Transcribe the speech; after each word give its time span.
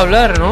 hablar, 0.00 0.38
¿no? 0.38 0.45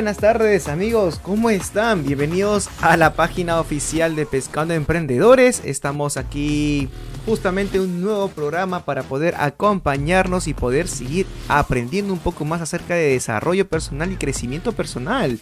Buenas 0.00 0.16
tardes 0.16 0.66
amigos, 0.68 1.20
¿cómo 1.22 1.50
están? 1.50 2.02
Bienvenidos 2.02 2.70
a 2.80 2.96
la 2.96 3.12
página 3.12 3.60
oficial 3.60 4.16
de 4.16 4.24
Pescando 4.24 4.72
Emprendedores. 4.72 5.60
Estamos 5.62 6.16
aquí 6.16 6.88
justamente 7.26 7.78
un 7.78 8.00
nuevo 8.00 8.28
programa 8.28 8.86
para 8.86 9.02
poder 9.02 9.34
acompañarnos 9.36 10.48
y 10.48 10.54
poder 10.54 10.88
seguir 10.88 11.26
aprendiendo 11.48 12.14
un 12.14 12.18
poco 12.18 12.46
más 12.46 12.62
acerca 12.62 12.94
de 12.94 13.12
desarrollo 13.12 13.68
personal 13.68 14.10
y 14.10 14.16
crecimiento 14.16 14.72
personal. 14.72 15.38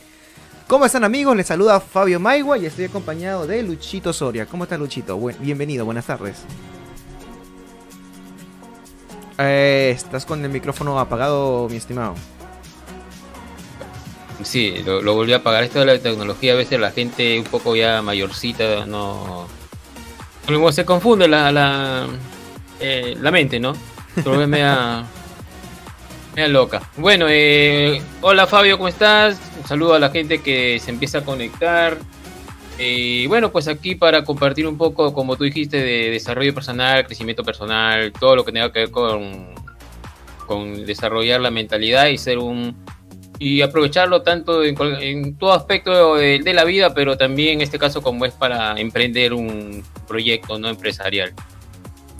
¿Cómo 0.66 0.86
están 0.86 1.04
amigos? 1.04 1.36
Les 1.36 1.46
saluda 1.46 1.78
Fabio 1.78 2.18
Maigua 2.18 2.58
y 2.58 2.66
estoy 2.66 2.86
acompañado 2.86 3.46
de 3.46 3.62
Luchito 3.62 4.12
Soria. 4.12 4.46
¿Cómo 4.46 4.64
está 4.64 4.76
Luchito? 4.76 5.16
bienvenido, 5.38 5.84
buenas 5.84 6.06
tardes. 6.06 6.38
Eh, 9.38 9.92
estás 9.94 10.26
con 10.26 10.44
el 10.44 10.50
micrófono 10.50 10.98
apagado, 10.98 11.68
mi 11.68 11.76
estimado. 11.76 12.16
Sí, 14.42 14.82
lo, 14.84 15.14
volví 15.14 15.32
a 15.32 15.36
apagar. 15.36 15.64
Esto 15.64 15.80
de 15.80 15.86
la 15.86 15.98
tecnología, 15.98 16.52
a 16.52 16.56
veces 16.56 16.78
la 16.78 16.90
gente 16.90 17.38
un 17.38 17.44
poco 17.44 17.74
ya 17.74 18.02
mayorcita 18.02 18.86
no. 18.86 19.48
Se 20.70 20.84
confunde 20.84 21.28
la, 21.28 21.52
la, 21.52 22.06
eh, 22.80 23.16
la 23.20 23.30
mente, 23.30 23.60
¿no? 23.60 23.74
Pero 24.14 24.46
me 24.46 24.60
da 24.60 25.06
loca. 26.46 26.82
Bueno, 26.96 27.26
eh, 27.28 28.00
hola 28.20 28.46
Fabio, 28.46 28.76
¿cómo 28.76 28.88
estás? 28.88 29.40
Un 29.60 29.66
saludo 29.66 29.94
a 29.94 29.98
la 29.98 30.10
gente 30.10 30.40
que 30.40 30.78
se 30.78 30.90
empieza 30.90 31.18
a 31.18 31.24
conectar. 31.24 31.98
Y 32.78 33.26
bueno, 33.26 33.50
pues 33.50 33.66
aquí 33.66 33.96
para 33.96 34.22
compartir 34.24 34.66
un 34.68 34.78
poco, 34.78 35.12
como 35.12 35.36
tú 35.36 35.42
dijiste, 35.42 35.78
de 35.78 36.10
desarrollo 36.10 36.54
personal, 36.54 37.04
crecimiento 37.06 37.42
personal, 37.42 38.12
todo 38.12 38.36
lo 38.36 38.44
que 38.44 38.52
tenga 38.52 38.72
que 38.72 38.80
ver 38.80 38.90
con, 38.92 39.48
con 40.46 40.86
desarrollar 40.86 41.40
la 41.40 41.50
mentalidad 41.50 42.06
y 42.06 42.18
ser 42.18 42.38
un 42.38 42.76
y 43.38 43.62
aprovecharlo 43.62 44.22
tanto 44.22 44.64
en, 44.64 45.36
todo 45.36 45.52
aspecto 45.52 46.16
de, 46.16 46.52
la 46.52 46.64
vida, 46.64 46.92
pero 46.94 47.16
también 47.16 47.54
en 47.54 47.60
este 47.60 47.78
caso 47.78 48.02
como 48.02 48.24
es 48.24 48.32
para 48.32 48.78
emprender 48.78 49.32
un 49.32 49.84
proyecto 50.06 50.58
no 50.58 50.68
empresarial. 50.68 51.32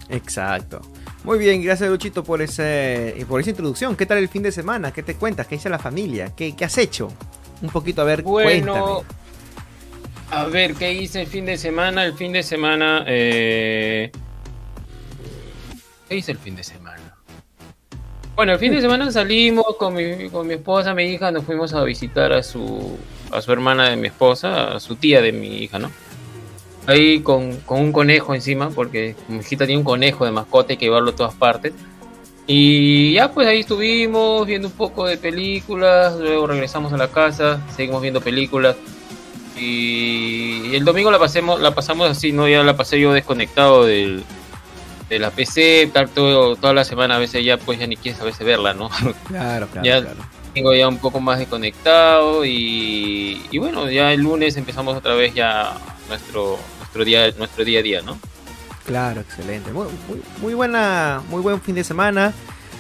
Exacto. 0.09 0.81
Muy 1.25 1.39
bien, 1.39 1.63
gracias 1.63 1.91
Luchito 1.91 2.23
por, 2.23 2.41
ese, 2.41 3.15
por 3.29 3.41
esa 3.41 3.51
introducción. 3.51 3.97
¿Qué 3.97 4.07
tal 4.07 4.19
el 4.19 4.29
fin 4.29 4.43
de 4.43 4.53
semana? 4.53 4.93
¿Qué 4.93 5.03
te 5.03 5.15
cuentas? 5.15 5.47
¿Qué 5.47 5.57
hizo 5.57 5.69
la 5.69 5.79
familia? 5.79 6.33
¿Qué, 6.37 6.55
qué 6.55 6.65
has 6.65 6.79
hecho? 6.79 7.13
Un 7.61 7.71
poquito, 7.71 8.03
a 8.03 8.05
ver, 8.05 8.23
bueno, 8.23 9.03
A 10.31 10.45
ver, 10.45 10.75
¿qué 10.75 10.93
hice 10.93 11.23
el 11.23 11.27
fin 11.27 11.45
de 11.47 11.59
semana? 11.59 12.05
El 12.05 12.15
fin 12.15 12.33
de 12.33 12.43
semana... 12.43 13.05
Eh... 13.07 14.13
¿Qué 16.09 16.17
hice 16.17 16.33
el 16.33 16.39
fin 16.39 16.55
de 16.55 16.63
semana? 16.63 16.88
Bueno, 18.39 18.53
el 18.53 18.61
fin 18.61 18.71
de 18.71 18.81
semana 18.81 19.11
salimos 19.11 19.67
con 19.81 19.95
mi, 19.95 20.31
con 20.31 20.47
mi 20.47 20.55
esposa, 20.55 20.95
mi 20.95 21.07
hija, 21.07 21.33
nos 21.33 21.43
fuimos 21.43 21.75
a 21.75 21.83
visitar 21.83 22.33
a 22.33 22.45
su, 22.45 22.97
a 23.33 23.43
su 23.43 23.51
hermana 23.51 23.91
de 23.91 23.97
mi 23.97 24.07
esposa, 24.07 24.77
a 24.77 24.79
su 24.79 24.95
tía 24.95 25.21
de 25.21 25.33
mi 25.33 25.65
hija, 25.65 25.81
¿no? 25.81 25.91
Ahí 26.87 27.19
con, 27.19 27.57
con 27.63 27.81
un 27.81 27.91
conejo 27.91 28.37
encima, 28.37 28.71
porque 28.71 29.17
mi 29.27 29.39
hijita 29.39 29.67
tiene 29.67 29.79
un 29.79 29.85
conejo 29.85 30.25
de 30.25 30.31
mascota, 30.31 30.73
hay 30.73 30.77
que 30.77 30.85
llevarlo 30.85 31.11
a 31.11 31.17
todas 31.17 31.35
partes. 31.35 31.73
Y 32.47 33.15
ya 33.15 33.33
pues 33.33 33.49
ahí 33.49 33.59
estuvimos 33.59 34.47
viendo 34.47 34.69
un 34.69 34.75
poco 34.75 35.05
de 35.09 35.17
películas, 35.17 36.17
luego 36.17 36.47
regresamos 36.47 36.93
a 36.93 36.97
la 36.97 37.09
casa, 37.09 37.61
seguimos 37.75 38.03
viendo 38.03 38.21
películas. 38.21 38.77
Y, 39.57 40.77
el 40.77 40.85
domingo 40.85 41.11
la 41.11 41.19
pasemos, 41.19 41.61
la 41.61 41.75
pasamos 41.75 42.09
así, 42.09 42.31
¿no? 42.31 42.47
Ya 42.47 42.63
la 42.63 42.77
pasé 42.77 43.01
yo 43.01 43.13
desconectado 43.13 43.85
del, 43.85 44.23
de 45.09 45.19
la 45.19 45.31
PC, 45.31 45.83
estar 45.85 46.09
todo, 46.09 46.57
toda 46.57 46.75
la 46.75 46.85
semana, 46.85 47.17
a 47.17 47.19
veces 47.19 47.45
ya 47.45 47.57
pues 47.57 47.79
ya 47.79 47.87
ni 47.87 47.97
quieres 47.97 48.21
a 48.21 48.25
veces 48.25 48.47
verla, 48.47 48.75
¿no? 48.75 48.91
Claro, 49.27 49.69
claro. 49.69 49.85
ya 49.85 50.15
tengo 50.55 50.75
ya 50.75 50.89
un 50.89 50.99
poco 50.99 51.21
más 51.21 51.39
desconectado 51.39 52.45
y, 52.45 53.43
y 53.51 53.59
bueno, 53.59 53.91
ya 53.91 54.13
el 54.13 54.23
lunes 54.23 54.57
empezamos 54.57 54.97
otra 54.97 55.15
vez 55.15 55.35
ya 55.35 55.75
nuestro 56.09 56.59
nuestro 56.79 57.05
día 57.05 57.31
nuestro 57.39 57.65
día 57.65 57.81
a 57.81 57.83
día, 57.83 58.03
¿no? 58.03 58.19
Claro, 58.89 59.21
excelente. 59.21 59.71
Muy, 59.71 59.87
muy, 60.41 60.55
buena, 60.55 61.23
muy 61.29 61.43
buen 61.43 61.61
fin 61.61 61.75
de 61.75 61.85
semana. 61.85 62.33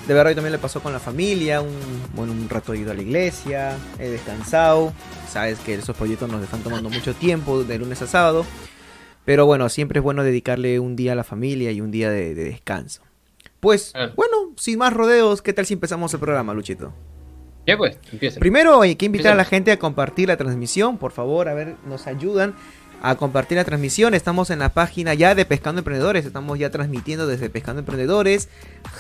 De 0.06 0.14
verdad, 0.14 0.30
hoy 0.30 0.34
también 0.34 0.52
le 0.52 0.58
pasó 0.58 0.80
con 0.80 0.90
la 0.94 1.00
familia. 1.00 1.60
Un, 1.60 1.76
bueno, 2.14 2.32
un 2.32 2.48
rato 2.48 2.72
he 2.72 2.78
ido 2.78 2.92
a 2.92 2.94
la 2.94 3.02
iglesia, 3.02 3.76
he 3.98 4.08
descansado. 4.08 4.94
Sabes 5.30 5.58
que 5.58 5.74
esos 5.74 5.94
proyectos 5.94 6.30
nos 6.30 6.42
están 6.42 6.62
tomando 6.62 6.88
mucho 6.88 7.14
tiempo 7.14 7.62
de 7.62 7.78
lunes 7.78 8.00
a 8.00 8.06
sábado. 8.06 8.46
Pero 9.28 9.44
bueno, 9.44 9.68
siempre 9.68 9.98
es 9.98 10.02
bueno 10.02 10.24
dedicarle 10.24 10.80
un 10.80 10.96
día 10.96 11.12
a 11.12 11.14
la 11.14 11.22
familia 11.22 11.70
y 11.70 11.82
un 11.82 11.90
día 11.90 12.10
de, 12.10 12.34
descanso. 12.34 13.02
Pues, 13.60 13.92
ah. 13.94 14.10
bueno, 14.16 14.54
sin 14.56 14.78
más 14.78 14.90
rodeos, 14.90 15.42
¿qué 15.42 15.52
tal 15.52 15.66
si 15.66 15.74
empezamos 15.74 16.14
el 16.14 16.20
programa, 16.20 16.54
Luchito? 16.54 16.94
Ya 17.66 17.76
pues, 17.76 17.98
empieza. 18.10 18.40
Primero 18.40 18.80
hay 18.80 18.96
que 18.96 19.04
invitar 19.04 19.34
a 19.34 19.34
la 19.34 19.44
gente 19.44 19.70
a 19.70 19.78
compartir 19.78 20.28
la 20.28 20.38
transmisión, 20.38 20.96
por 20.96 21.12
favor, 21.12 21.50
a 21.50 21.52
ver, 21.52 21.76
nos 21.86 22.06
ayudan 22.06 22.54
a 23.02 23.16
compartir 23.16 23.58
la 23.58 23.64
transmisión. 23.64 24.14
Estamos 24.14 24.48
en 24.48 24.60
la 24.60 24.72
página 24.72 25.12
ya 25.12 25.34
de 25.34 25.44
Pescando 25.44 25.80
Emprendedores, 25.80 26.24
estamos 26.24 26.58
ya 26.58 26.70
transmitiendo 26.70 27.26
desde 27.26 27.50
Pescando 27.50 27.80
Emprendedores. 27.80 28.48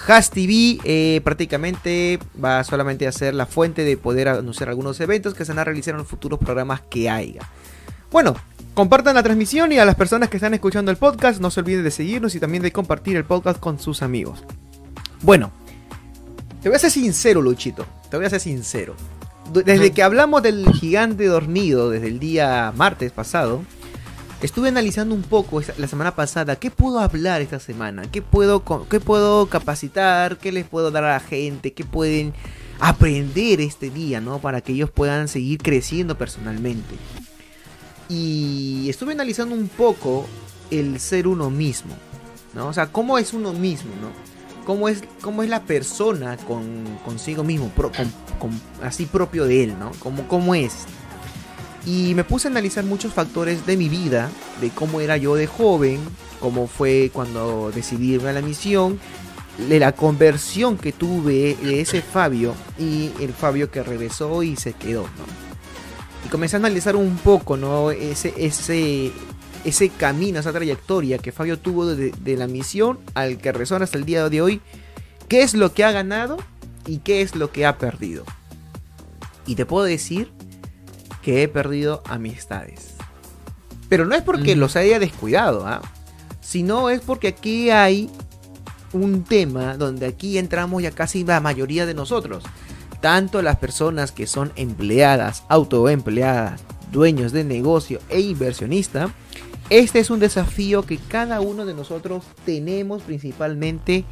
Has 0.08 0.30
TV 0.30 0.78
eh, 0.84 1.22
prácticamente 1.24 2.18
va 2.44 2.62
solamente 2.64 3.06
a 3.06 3.12
ser 3.12 3.32
la 3.32 3.46
fuente 3.46 3.82
de 3.82 3.96
poder 3.96 4.28
anunciar 4.28 4.68
algunos 4.68 5.00
eventos 5.00 5.32
que 5.32 5.46
se 5.46 5.52
van 5.52 5.60
a 5.60 5.64
realizar 5.64 5.92
en 5.92 6.00
los 6.00 6.06
futuros 6.06 6.38
programas 6.38 6.82
que 6.82 7.08
haya. 7.08 7.48
Bueno, 8.10 8.36
Compartan 8.78 9.16
la 9.16 9.24
transmisión 9.24 9.72
y 9.72 9.78
a 9.80 9.84
las 9.84 9.96
personas 9.96 10.28
que 10.28 10.36
están 10.36 10.54
escuchando 10.54 10.92
el 10.92 10.96
podcast, 10.96 11.40
no 11.40 11.50
se 11.50 11.58
olviden 11.58 11.82
de 11.82 11.90
seguirnos 11.90 12.36
y 12.36 12.38
también 12.38 12.62
de 12.62 12.70
compartir 12.70 13.16
el 13.16 13.24
podcast 13.24 13.58
con 13.58 13.80
sus 13.80 14.02
amigos. 14.02 14.44
Bueno, 15.20 15.50
te 16.62 16.68
voy 16.68 16.76
a 16.76 16.78
ser 16.78 16.92
sincero, 16.92 17.42
Luchito. 17.42 17.84
Te 18.08 18.16
voy 18.16 18.26
a 18.26 18.30
ser 18.30 18.38
sincero. 18.38 18.94
Desde 19.52 19.90
que 19.90 20.04
hablamos 20.04 20.44
del 20.44 20.64
gigante 20.74 21.26
dormido, 21.26 21.90
desde 21.90 22.06
el 22.06 22.20
día 22.20 22.72
martes 22.76 23.10
pasado, 23.10 23.62
estuve 24.42 24.68
analizando 24.68 25.12
un 25.12 25.22
poco 25.22 25.60
la 25.76 25.88
semana 25.88 26.14
pasada 26.14 26.54
qué 26.54 26.70
puedo 26.70 27.00
hablar 27.00 27.42
esta 27.42 27.58
semana, 27.58 28.02
qué 28.02 28.22
puedo, 28.22 28.62
qué 28.88 29.00
puedo 29.00 29.46
capacitar, 29.46 30.38
qué 30.38 30.52
les 30.52 30.68
puedo 30.68 30.92
dar 30.92 31.02
a 31.02 31.14
la 31.14 31.20
gente, 31.20 31.72
qué 31.72 31.82
pueden 31.82 32.32
aprender 32.78 33.60
este 33.60 33.90
día, 33.90 34.20
¿no? 34.20 34.38
Para 34.38 34.60
que 34.60 34.72
ellos 34.72 34.88
puedan 34.88 35.26
seguir 35.26 35.58
creciendo 35.58 36.16
personalmente. 36.16 36.94
Y 38.08 38.88
estuve 38.88 39.12
analizando 39.12 39.54
un 39.54 39.68
poco 39.68 40.26
el 40.70 40.98
ser 41.00 41.26
uno 41.26 41.50
mismo, 41.50 41.94
¿no? 42.54 42.68
O 42.68 42.72
sea, 42.72 42.86
cómo 42.86 43.18
es 43.18 43.32
uno 43.32 43.52
mismo, 43.52 43.90
¿no? 44.00 44.10
Cómo 44.64 44.88
es, 44.88 45.02
cómo 45.22 45.42
es 45.42 45.48
la 45.48 45.62
persona 45.62 46.36
con, 46.36 46.84
consigo 47.04 47.42
mismo, 47.42 47.72
así 48.82 49.06
propio 49.06 49.46
de 49.46 49.64
él, 49.64 49.78
¿no? 49.78 49.92
Cómo, 49.98 50.28
cómo 50.28 50.54
es. 50.54 50.84
Y 51.86 52.14
me 52.14 52.24
puse 52.24 52.48
a 52.48 52.50
analizar 52.50 52.84
muchos 52.84 53.14
factores 53.14 53.64
de 53.64 53.76
mi 53.76 53.88
vida, 53.88 54.30
de 54.60 54.70
cómo 54.70 55.00
era 55.00 55.16
yo 55.16 55.36
de 55.36 55.46
joven, 55.46 56.00
cómo 56.40 56.66
fue 56.66 57.10
cuando 57.12 57.70
decidí 57.74 58.14
irme 58.14 58.28
a 58.28 58.34
la 58.34 58.42
misión, 58.42 59.00
de 59.68 59.80
la 59.80 59.92
conversión 59.92 60.76
que 60.76 60.92
tuve 60.92 61.56
de 61.62 61.80
ese 61.80 62.02
Fabio 62.02 62.54
y 62.78 63.10
el 63.20 63.32
Fabio 63.32 63.70
que 63.70 63.82
regresó 63.82 64.42
y 64.42 64.56
se 64.56 64.72
quedó, 64.72 65.02
¿no? 65.02 65.47
Y 66.24 66.28
comencé 66.28 66.56
a 66.56 66.58
analizar 66.58 66.96
un 66.96 67.16
poco, 67.16 67.56
¿no? 67.56 67.90
Ese, 67.90 68.34
ese, 68.36 69.12
ese 69.64 69.88
camino, 69.90 70.40
esa 70.40 70.52
trayectoria 70.52 71.18
que 71.18 71.32
Fabio 71.32 71.58
tuvo 71.58 71.86
de, 71.86 72.36
la 72.36 72.46
misión 72.46 72.98
al 73.14 73.38
que 73.38 73.52
resuena 73.52 73.84
hasta 73.84 73.98
el 73.98 74.04
día 74.04 74.28
de 74.28 74.42
hoy. 74.42 74.60
¿Qué 75.28 75.42
es 75.42 75.54
lo 75.54 75.72
que 75.74 75.84
ha 75.84 75.92
ganado 75.92 76.38
y 76.86 76.98
qué 76.98 77.22
es 77.22 77.36
lo 77.36 77.52
que 77.52 77.66
ha 77.66 77.78
perdido? 77.78 78.24
Y 79.46 79.54
te 79.54 79.66
puedo 79.66 79.84
decir 79.84 80.32
que 81.22 81.42
he 81.42 81.48
perdido 81.48 82.02
amistades. 82.06 82.94
Pero 83.88 84.04
no 84.04 84.14
es 84.14 84.22
porque 84.22 84.56
los 84.56 84.76
haya 84.76 84.98
descuidado, 84.98 85.66
¿ah? 85.66 85.80
sino 86.40 86.90
es 86.90 87.00
porque 87.00 87.28
aquí 87.28 87.70
hay 87.70 88.10
un 88.92 89.24
tema 89.24 89.76
donde 89.76 90.06
aquí 90.06 90.38
entramos 90.38 90.82
ya 90.82 90.90
casi 90.90 91.24
la 91.24 91.40
mayoría 91.40 91.86
de 91.86 91.94
nosotros 91.94 92.44
tanto 93.00 93.42
las 93.42 93.56
personas 93.56 94.12
que 94.12 94.26
son 94.26 94.52
empleadas, 94.56 95.44
autoempleadas, 95.48 96.62
dueños 96.90 97.32
de 97.32 97.44
negocio 97.44 98.00
e 98.08 98.20
inversionista, 98.20 99.10
este 99.70 99.98
es 99.98 100.10
un 100.10 100.18
desafío 100.18 100.82
que 100.82 100.96
cada 100.96 101.40
uno 101.40 101.66
de 101.66 101.74
nosotros 101.74 102.24
tenemos 102.44 103.02
principalmente 103.02 104.04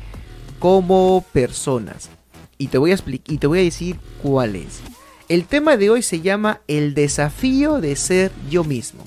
como 0.59 1.25
personas. 1.33 2.11
Y 2.59 2.69
te 2.69 2.79
voy 2.79 2.91
a 2.91 2.95
explicar 2.95 3.33
y 3.33 3.39
te 3.39 3.47
voy 3.47 3.61
a 3.61 3.63
decir 3.63 3.97
cuál 4.23 4.57
es. 4.57 4.81
El 5.29 5.45
tema 5.45 5.77
de 5.77 5.91
hoy 5.91 6.03
se 6.03 6.21
llama 6.21 6.61
el 6.69 6.95
desafío 6.95 7.81
de 7.81 7.97
ser 7.97 8.31
yo 8.51 8.65
mismo. 8.65 9.05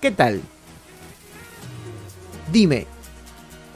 ¿Qué 0.00 0.10
tal? 0.10 0.40
Dime, 2.52 2.86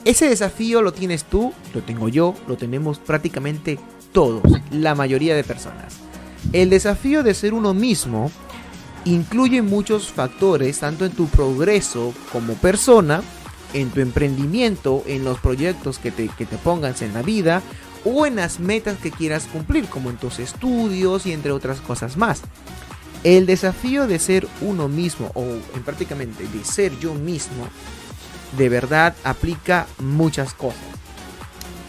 ¿ese 0.03 0.27
desafío 0.27 0.81
lo 0.81 0.93
tienes 0.93 1.23
tú? 1.23 1.53
Lo 1.73 1.81
tengo 1.81 2.09
yo, 2.09 2.35
lo 2.47 2.57
tenemos 2.57 2.99
prácticamente 2.99 3.79
todos, 4.15 4.43
la 4.71 4.95
mayoría 4.95 5.35
de 5.35 5.43
personas. 5.43 5.97
El 6.53 6.69
desafío 6.69 7.21
de 7.21 7.33
ser 7.33 7.53
uno 7.53 7.73
mismo 7.73 8.31
incluye 9.03 9.61
muchos 9.61 10.09
factores, 10.09 10.79
tanto 10.79 11.05
en 11.05 11.11
tu 11.11 11.27
progreso 11.27 12.13
como 12.31 12.53
persona, 12.53 13.21
en 13.73 13.89
tu 13.89 13.99
emprendimiento, 13.99 15.03
en 15.05 15.25
los 15.25 15.37
proyectos 15.39 15.99
que 15.99 16.11
te, 16.11 16.29
que 16.29 16.45
te 16.45 16.55
pongas 16.57 17.01
en 17.01 17.13
la 17.13 17.23
vida 17.23 17.61
o 18.05 18.25
en 18.25 18.37
las 18.37 18.61
metas 18.61 18.97
que 18.99 19.11
quieras 19.11 19.47
cumplir, 19.51 19.85
como 19.87 20.09
en 20.09 20.15
tus 20.15 20.39
estudios 20.39 21.25
y 21.25 21.33
entre 21.33 21.51
otras 21.51 21.81
cosas 21.81 22.15
más. 22.15 22.41
El 23.25 23.45
desafío 23.45 24.07
de 24.07 24.19
ser 24.19 24.47
uno 24.61 24.87
mismo, 24.87 25.29
o 25.33 25.43
en 25.43 25.83
prácticamente 25.83 26.47
de 26.47 26.63
ser 26.63 26.97
yo 26.99 27.15
mismo, 27.15 27.67
de 28.57 28.69
verdad 28.69 29.13
aplica 29.25 29.87
muchas 29.99 30.53
cosas. 30.53 30.79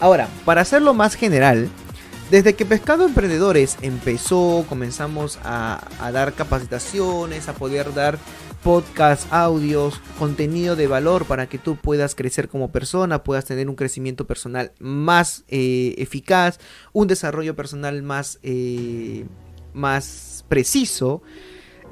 Ahora, 0.01 0.27
para 0.43 0.61
hacerlo 0.61 0.93
más 0.93 1.15
general, 1.15 1.69
desde 2.29 2.55
que 2.55 2.65
Pescado 2.65 3.05
Emprendedores 3.05 3.77
empezó, 3.81 4.65
comenzamos 4.67 5.39
a, 5.43 5.79
dar 6.11 6.33
capacitaciones, 6.33 7.47
a 7.47 7.53
poder 7.53 7.93
dar 7.93 8.19
podcasts, 8.63 9.27
audios, 9.31 10.01
contenido 10.19 10.75
de 10.75 10.87
valor 10.87 11.25
para 11.25 11.47
que 11.47 11.57
tú 11.57 11.77
puedas 11.77 12.15
crecer 12.15 12.49
como 12.49 12.69
persona, 12.69 13.23
puedas 13.23 13.45
tener 13.45 13.69
un 13.69 13.75
crecimiento 13.75 14.27
personal 14.27 14.73
más 14.79 15.45
eh, 15.47 15.95
eficaz, 15.97 16.59
un 16.91 17.07
desarrollo 17.07 17.55
personal 17.55 18.03
más, 18.03 18.39
eh, 18.43 19.25
más 19.73 20.43
preciso. 20.49 21.21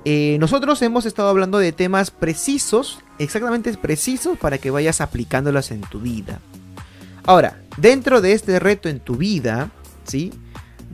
Eh, 0.04 0.36
nosotros 0.42 0.82
hemos 0.82 1.06
estado 1.06 1.30
hablando 1.30 1.60
de 1.60 1.72
temas 1.72 2.12
precisos, 2.12 3.00
exactamente 3.20 3.74
precisos, 3.77 4.38
para 4.38 4.58
que 4.58 4.70
vayas 4.70 5.00
aplicándolas 5.00 5.72
en 5.72 5.82
tu 5.82 6.01
vida. 6.01 6.42
Ahora, 7.24 7.62
dentro 7.77 8.20
de 8.20 8.34
este 8.34 8.60
reto 8.60 8.89
en 8.89 9.00
tu 9.00 9.15
vida, 9.15 9.72
¿sí? 10.05 10.31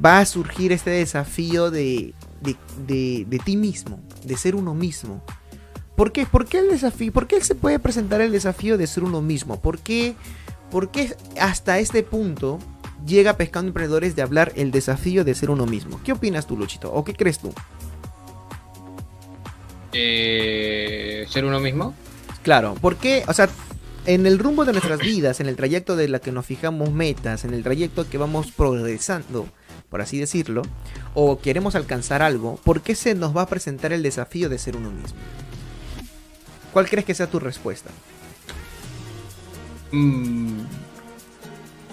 Va 0.04 0.20
a 0.20 0.26
surgir 0.26 0.72
este 0.72 0.90
desafío 0.90 1.72
de, 1.72 2.14
de, 2.42 3.42
ti 3.44 3.58
mismo, 3.58 4.00
de 4.24 4.38
ser 4.38 4.56
uno 4.56 4.74
mismo. 4.74 5.24
¿Por 5.96 6.12
qué? 6.12 6.26
¿Por 6.26 6.46
qué 6.46 6.60
el 6.60 6.70
desafío? 6.70 7.12
¿Por 7.12 7.28
qué 7.28 7.42
se 7.42 7.56
puede 7.56 7.80
presentar 7.80 8.22
el 8.22 8.32
desafío 8.32 8.78
de 8.78 8.88
ser 8.88 9.04
uno 9.04 9.22
mismo? 9.22 9.60
¿Por 9.60 9.80
qué, 9.80 10.16
por 10.72 10.90
qué 10.90 11.16
hasta 11.40 11.80
este 11.80 12.02
punto 12.04 12.60
llega 13.06 13.38
Pescando 13.38 13.70
Emprendedores 13.70 14.16
de 14.16 14.22
hablar 14.22 14.54
el 14.56 14.72
desafío 14.72 15.24
de 15.24 15.36
ser 15.36 15.50
uno 15.50 15.66
mismo? 15.66 16.02
¿Qué 16.04 16.14
opinas 16.14 16.48
tú, 16.48 16.58
Luchito? 16.58 16.92
¿O 16.92 17.04
qué 17.04 17.14
crees 17.14 17.40
tú? 17.40 17.54
Eh, 19.94 21.26
¿Ser 21.30 21.46
uno 21.46 21.60
mismo? 21.60 21.94
Claro, 22.44 22.76
¿por 22.76 22.96
qué? 22.96 23.24
O 23.28 23.34
sea, 23.34 23.50
en 24.06 24.26
el 24.26 24.40
rumbo 24.40 24.66
de 24.66 24.72
nuestras 24.72 25.00
vidas, 25.00 25.40
en 25.40 25.48
el 25.48 25.56
trayecto 25.56 25.96
de 25.96 26.08
la 26.08 26.20
que 26.20 26.32
nos 26.32 26.46
fijamos 26.46 26.92
metas, 26.92 27.46
en 27.46 27.54
el 27.54 27.64
trayecto 27.64 28.10
que 28.10 28.18
vamos 28.18 28.52
progresando, 28.52 29.48
por 29.90 30.02
así 30.02 30.18
decirlo, 30.18 30.64
o 31.14 31.40
queremos 31.40 31.76
alcanzar 31.76 32.22
algo, 32.22 32.58
¿por 32.64 32.82
qué 32.82 32.96
se 32.96 33.14
nos 33.16 33.36
va 33.36 33.44
a 33.44 33.48
presentar 33.48 33.94
el 33.94 34.04
desafío 34.04 34.50
de 34.50 34.58
ser 34.58 34.76
uno 34.76 34.90
mismo? 34.92 35.20
¿Cuál 36.74 36.90
crees 36.90 37.06
que 37.06 37.14
sea 37.14 37.28
tu 37.28 37.40
respuesta? 37.40 37.92
Mm, 39.92 40.62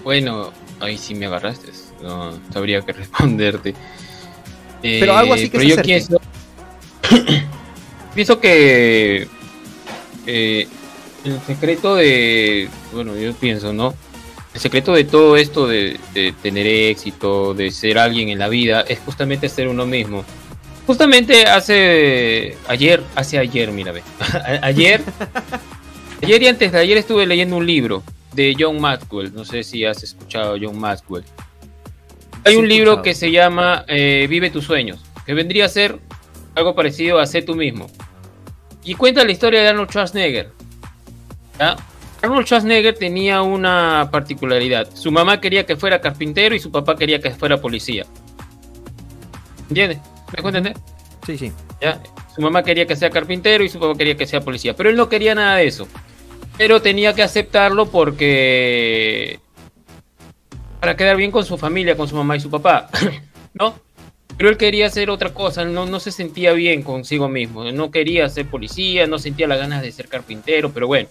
bueno, 0.05 0.53
ahí 0.81 0.97
sí 0.97 1.15
me 1.15 1.27
agarraste. 1.27 1.73
No 2.03 2.39
sabría 2.53 2.81
qué 2.83 2.93
responderte. 2.95 3.75
pero 4.81 5.17
algo 5.17 5.35
así 5.35 5.51
que 5.51 5.59
se 5.59 5.67
yo 5.67 6.19
pienso 8.15 8.39
que 8.39 9.27
eh, 10.27 10.69
el 11.25 11.41
secreto 11.41 11.97
de, 11.97 12.69
bueno, 12.93 13.17
yo 13.17 13.33
pienso, 13.35 13.73
¿no? 13.73 13.95
El 14.55 14.61
secreto 14.61 14.93
de 14.93 15.05
todo 15.05 15.37
esto 15.37 15.67
de, 15.67 15.99
tener 16.43 16.67
éxito, 16.67 17.55
de 17.55 17.71
ser 17.71 17.99
alguien 17.99 18.29
en 18.29 18.39
la 18.39 18.49
vida, 18.49 18.81
es 18.83 18.99
justamente 19.01 19.49
ser 19.49 19.69
uno 19.69 19.87
mismo. 19.87 20.25
Justamente 20.87 21.45
hace 21.45 22.57
ayer, 22.67 23.03
hace 23.15 23.39
ayer, 23.39 23.71
mira, 23.73 23.93
ve. 23.93 24.03
ayer, 24.63 25.03
ayer 26.23 26.43
y 26.43 26.47
antes 26.49 26.73
de 26.73 26.79
ayer 26.79 26.97
estuve 26.97 27.27
leyendo 27.27 27.57
un 27.57 27.67
libro 27.67 28.03
de 28.33 28.57
John 28.59 28.81
Maxwell. 28.81 29.35
No 29.35 29.45
sé 29.45 29.63
si 29.63 29.85
has 29.85 30.03
escuchado 30.03 30.55
a 30.55 30.59
John 30.61 30.79
Maxwell. 30.79 31.25
Hay 32.45 32.57
un 32.57 32.69
libro 32.69 33.03
que 33.03 33.15
se 33.15 33.31
llama 33.31 33.85
eh, 33.89 34.27
Vive 34.31 34.51
tus 34.51 34.65
sueños, 34.65 35.01
que 35.27 35.35
vendría 35.35 35.67
a 35.67 35.69
ser 35.69 35.99
algo 36.55 36.75
parecido 36.75 37.19
a 37.19 37.27
Sé 37.27 37.43
tú 37.43 37.55
mismo. 37.55 37.89
Y 38.85 38.95
cuenta 38.95 39.25
la 39.25 39.33
historia 39.33 39.61
de 39.61 39.69
Arnold 39.69 39.91
Schwarzenegger. 39.91 40.58
Arnold 42.23 42.47
Schwarzenegger 42.47 42.95
tenía 42.95 43.43
una 43.43 44.09
particularidad. 44.11 44.89
Su 44.95 45.11
mamá 45.11 45.41
quería 45.41 45.65
que 45.67 45.77
fuera 45.77 46.01
carpintero 46.01 46.55
y 46.55 46.61
su 46.61 46.71
papá 46.71 46.97
quería 46.97 47.21
que 47.21 47.31
fuera 47.31 47.61
policía. 47.61 48.07
¿Entiendes? 49.69 49.99
¿Me 50.33 50.49
entender? 50.49 50.77
Sí, 51.27 51.39
sí. 51.39 51.53
¿Ya? 51.81 52.01
Su 52.35 52.41
mamá 52.41 52.63
quería 52.63 52.87
que 52.87 52.97
sea 52.97 53.11
carpintero 53.11 53.65
y 53.65 53.69
su 53.69 53.79
papá 53.79 53.97
quería 53.97 54.17
que 54.17 54.27
sea 54.27 54.41
policía. 54.41 54.75
Pero 54.75 54.91
él 54.91 54.97
no 54.97 55.09
quería 55.09 55.35
nada 55.35 55.57
de 55.57 55.67
eso. 55.67 55.89
Pero 56.57 56.83
tenía 56.83 57.15
que 57.15 57.23
aceptarlo 57.23 57.87
porque... 57.87 59.41
Para 60.81 60.97
quedar 60.97 61.17
bien 61.17 61.31
con 61.31 61.45
su 61.45 61.59
familia, 61.59 61.97
con 61.97 62.09
su 62.09 62.17
mamá 62.17 62.37
y 62.37 62.41
su 62.41 62.51
papá. 62.51 62.89
¿No? 63.55 63.75
Pero 64.37 64.51
él 64.51 64.57
quería 64.57 64.87
hacer 64.87 65.11
otra 65.11 65.35
cosa, 65.35 65.65
no, 65.65 65.87
no 65.87 65.99
se 65.99 66.13
sentía 66.13 66.53
bien 66.53 66.83
consigo 66.83 67.29
mismo. 67.29 67.65
No 67.73 67.91
quería 67.91 68.29
ser 68.29 68.47
policía, 68.47 69.07
no 69.09 69.19
sentía 69.19 69.49
las 69.49 69.59
ganas 69.59 69.83
de 69.83 69.91
ser 69.91 70.09
carpintero, 70.09 70.73
pero 70.73 70.87
bueno. 70.87 71.09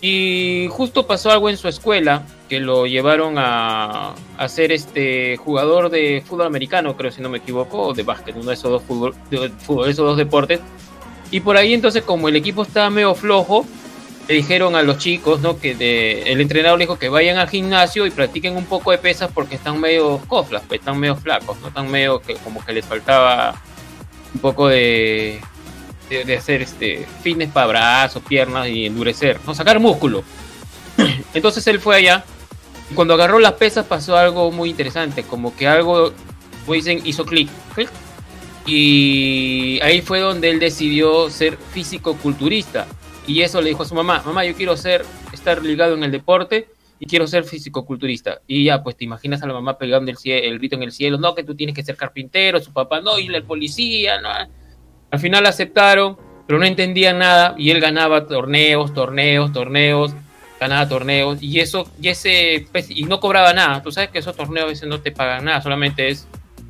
Y 0.00 0.68
justo 0.70 1.06
pasó 1.06 1.30
algo 1.30 1.50
en 1.50 1.56
su 1.56 1.66
escuela 1.66 2.22
que 2.48 2.60
lo 2.60 2.86
llevaron 2.86 3.34
a, 3.36 4.14
a 4.36 4.48
ser 4.48 4.70
este 4.70 5.36
jugador 5.36 5.90
de 5.90 6.22
fútbol 6.24 6.46
americano, 6.46 6.96
creo 6.96 7.10
si 7.10 7.20
no 7.20 7.28
me 7.28 7.38
equivoco, 7.38 7.78
o 7.88 7.94
de 7.94 8.04
básquet, 8.04 8.36
uno 8.36 8.46
de 8.46 8.54
esos 8.54 8.70
dos 8.70 8.82
fútbol, 8.82 9.14
de, 9.30 9.50
esos 9.90 9.96
dos 9.96 10.16
deportes. 10.16 10.60
Y 11.30 11.40
por 11.40 11.56
ahí 11.56 11.74
entonces 11.74 12.04
como 12.04 12.28
el 12.28 12.36
equipo 12.36 12.62
estaba 12.62 12.90
medio 12.90 13.14
flojo, 13.14 13.66
le 14.28 14.34
dijeron 14.34 14.76
a 14.76 14.82
los 14.82 14.98
chicos, 14.98 15.40
¿no? 15.40 15.58
Que 15.58 15.74
de, 15.74 16.22
el 16.30 16.40
entrenador 16.40 16.78
le 16.78 16.84
dijo 16.84 16.98
que 16.98 17.08
vayan 17.08 17.38
al 17.38 17.48
gimnasio 17.48 18.06
y 18.06 18.10
practiquen 18.10 18.56
un 18.56 18.66
poco 18.66 18.92
de 18.92 18.98
pesas 18.98 19.30
porque 19.32 19.56
están 19.56 19.80
medio 19.80 20.18
coflas, 20.28 20.62
pues, 20.68 20.80
están 20.80 20.98
medio 21.00 21.16
flacos, 21.16 21.58
¿no? 21.60 21.68
Están 21.68 21.90
medio 21.90 22.20
que 22.20 22.34
como 22.36 22.64
que 22.64 22.72
les 22.72 22.84
faltaba 22.84 23.60
un 24.34 24.40
poco 24.40 24.68
de, 24.68 25.40
de, 26.08 26.36
hacer 26.36 26.62
este 26.62 27.06
fitness 27.22 27.50
para 27.50 27.66
brazos, 27.66 28.22
piernas 28.26 28.68
y 28.68 28.86
endurecer, 28.86 29.38
no 29.46 29.54
sacar 29.54 29.78
músculo. 29.80 30.24
Entonces 31.34 31.66
él 31.66 31.80
fue 31.80 31.96
allá 31.96 32.24
y 32.90 32.94
cuando 32.94 33.14
agarró 33.14 33.38
las 33.38 33.54
pesas 33.54 33.86
pasó 33.86 34.16
algo 34.16 34.50
muy 34.50 34.70
interesante, 34.70 35.22
como 35.22 35.54
que 35.54 35.66
algo, 35.66 36.12
como 36.64 36.74
dicen, 36.74 37.00
hizo 37.04 37.24
clic. 37.24 37.48
Y 38.66 39.80
ahí 39.82 40.02
fue 40.02 40.20
donde 40.20 40.50
él 40.50 40.60
decidió 40.60 41.30
ser 41.30 41.56
físico-culturista. 41.56 42.86
Y 43.26 43.42
eso 43.42 43.62
le 43.62 43.70
dijo 43.70 43.82
a 43.82 43.86
su 43.86 43.94
mamá, 43.94 44.22
mamá, 44.24 44.44
yo 44.44 44.54
quiero 44.54 44.76
ser, 44.76 45.04
estar 45.32 45.62
ligado 45.62 45.94
en 45.94 46.04
el 46.04 46.10
deporte 46.10 46.68
y 46.98 47.06
quiero 47.06 47.26
ser 47.26 47.44
físico-culturista. 47.44 48.40
Y 48.46 48.64
ya, 48.64 48.82
pues 48.82 48.96
te 48.96 49.04
imaginas 49.04 49.42
a 49.42 49.46
la 49.46 49.54
mamá 49.54 49.78
pegando 49.78 50.10
el, 50.10 50.18
el 50.24 50.58
grito 50.58 50.76
en 50.76 50.82
el 50.82 50.92
cielo, 50.92 51.18
no, 51.18 51.34
que 51.34 51.44
tú 51.44 51.54
tienes 51.54 51.74
que 51.74 51.82
ser 51.82 51.96
carpintero, 51.96 52.60
su 52.60 52.72
papá, 52.72 53.00
no, 53.00 53.18
y 53.18 53.26
el 53.26 53.42
policía, 53.42 54.20
no 54.20 54.30
al 55.10 55.18
final 55.18 55.46
aceptaron, 55.46 56.16
pero 56.46 56.58
no 56.58 56.64
entendían 56.64 57.18
nada 57.18 57.54
y 57.58 57.70
él 57.70 57.80
ganaba 57.80 58.26
torneos, 58.26 58.94
torneos, 58.94 59.52
torneos, 59.52 60.12
ganaba 60.60 60.88
torneos 60.88 61.42
y 61.42 61.60
eso 61.60 61.88
y 62.00 62.08
ese 62.08 62.66
pues, 62.72 62.90
y 62.90 63.04
no 63.04 63.20
cobraba 63.20 63.52
nada. 63.52 63.82
Tú 63.82 63.92
sabes 63.92 64.10
que 64.10 64.18
esos 64.18 64.36
torneos 64.36 64.64
a 64.64 64.68
veces 64.68 64.88
no 64.88 65.00
te 65.00 65.12
pagan 65.12 65.44
nada, 65.44 65.62
solamente 65.62 66.08
es 66.08 66.26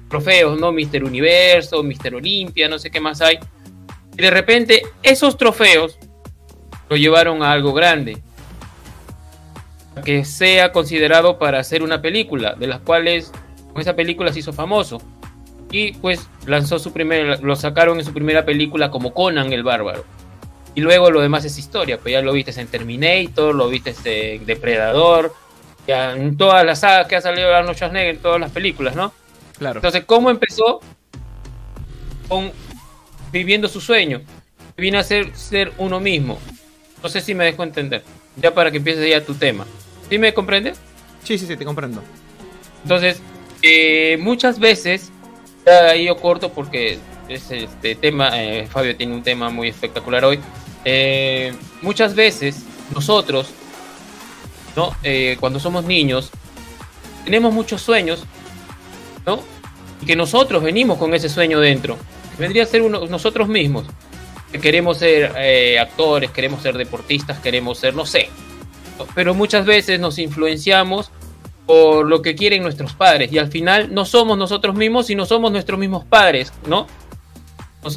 trofeos, 0.08 0.58
¿no? 0.58 0.72
Mister 0.72 1.04
Universo, 1.04 1.82
Mister 1.82 2.14
Olimpia, 2.14 2.68
no 2.68 2.78
sé 2.78 2.90
qué 2.90 3.00
más 3.00 3.20
hay. 3.20 3.38
Y 4.16 4.22
de 4.22 4.30
repente 4.30 4.82
esos 5.02 5.36
trofeos 5.36 5.98
lo 6.88 6.96
llevaron 6.96 7.42
a 7.42 7.52
algo 7.52 7.72
grande. 7.72 8.18
Que 10.04 10.24
sea 10.24 10.70
considerado 10.70 11.38
para 11.38 11.58
hacer 11.58 11.82
una 11.82 12.00
película, 12.00 12.54
de 12.54 12.68
las 12.68 12.80
cuales 12.80 13.32
con 13.72 13.80
esa 13.80 13.96
película 13.96 14.32
se 14.32 14.38
hizo 14.38 14.52
famoso 14.52 15.02
y 15.70 15.92
pues 15.92 16.28
lanzó 16.46 16.78
su 16.78 16.92
primer, 16.92 17.42
lo 17.42 17.56
sacaron 17.56 17.98
en 17.98 18.04
su 18.04 18.12
primera 18.12 18.44
película 18.44 18.90
como 18.90 19.12
Conan 19.12 19.52
el 19.52 19.62
Bárbaro. 19.62 20.04
Y 20.74 20.80
luego 20.80 21.10
lo 21.10 21.20
demás 21.20 21.44
es 21.44 21.58
historia, 21.58 21.98
pues 21.98 22.12
ya 22.12 22.22
lo 22.22 22.32
viste 22.32 22.58
en 22.60 22.68
Terminator, 22.68 23.54
lo 23.54 23.68
viste 23.68 23.94
en 24.34 24.46
Depredador, 24.46 25.34
ya 25.86 26.12
en 26.12 26.36
todas 26.36 26.64
las 26.64 26.80
sagas 26.80 27.06
que 27.06 27.16
ha 27.16 27.20
salido 27.20 27.54
Arnold 27.54 27.76
Schwarzenegger, 27.76 28.14
en 28.14 28.22
todas 28.22 28.40
las 28.40 28.50
películas, 28.52 28.94
¿no? 28.94 29.12
Claro. 29.58 29.78
Entonces, 29.78 30.04
¿cómo 30.04 30.30
empezó? 30.30 30.80
Con 32.28 32.52
viviendo 33.32 33.68
su 33.68 33.80
sueño. 33.80 34.22
Vino 34.76 34.98
a 34.98 35.02
ser, 35.02 35.34
ser 35.34 35.72
uno 35.78 35.98
mismo. 35.98 36.38
No 37.02 37.08
sé 37.08 37.20
si 37.20 37.34
me 37.34 37.44
dejo 37.44 37.62
entender. 37.62 38.04
Ya 38.36 38.54
para 38.54 38.70
que 38.70 38.76
empieces 38.76 39.08
ya 39.08 39.24
tu 39.24 39.34
tema. 39.34 39.66
¿Sí 40.08 40.18
me 40.18 40.32
comprendes? 40.32 40.78
Sí, 41.24 41.38
sí, 41.38 41.46
sí, 41.46 41.56
te 41.56 41.64
comprendo. 41.64 42.02
Entonces, 42.82 43.20
eh, 43.62 44.16
muchas 44.20 44.58
veces 44.58 45.10
ahí 45.68 46.04
yo 46.06 46.16
corto 46.16 46.52
porque 46.52 46.98
es 47.28 47.50
este 47.50 47.94
tema, 47.94 48.30
eh, 48.42 48.66
Fabio 48.66 48.96
tiene 48.96 49.14
un 49.14 49.22
tema 49.22 49.50
muy 49.50 49.68
espectacular 49.68 50.24
hoy. 50.24 50.40
Eh, 50.84 51.52
muchas 51.82 52.14
veces 52.14 52.64
nosotros, 52.94 53.50
¿no? 54.76 54.94
Eh, 55.02 55.36
cuando 55.38 55.60
somos 55.60 55.84
niños, 55.84 56.30
tenemos 57.24 57.52
muchos 57.52 57.82
sueños, 57.82 58.24
¿no? 59.26 59.40
Y 60.02 60.06
que 60.06 60.16
nosotros 60.16 60.62
venimos 60.62 60.98
con 60.98 61.14
ese 61.14 61.28
sueño 61.28 61.60
dentro. 61.60 61.98
Vendría 62.38 62.62
a 62.62 62.66
ser 62.66 62.82
uno, 62.82 63.06
nosotros 63.06 63.48
mismos. 63.48 63.86
Que 64.52 64.60
queremos 64.60 64.96
ser 64.98 65.78
actores, 65.78 66.30
queremos 66.30 66.62
ser 66.62 66.78
deportistas, 66.78 67.38
queremos 67.40 67.78
ser, 67.78 67.94
no 67.94 68.06
sé. 68.06 68.30
Pero 69.14 69.34
muchas 69.34 69.66
veces 69.66 70.00
nos 70.00 70.18
influenciamos 70.18 71.10
por 71.68 72.06
lo 72.06 72.22
que 72.22 72.34
quieren 72.34 72.62
nuestros 72.62 72.94
padres. 72.94 73.30
Y 73.30 73.36
al 73.36 73.48
final 73.48 73.92
no 73.92 74.06
somos 74.06 74.38
nosotros 74.38 74.74
mismos, 74.74 75.06
sino 75.06 75.26
somos 75.26 75.52
nuestros 75.52 75.78
mismos 75.78 76.02
padres, 76.06 76.50
¿no? 76.66 76.86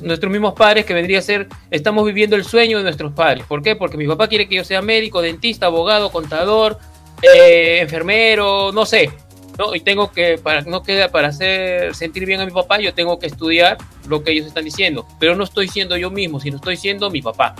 nuestros 0.03 0.31
mismos 0.31 0.53
padres 0.53 0.85
que 0.85 0.93
vendría 0.93 1.19
a 1.19 1.21
ser, 1.21 1.47
estamos 1.69 2.05
viviendo 2.05 2.35
el 2.35 2.43
sueño 2.43 2.77
de 2.77 2.83
nuestros 2.83 3.13
padres. 3.13 3.45
¿Por 3.45 3.63
qué? 3.63 3.77
Porque 3.77 3.95
mi 3.95 4.07
papá 4.07 4.27
quiere 4.27 4.47
que 4.49 4.55
yo 4.55 4.65
sea 4.65 4.81
médico, 4.81 5.21
dentista, 5.21 5.67
abogado, 5.67 6.11
contador, 6.11 6.79
eh, 7.21 7.79
enfermero, 7.79 8.73
no 8.73 8.85
sé. 8.85 9.09
¿no? 9.57 9.73
Y 9.73 9.79
tengo 9.79 10.11
que, 10.11 10.37
para 10.37 10.61
no 10.63 10.83
queda 10.83 11.09
para 11.09 11.29
hacer 11.29 11.95
sentir 11.95 12.25
bien 12.25 12.41
a 12.41 12.45
mi 12.45 12.51
papá, 12.51 12.79
yo 12.79 12.93
tengo 12.93 13.19
que 13.19 13.27
estudiar 13.27 13.77
lo 14.07 14.21
que 14.21 14.31
ellos 14.31 14.47
están 14.47 14.65
diciendo. 14.65 15.07
Pero 15.17 15.35
no 15.35 15.45
estoy 15.45 15.69
siendo 15.69 15.95
yo 15.95 16.11
mismo, 16.11 16.41
sino 16.41 16.57
estoy 16.57 16.75
siendo 16.75 17.09
mi 17.09 17.21
papá. 17.21 17.55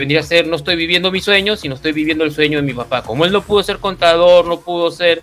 Vendría 0.00 0.20
a 0.20 0.22
ser, 0.24 0.46
no 0.48 0.56
estoy 0.56 0.76
viviendo 0.76 1.12
mi 1.12 1.20
sueño, 1.20 1.56
sino 1.56 1.74
estoy 1.74 1.92
viviendo 1.92 2.24
el 2.24 2.32
sueño 2.32 2.58
de 2.58 2.62
mi 2.62 2.72
papá. 2.72 3.02
Como 3.02 3.24
él 3.24 3.32
no 3.32 3.42
pudo 3.42 3.62
ser 3.62 3.78
contador, 3.78 4.46
no 4.46 4.60
pudo 4.60 4.90
ser 4.90 5.22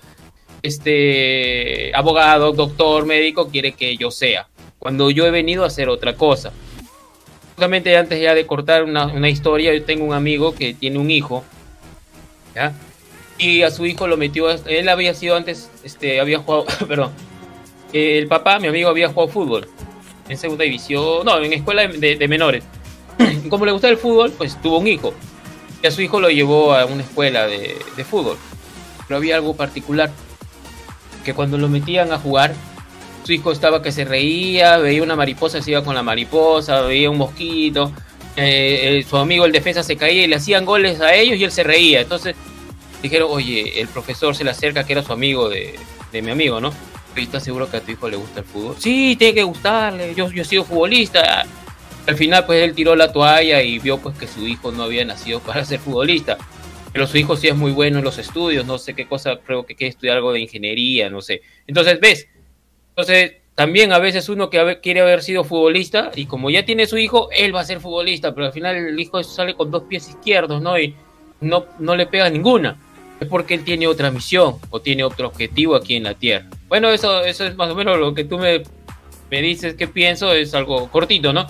este 0.62 1.92
abogado, 1.96 2.54
doctor, 2.54 3.06
médico, 3.06 3.50
quiere 3.50 3.72
que 3.74 3.98
yo 3.98 4.12
sea 4.12 4.48
cuando 4.80 5.10
yo 5.12 5.26
he 5.26 5.32
venido 5.32 5.64
a 5.64 5.68
hacer 5.68 5.90
otra 5.90 6.16
cosa. 6.16 6.52
Justamente 7.50 7.98
antes 7.98 8.22
ya 8.22 8.36
de 8.36 8.46
cortar 8.46 8.84
una, 8.84 9.30
historia, 9.30 9.74
yo 9.74 9.84
tengo 9.84 10.06
un 10.06 10.14
amigo 10.14 10.54
que 10.54 10.74
tiene 10.74 11.00
un 11.00 11.10
hijo, 11.10 11.44
¿ya? 12.56 12.74
Y 13.40 13.64
a 13.64 13.72
su 13.72 13.86
hijo 13.86 14.08
lo 14.08 14.18
metió, 14.18 14.50
él 14.50 14.90
había 14.90 15.14
sido 15.14 15.36
antes, 15.36 15.70
este, 15.84 16.20
había 16.20 16.40
jugado, 16.40 16.66
perdón, 16.88 17.12
el 17.94 18.28
papá, 18.28 18.60
mi 18.60 18.68
amigo, 18.68 18.90
había 18.90 19.10
jugado 19.10 19.28
fútbol 19.28 19.68
en 20.30 20.38
segunda 20.38 20.64
división, 20.64 21.26
no, 21.26 21.40
en 21.40 21.54
escuela 21.54 21.88
de, 21.88 22.28
menores. 22.28 22.64
Como 23.50 23.66
le 23.66 23.72
gusta 23.72 23.90
el 23.90 23.98
fútbol, 23.98 24.32
pues 24.32 24.62
tuvo 24.62 24.80
un 24.80 24.88
hijo. 24.88 25.14
Y 25.82 25.88
a 25.88 25.92
su 25.92 26.02
hijo 26.02 26.20
lo 26.20 26.30
llevó 26.30 26.74
a 26.74 26.86
una 26.86 27.04
escuela 27.04 27.48
de, 27.48 27.78
fútbol. 28.10 28.38
Pero 29.08 29.18
había 29.18 29.36
algo 29.36 29.56
particular, 29.56 30.12
que 31.24 31.34
cuando 31.34 31.58
lo 31.58 31.70
metían 31.70 32.12
a 32.12 32.18
jugar, 32.18 32.54
su 33.24 33.34
hijo 33.34 33.52
estaba 33.52 33.82
que 33.82 33.92
se 33.92 34.06
reía, 34.06 34.78
veía 34.78 35.04
una 35.04 35.16
mariposa, 35.16 35.62
se 35.62 35.72
iba 35.72 35.84
con 35.84 35.96
la 35.96 36.04
mariposa, 36.04 36.82
veía 36.82 37.10
un 37.10 37.18
mosquito, 37.18 37.92
eh, 38.36 39.06
su 39.08 39.18
amigo 39.18 39.46
el 39.46 39.52
defensa 39.52 39.84
se 39.84 39.98
caía 39.98 40.24
y 40.24 40.28
le 40.28 40.36
hacían 40.36 40.64
goles 40.64 41.02
a 41.02 41.14
ellos 41.14 41.38
y 41.38 41.44
él 41.44 41.52
se 41.52 41.64
reía. 41.64 42.02
Entonces 42.02 42.36
dijeron, 43.02 43.30
oye, 43.32 43.80
el 43.82 43.88
profesor 43.88 44.36
se 44.36 44.44
le 44.44 44.52
acerca 44.52 44.86
que 44.86 44.94
era 44.94 45.04
su 45.04 45.14
amigo 45.14 45.50
de, 45.50 45.78
mi 46.14 46.32
amigo, 46.32 46.60
¿no? 46.60 46.74
¿Y 47.16 47.24
estás 47.24 47.44
seguro 47.44 47.70
que 47.70 47.78
a 47.78 47.82
tu 47.82 47.92
hijo 47.92 48.10
le 48.10 48.16
gusta 48.16 48.40
el 48.40 48.46
fútbol? 48.46 48.76
Sí, 48.80 49.16
tiene 49.18 49.34
que 49.34 49.44
gustarle, 49.44 50.14
yo, 50.16 50.32
yo 50.32 50.42
he 50.44 50.46
sido 50.46 50.64
futbolista. 50.64 51.46
Al 52.08 52.16
final 52.16 52.46
pues 52.46 52.64
él 52.64 52.74
tiró 52.74 52.96
la 52.96 53.12
toalla 53.12 53.62
y 53.62 53.80
vio 53.80 53.98
pues 53.98 54.18
que 54.18 54.28
su 54.28 54.48
hijo 54.48 54.72
no 54.72 54.84
había 54.84 55.04
nacido 55.06 55.40
para 55.42 55.64
ser 55.66 55.80
futbolista. 55.80 56.38
Pero 56.94 57.06
su 57.06 57.18
hijo 57.18 57.36
sí 57.36 57.48
es 57.48 57.56
muy 57.56 57.72
bueno 57.72 58.00
en 58.00 58.06
los 58.06 58.18
estudios, 58.18 58.66
no 58.66 58.78
sé 58.78 58.96
qué 58.96 59.08
cosa, 59.08 59.38
creo 59.46 59.66
que 59.66 59.76
quiere 59.76 59.90
estudiar 59.90 60.18
algo 60.18 60.32
de 60.32 60.40
ingeniería, 60.40 61.10
no 61.10 61.22
sé. 61.22 61.42
Entonces, 61.68 62.00
ves, 62.00 62.28
entonces, 62.90 63.34
también 63.54 63.92
a 63.92 64.00
veces 64.00 64.30
uno 64.30 64.50
que 64.50 64.80
quiere 64.82 65.02
haber 65.02 65.22
sido 65.22 65.44
futbolista 65.44 66.12
y 66.16 66.26
como 66.26 66.50
ya 66.50 66.66
tiene 66.66 66.88
su 66.88 66.98
hijo, 66.98 67.30
él 67.32 67.54
va 67.54 67.60
a 67.60 67.66
ser 67.66 67.82
futbolista, 67.82 68.34
pero 68.34 68.48
al 68.48 68.54
final 68.54 68.76
el 68.76 69.00
hijo 69.00 69.22
sale 69.22 69.54
con 69.54 69.70
dos 69.70 69.84
pies 69.84 70.10
izquierdos, 70.10 70.62
¿no? 70.62 70.80
Y 70.80 70.96
no, 71.42 71.66
no 71.78 71.96
le 71.96 72.08
pega 72.08 72.30
ninguna. 72.30 72.80
Es 73.20 73.28
porque 73.28 73.56
él 73.56 73.64
tiene 73.64 73.88
otra 73.88 74.12
misión 74.12 74.56
o 74.70 74.80
tiene 74.80 75.04
otro 75.04 75.28
objetivo 75.28 75.76
aquí 75.76 75.96
en 75.96 76.04
la 76.04 76.14
Tierra. 76.14 76.48
Bueno, 76.68 76.90
eso, 76.90 77.24
eso 77.24 77.46
es 77.46 77.56
más 77.56 77.70
o 77.70 77.76
menos 77.76 77.98
lo 77.98 78.14
que 78.14 78.24
tú 78.24 78.38
me, 78.38 78.64
me 79.30 79.42
dices 79.42 79.74
que 79.74 79.88
pienso, 79.88 80.32
es 80.34 80.54
algo 80.54 80.90
cortito, 80.90 81.34
¿no? 81.34 81.48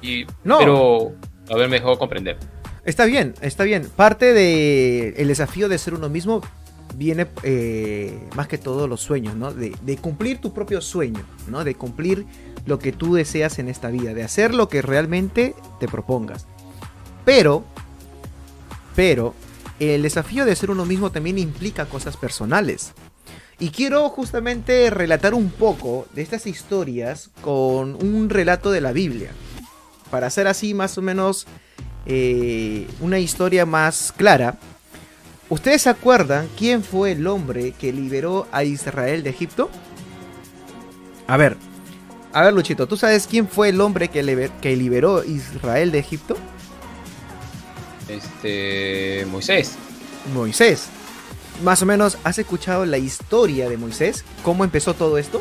Y, 0.00 0.26
no. 0.44 0.58
Pero 0.58 1.12
a 1.50 1.56
ver, 1.56 1.68
mejor 1.68 1.98
comprender. 1.98 2.38
Está 2.84 3.04
bien, 3.04 3.34
está 3.40 3.64
bien. 3.64 3.88
Parte 3.94 4.32
del 4.32 5.14
el 5.16 5.28
desafío 5.28 5.68
de 5.68 5.78
ser 5.78 5.94
uno 5.94 6.08
mismo 6.08 6.42
viene 6.96 7.26
eh, 7.42 8.28
más 8.34 8.48
que 8.48 8.58
todo 8.58 8.86
los 8.86 9.00
sueños, 9.00 9.36
¿no? 9.36 9.52
De, 9.52 9.72
cumplir 10.00 10.40
tu 10.40 10.52
propio 10.52 10.80
sueño, 10.80 11.24
¿no? 11.48 11.64
De 11.64 11.74
cumplir 11.74 12.26
lo 12.66 12.78
que 12.78 12.92
tú 12.92 13.14
deseas 13.14 13.58
en 13.58 13.68
esta 13.68 13.88
vida, 13.88 14.14
de 14.14 14.22
hacer 14.22 14.54
lo 14.54 14.68
que 14.68 14.82
realmente 14.82 15.54
te 15.80 15.88
propongas. 15.88 16.46
Pero, 17.24 17.64
pero, 18.94 19.34
el 19.78 20.02
desafío 20.02 20.44
de 20.44 20.56
ser 20.56 20.70
uno 20.70 20.84
mismo 20.84 21.10
también 21.10 21.38
implica 21.38 21.86
cosas 21.86 22.16
personales. 22.16 22.92
Y 23.62 23.70
quiero 23.70 24.08
justamente 24.08 24.90
relatar 24.90 25.34
un 25.34 25.50
poco 25.50 26.06
de 26.14 26.22
estas 26.22 26.46
historias 26.46 27.30
con 27.42 27.94
un 27.94 28.28
relato 28.28 28.72
de 28.72 28.80
la 28.80 28.92
Biblia. 28.92 29.30
Para 30.10 30.26
hacer 30.26 30.48
así 30.48 30.74
más 30.74 30.98
o 30.98 31.02
menos 31.02 31.46
eh, 32.04 32.88
una 33.00 33.20
historia 33.20 33.64
más 33.64 34.12
clara 34.16 34.58
¿Ustedes 35.52 35.82
se 35.82 35.90
acuerdan 35.90 36.48
quién 36.56 36.82
fue 36.82 37.12
el 37.12 37.26
hombre 37.26 37.72
que 37.72 37.92
liberó 37.92 38.48
a 38.52 38.64
Israel 38.64 39.22
de 39.22 39.28
Egipto? 39.28 39.68
A 41.26 41.36
ver, 41.36 41.58
a 42.32 42.40
ver 42.40 42.54
Luchito, 42.54 42.88
¿tú 42.88 42.96
sabes 42.96 43.26
quién 43.26 43.46
fue 43.46 43.68
el 43.68 43.78
hombre 43.82 44.08
que, 44.08 44.22
liberó 44.22 45.20
a 45.20 45.26
Israel 45.26 45.92
de 45.92 45.98
Egipto? 45.98 46.38
Este... 48.08 49.26
Moisés. 49.30 49.72
Moisés. 50.32 50.88
Más 51.62 51.80
o 51.82 51.86
menos, 51.86 52.18
¿has 52.24 52.38
escuchado 52.38 52.84
la 52.84 52.98
historia 52.98 53.68
de 53.68 53.76
Moisés? 53.76 54.24
¿Cómo 54.42 54.64
empezó 54.64 54.94
todo 54.94 55.18
esto? 55.18 55.40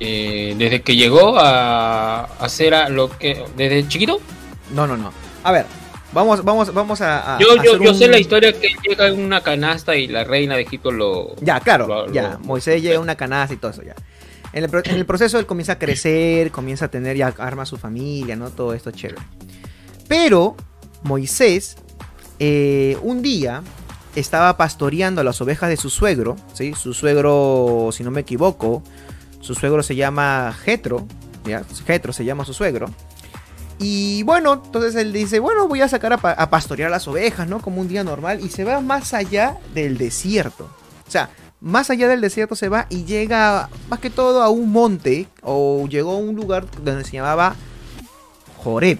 Eh, 0.00 0.54
desde 0.58 0.82
que 0.82 0.96
llegó 0.96 1.38
a 1.38 2.24
hacer 2.38 2.74
a 2.74 2.88
lo 2.88 3.16
que... 3.16 3.44
¿Desde 3.56 3.88
chiquito? 3.88 4.20
No, 4.74 4.86
no, 4.86 4.96
no. 4.96 5.12
A 5.42 5.52
ver, 5.52 5.66
Vamos, 6.14 6.44
vamos, 6.44 6.72
vamos 6.72 7.00
a. 7.00 7.38
yo 7.40 7.60
yo, 7.60 7.92
sé 7.92 8.06
la 8.06 8.20
historia 8.20 8.52
que 8.52 8.68
llega 8.86 9.08
en 9.08 9.20
una 9.20 9.40
canasta 9.40 9.96
y 9.96 10.06
la 10.06 10.22
reina 10.22 10.54
de 10.54 10.62
Egipto 10.62 10.92
lo. 10.92 11.34
Ya, 11.40 11.58
claro, 11.58 12.06
ya. 12.12 12.38
Moisés 12.40 12.80
llega 12.80 12.94
en 12.94 13.00
una 13.00 13.16
canasta 13.16 13.52
y 13.52 13.56
todo 13.56 13.72
eso, 13.72 13.82
ya. 13.82 13.96
En 14.52 14.62
el, 14.62 15.04
proceso 15.04 15.40
él 15.40 15.46
comienza 15.46 15.72
a 15.72 15.78
crecer, 15.80 16.52
comienza 16.52 16.84
a 16.84 16.88
tener, 16.88 17.16
ya 17.16 17.34
arma 17.38 17.66
su 17.66 17.76
familia, 17.76 18.36
¿no? 18.36 18.50
Todo 18.50 18.72
esto 18.74 18.92
chévere. 18.92 19.20
Pero 20.06 20.54
Moisés, 21.02 21.76
eh, 22.38 22.96
un 23.02 23.20
día, 23.20 23.64
estaba 24.14 24.56
pastoreando 24.56 25.22
las 25.22 25.40
ovejas 25.40 25.68
de 25.68 25.76
su 25.76 25.90
suegro, 25.90 26.36
¿sí? 26.52 26.74
Su 26.74 26.94
suegro, 26.94 27.90
si 27.92 28.04
no 28.04 28.10
me 28.10 28.20
equivoco, 28.20 28.82
su 29.40 29.54
suegro 29.54 29.82
se 29.82 29.96
llama 29.96 30.54
Jetro, 30.64 31.06
¿ya? 31.44 31.64
Jetro 31.86 32.12
se 32.12 32.24
llama 32.24 32.44
su 32.44 32.54
suegro. 32.54 32.88
Y 33.78 34.22
bueno, 34.22 34.62
entonces 34.64 34.94
él 34.94 35.12
dice, 35.12 35.40
bueno, 35.40 35.66
voy 35.66 35.80
a 35.80 35.88
sacar 35.88 36.12
a, 36.12 36.50
pastorear 36.50 36.90
las 36.90 37.08
ovejas, 37.08 37.48
¿no? 37.48 37.60
Como 37.60 37.80
un 37.80 37.88
día 37.88 38.04
normal. 38.04 38.40
Y 38.42 38.48
se 38.48 38.64
va 38.64 38.80
más 38.80 39.14
allá 39.14 39.58
del 39.74 39.98
desierto. 39.98 40.70
O 41.06 41.10
sea, 41.10 41.30
más 41.60 41.90
allá 41.90 42.08
del 42.08 42.20
desierto 42.20 42.54
se 42.54 42.68
va 42.68 42.86
y 42.88 43.04
llega 43.04 43.68
más 43.88 43.98
que 43.98 44.10
todo 44.10 44.42
a 44.42 44.48
un 44.48 44.70
monte. 44.70 45.26
O 45.42 45.86
llegó 45.88 46.12
a 46.12 46.18
un 46.18 46.36
lugar 46.36 46.66
donde 46.82 47.04
se 47.04 47.12
llamaba 47.12 47.56
Joreb. 48.58 48.98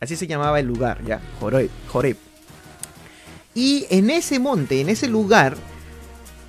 Así 0.00 0.14
se 0.14 0.28
llamaba 0.28 0.60
el 0.60 0.66
lugar, 0.66 1.04
¿ya? 1.04 1.20
Joreb. 1.40 1.68
Joreb. 1.88 2.27
Y 3.54 3.86
en 3.90 4.10
ese 4.10 4.38
monte, 4.38 4.80
en 4.80 4.88
ese 4.88 5.08
lugar, 5.08 5.56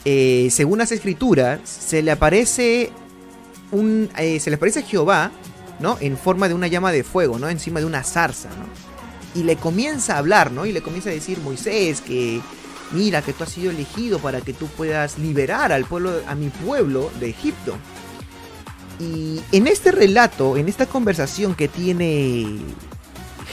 eh, 0.06 0.50
según 0.52 0.80
las 0.80 0.92
escrituras, 0.92 1.62
se 1.66 2.02
le 2.02 2.12
aparece 2.12 2.92
un, 3.72 4.10
eh, 4.18 4.40
se 4.40 4.50
le 4.50 4.58
aparece 4.58 4.84
Jehová 4.84 5.32
¿no? 5.80 5.98
En 6.00 6.18
forma 6.18 6.48
de 6.48 6.54
una 6.54 6.68
llama 6.68 6.92
de 6.92 7.04
fuego, 7.04 7.40
¿no? 7.40 7.50
Encima 7.50 7.80
de 7.80 7.86
una 7.86 8.04
zarza, 8.04 8.50
¿no? 8.50 9.40
Y 9.40 9.44
le 9.44 9.56
comienza 9.56 10.16
a 10.16 10.18
hablar, 10.20 10.52
¿no? 10.52 10.66
Y 10.66 10.72
le 10.72 10.82
comienza 10.82 11.10
a 11.10 11.14
decir, 11.14 11.40
Moisés, 11.40 12.02
que 12.02 12.42
mira 12.92 13.22
que 13.22 13.34
tú 13.34 13.44
has 13.44 13.52
sido 13.52 13.72
elegido 13.72 14.20
para 14.20 14.42
que 14.42 14.54
tú 14.54 14.68
puedas 14.68 15.18
liberar 15.18 15.72
al 15.72 15.86
pueblo, 15.86 16.22
a 16.28 16.36
mi 16.36 16.50
pueblo 16.50 17.12
de 17.20 17.30
Egipto. 17.30 17.76
Y 19.00 19.40
en 19.54 19.68
este 19.68 19.92
relato, 19.92 20.58
en 20.58 20.68
esta 20.68 20.86
conversación 20.86 21.56
que 21.56 21.70
tiene 21.70 22.60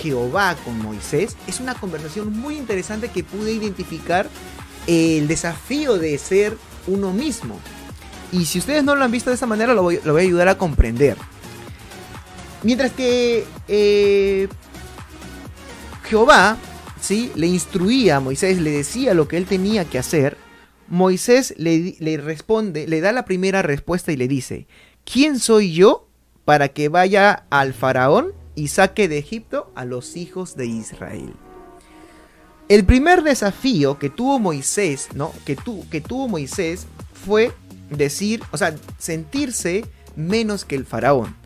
Jehová 0.01 0.57
con 0.65 0.79
Moisés, 0.81 1.37
es 1.47 1.61
una 1.61 1.75
conversación 1.75 2.37
muy 2.37 2.57
interesante 2.57 3.09
que 3.09 3.25
pude 3.25 3.53
identificar 3.53 4.29
el 4.87 5.27
desafío 5.27 5.99
de 5.99 6.17
ser 6.19 6.57
uno 6.87 7.13
mismo. 7.13 7.59
Y 8.33 8.45
si 8.45 8.59
ustedes 8.59 8.85
no 8.85 8.95
lo 8.95 9.05
han 9.05 9.11
visto 9.11 9.31
de 9.31 9.37
esa 9.37 9.47
manera, 9.47 9.75
lo 9.75 9.83
voy, 9.83 9.99
a 10.05 10.11
ayudar 10.19 10.49
a 10.49 10.59
comprender. 10.59 11.17
Mientras 12.63 12.93
que 12.93 13.45
eh, 13.69 14.49
Jehová 16.05 16.57
¿sí? 17.01 17.31
le 17.35 17.47
instruía 17.47 18.17
a 18.17 18.21
Moisés, 18.21 18.61
le 18.61 18.71
decía 18.71 19.15
lo 19.15 19.29
que 19.29 19.37
él 19.37 19.47
tenía 19.47 19.85
que 19.85 19.99
hacer, 19.99 20.37
Moisés 20.89 21.55
le 21.59 22.17
responde, 22.19 22.87
le 22.87 23.01
da 23.01 23.13
la 23.13 23.25
primera 23.25 23.63
respuesta 23.63 24.13
y 24.13 24.17
le 24.17 24.29
dice, 24.29 24.69
¿quién 25.05 25.41
soy 25.41 25.73
yo 25.73 26.09
para 26.45 26.69
que 26.69 26.89
vaya 26.89 27.45
al 27.51 27.75
faraón 27.75 28.33
y 28.57 28.69
saque 28.69 29.07
de 29.07 29.19
Egipto 29.19 29.71
a 29.77 29.85
los 29.85 30.17
hijos 30.17 30.57
de 30.57 30.67
Israel? 30.67 31.33
El 32.69 32.85
primer 32.85 33.23
desafío 33.23 33.97
que 34.01 34.11
tuvo 34.11 34.41
Moisés, 34.41 35.11
¿no? 35.15 35.33
Que, 35.45 35.57
que 35.89 36.01
tuvo 36.01 36.27
Moisés 36.27 36.89
fue 37.25 37.53
decir, 37.91 38.43
o 38.51 38.57
sea, 38.57 38.75
sentirse 38.99 39.85
menos 40.17 40.65
que 40.65 40.75
el 40.75 40.85
faraón. 40.85 41.37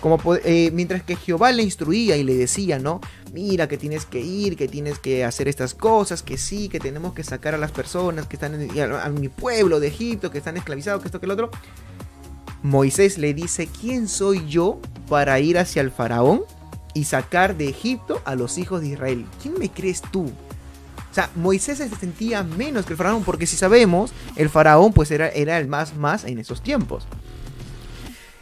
Como, 0.00 0.18
eh, 0.44 0.70
mientras 0.72 1.04
que 1.04 1.14
Jehová 1.14 1.52
le 1.52 1.62
instruía 1.62 2.16
y 2.16 2.24
le 2.24 2.34
decía, 2.34 2.80
¿no? 2.80 3.00
mira 3.36 3.68
que 3.68 3.76
tienes 3.76 4.06
que 4.06 4.20
ir, 4.20 4.56
que 4.56 4.66
tienes 4.66 4.98
que 4.98 5.22
hacer 5.22 5.46
estas 5.46 5.74
cosas, 5.74 6.22
que 6.22 6.38
sí, 6.38 6.70
que 6.70 6.80
tenemos 6.80 7.12
que 7.12 7.22
sacar 7.22 7.54
a 7.54 7.58
las 7.58 7.70
personas 7.70 8.26
que 8.26 8.36
están 8.36 8.54
en 8.54 8.92
a, 8.92 9.08
mi 9.10 9.28
pueblo 9.28 9.78
de 9.78 9.88
Egipto, 9.88 10.30
que 10.30 10.38
están 10.38 10.56
esclavizados, 10.56 11.02
que 11.02 11.08
esto, 11.08 11.20
que 11.20 11.26
el 11.26 11.32
otro. 11.32 11.50
Moisés 12.66 13.16
le 13.16 13.32
dice, 13.32 13.68
¿quién 13.68 14.08
soy 14.08 14.44
yo 14.48 14.80
para 15.08 15.38
ir 15.38 15.56
hacia 15.56 15.80
el 15.82 15.92
faraón 15.92 16.42
y 16.94 17.04
sacar 17.04 17.56
de 17.56 17.68
Egipto 17.68 18.20
a 18.24 18.34
los 18.34 18.58
hijos 18.58 18.80
de 18.80 18.88
Israel? 18.88 19.24
¿Quién 19.40 19.56
me 19.56 19.70
crees 19.70 20.02
tú? 20.10 20.24
O 20.24 21.14
sea, 21.14 21.30
Moisés 21.36 21.78
se 21.78 21.88
sentía 21.88 22.42
menos 22.42 22.84
que 22.84 22.94
el 22.94 22.96
faraón, 22.96 23.22
porque 23.22 23.46
si 23.46 23.56
sabemos, 23.56 24.10
el 24.34 24.50
faraón 24.50 24.92
pues 24.92 25.12
era, 25.12 25.28
era 25.28 25.58
el 25.58 25.68
más 25.68 25.94
más 25.94 26.24
en 26.24 26.40
esos 26.40 26.60
tiempos. 26.60 27.06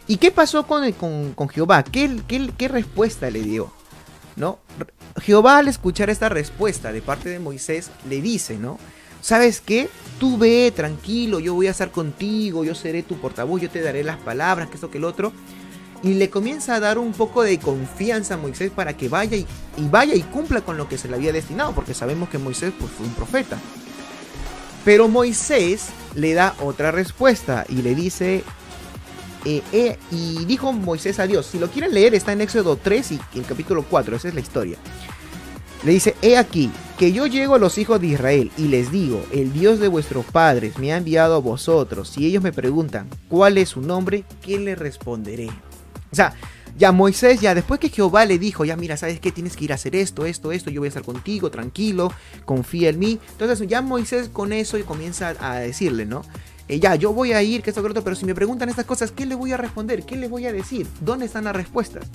¿Y 0.07 0.17
qué 0.17 0.31
pasó 0.31 0.65
con, 0.65 0.91
con, 0.91 1.49
Jehová? 1.49 1.83
¿Qué, 1.83 2.19
¿Qué, 2.27 2.51
qué, 2.57 2.67
respuesta 2.67 3.29
le 3.29 3.43
dio? 3.43 3.71
¿No? 4.35 4.57
Jehová 5.21 5.59
al 5.59 5.67
escuchar 5.67 6.09
esta 6.09 6.29
respuesta 6.29 6.91
de 6.91 7.03
parte 7.03 7.29
de 7.29 7.37
Moisés 7.37 7.91
le 8.09 8.21
dice, 8.21 8.57
¿no? 8.57 8.79
¿Sabes 9.21 9.61
qué? 9.61 9.87
Tú 10.19 10.37
ve 10.37 10.71
tranquilo, 10.73 11.39
yo 11.39 11.53
voy 11.53 11.67
a 11.67 11.71
estar 11.71 11.91
contigo, 11.91 12.63
yo 12.63 12.73
seré 12.73 13.03
tu 13.03 13.17
portavoz, 13.17 13.61
yo 13.61 13.69
te 13.69 13.81
daré 13.81 14.03
las 14.03 14.17
palabras, 14.17 14.69
que 14.69 14.75
esto, 14.75 14.89
que 14.89 14.97
el 14.97 15.03
otro. 15.03 15.33
Y 16.03 16.13
le 16.13 16.29
comienza 16.29 16.75
a 16.75 16.79
dar 16.79 16.97
un 16.97 17.11
poco 17.11 17.43
de 17.43 17.59
confianza 17.59 18.35
a 18.35 18.37
Moisés 18.37 18.71
para 18.71 18.95
que 18.95 19.09
vaya 19.09 19.35
y, 19.35 19.45
vaya 19.89 20.15
y 20.15 20.21
cumpla 20.21 20.61
con 20.61 20.77
lo 20.77 20.87
que 20.87 20.97
se 20.97 21.09
le 21.09 21.15
había 21.15 21.33
destinado, 21.33 21.73
porque 21.73 21.93
sabemos 21.93 22.29
que 22.29 22.37
Moisés 22.37 22.71
pues, 22.79 22.91
fue 22.91 23.05
un 23.05 23.13
profeta. 23.13 23.57
Pero 24.85 25.07
Moisés 25.07 25.87
le 26.15 26.33
da 26.33 26.55
otra 26.59 26.91
respuesta 26.91 27.65
y 27.67 27.81
le 27.81 27.95
dice, 27.95 28.43
eh, 29.43 29.61
eh, 29.73 29.97
y 30.11 30.45
dijo 30.45 30.71
Moisés 30.71 31.19
a 31.19 31.27
Dios, 31.27 31.47
si 31.47 31.59
lo 31.59 31.69
quieren 31.69 31.93
leer 31.93 32.15
está 32.15 32.33
en 32.33 32.41
Éxodo 32.41 32.77
3 32.77 33.11
y 33.11 33.19
el 33.35 33.45
capítulo 33.45 33.83
4, 33.83 34.15
esa 34.15 34.27
es 34.27 34.33
la 34.33 34.41
historia. 34.41 34.77
Le 35.83 35.91
dice, 35.91 36.15
he 36.21 36.37
aquí, 36.37 36.71
que 36.97 37.11
yo 37.11 37.27
llego 37.27 37.55
a 37.55 37.59
los 37.59 37.77
hijos 37.77 37.99
de 37.99 38.07
Israel 38.07 38.51
y 38.57 38.69
les 38.69 38.91
digo, 38.91 39.25
el 39.31 39.51
Dios 39.51 39.79
de 39.79 39.89
vuestros 39.89 40.25
padres 40.25 40.77
me 40.77 40.93
ha 40.93 40.97
enviado 40.97 41.35
a 41.35 41.39
vosotros. 41.39 42.09
Si 42.09 42.25
ellos 42.25 42.41
me 42.41 42.53
preguntan, 42.53 43.09
¿cuál 43.27 43.57
es 43.57 43.69
su 43.69 43.81
nombre? 43.81 44.23
¿Qué 44.41 44.59
le 44.59 44.75
responderé? 44.75 45.47
O 45.47 46.15
sea, 46.15 46.33
ya 46.77 46.93
Moisés, 46.93 47.41
ya 47.41 47.53
después 47.53 47.79
que 47.79 47.89
Jehová 47.89 48.25
le 48.25 48.39
dijo, 48.39 48.63
ya 48.63 48.77
mira, 48.77 48.95
¿sabes 48.95 49.19
qué? 49.19 49.31
Tienes 49.31 49.57
que 49.57 49.65
ir 49.65 49.71
a 49.73 49.75
hacer 49.75 49.95
esto, 49.95 50.25
esto, 50.25 50.51
esto, 50.53 50.69
yo 50.69 50.81
voy 50.81 50.87
a 50.87 50.89
estar 50.89 51.03
contigo, 51.03 51.51
tranquilo, 51.51 52.13
confía 52.45 52.89
en 52.89 52.99
mí. 52.99 53.19
Entonces 53.31 53.67
ya 53.67 53.81
Moisés 53.81 54.29
con 54.29 54.53
eso 54.53 54.77
y 54.77 54.83
comienza 54.83 55.35
a 55.39 55.59
decirle, 55.59 56.05
¿no? 56.05 56.21
Eh, 56.67 56.79
ya, 56.79 56.95
yo 56.95 57.13
voy 57.13 57.33
a 57.33 57.43
ir, 57.43 57.61
que 57.61 57.69
esto, 57.69 57.81
que 57.81 57.89
otro, 57.89 58.03
pero 58.03 58.15
si 58.15 58.25
me 58.25 58.33
preguntan 58.33 58.69
estas 58.69 58.85
cosas, 58.85 59.11
¿qué 59.11 59.25
le 59.25 59.35
voy 59.35 59.51
a 59.51 59.57
responder? 59.57 60.03
¿Qué 60.03 60.15
le 60.15 60.27
voy 60.27 60.47
a 60.47 60.53
decir? 60.53 60.87
¿Dónde 61.01 61.25
están 61.25 61.43
las 61.43 61.55
respuestas? 61.55 62.07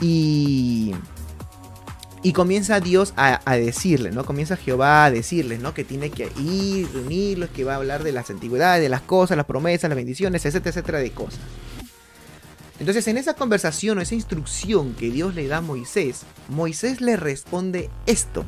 Y... 0.00 0.94
Y 2.22 2.32
comienza 2.32 2.80
Dios 2.80 3.14
a, 3.16 3.40
decirle, 3.56 4.10
¿no? 4.10 4.26
Comienza 4.26 4.56
Jehová 4.56 5.06
a 5.06 5.10
decirle, 5.10 5.58
¿no? 5.58 5.72
Que 5.72 5.84
tiene 5.84 6.10
que 6.10 6.30
ir, 6.38 6.92
reunirlos, 6.92 7.48
que 7.48 7.64
va 7.64 7.72
a 7.72 7.76
hablar 7.76 8.02
de 8.02 8.12
las 8.12 8.28
antigüedades, 8.28 8.82
de 8.82 8.90
las 8.90 9.00
cosas, 9.00 9.38
las 9.38 9.46
promesas, 9.46 9.88
las 9.88 9.96
bendiciones, 9.96 10.44
etcétera, 10.44 10.70
etcétera, 10.70 10.98
de 10.98 11.10
cosas. 11.12 11.40
Entonces, 12.78 13.06
en 13.08 13.16
esa 13.16 13.34
conversación 13.34 13.98
o 13.98 14.00
esa 14.02 14.14
instrucción 14.14 14.94
que 14.94 15.10
Dios 15.10 15.34
le 15.34 15.48
da 15.48 15.58
a 15.58 15.62
Moisés, 15.62 16.22
Moisés 16.48 17.00
le 17.00 17.16
responde 17.16 17.88
esto. 18.06 18.44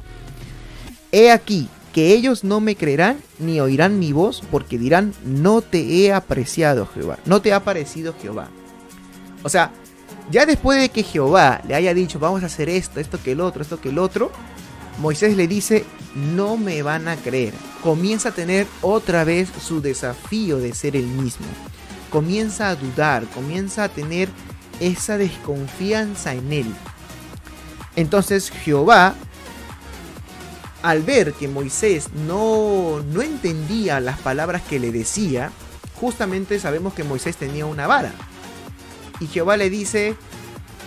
He 1.11 1.31
aquí, 1.31 1.69
que 1.93 2.15
ellos 2.15 2.45
no 2.45 2.61
me 2.61 2.77
creerán 2.77 3.19
ni 3.39 3.61
oirán 3.61 3.99
mi 3.99 4.13
voz, 4.13 4.43
porque 4.51 4.79
dirán, 4.79 5.15
no 5.25 5.61
te 5.61 5.81
he 5.81 6.13
apreciado 6.13 6.87
Jehová, 6.87 7.19
no 7.27 7.43
te 7.43 7.53
ha 7.53 7.65
parecido 7.65 8.15
Jehová. 8.21 8.49
O 9.43 9.49
sea, 9.49 9.73
ya 10.31 10.47
después 10.47 10.81
de 10.81 10.89
que 10.89 11.03
Jehová 11.03 11.61
le 11.67 11.75
haya 11.75 11.95
dicho, 11.95 12.19
vamos 12.19 12.43
a 12.43 12.47
hacer 12.47 12.69
esto, 12.69 13.01
esto 13.01 13.23
que 13.23 13.33
el 13.33 13.41
otro, 13.41 13.63
esto 13.63 13.81
que 13.81 13.91
el 13.91 13.99
otro, 13.99 14.31
Moisés 14.99 15.37
le 15.37 15.49
dice, 15.49 15.85
no 16.15 16.57
me 16.57 16.83
van 16.83 17.09
a 17.09 17.17
creer. 17.17 17.55
Comienza 17.83 18.31
a 18.31 18.33
tener 18.33 18.67
otra 18.83 19.25
vez 19.25 19.49
su 19.61 19.81
desafío 19.81 20.59
de 20.59 20.75
ser 20.75 20.97
el 20.97 21.07
mismo. 21.07 21.47
Comienza 22.11 22.69
a 22.69 22.77
dudar, 22.77 23.25
comienza 23.27 23.85
a 23.85 23.89
tener 23.89 24.29
esa 24.81 25.17
desconfianza 25.17 26.35
en 26.35 26.53
él. 26.53 26.75
Entonces 27.97 28.51
Jehová 28.51 29.15
al 30.83 31.03
ver 31.03 31.33
que 31.35 31.49
Moisés 31.49 32.09
no, 32.27 33.03
no 33.13 33.23
entendía 33.23 34.01
las 34.01 34.19
palabras 34.19 34.63
que 34.63 34.81
le 34.81 34.91
decía, 34.91 35.53
justamente 35.95 36.59
sabemos 36.59 36.93
que 36.93 37.05
Moisés 37.05 37.37
tenía 37.37 37.67
una 37.67 37.87
vara. 37.87 38.13
Y 39.23 39.29
Jehová 39.29 39.57
le 39.57 39.71
dice 39.71 40.17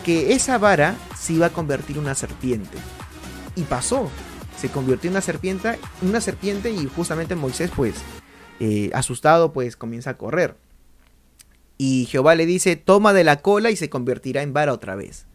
que 0.04 0.34
esa 0.34 0.58
vara 0.58 0.98
se 1.18 1.34
iba 1.34 1.46
a 1.46 1.54
convertir 1.54 1.96
en 1.96 2.04
una 2.04 2.16
serpiente. 2.16 2.78
Y 3.56 3.64
pasó. 3.64 4.10
Se 4.58 4.68
convirtió 4.68 5.08
en 5.08 5.14
una 5.14 5.22
serpiente, 5.22 5.80
una 6.02 6.20
serpiente 6.20 6.70
y 6.70 6.86
justamente 6.86 7.36
Moisés 7.36 7.72
pues 7.74 7.96
eh, 8.60 8.90
asustado 8.94 9.54
pues 9.54 9.78
comienza 9.78 10.10
a 10.10 10.18
correr. 10.18 10.58
Y 11.78 12.08
Jehová 12.10 12.36
le 12.36 12.46
dice, 12.46 12.76
toma 12.76 13.14
de 13.14 13.24
la 13.24 13.42
cola 13.42 13.72
y 13.72 13.78
se 13.78 13.90
convertirá 13.90 14.42
en 14.42 14.52
vara 14.52 14.74
otra 14.74 14.96
vez. 14.96 15.28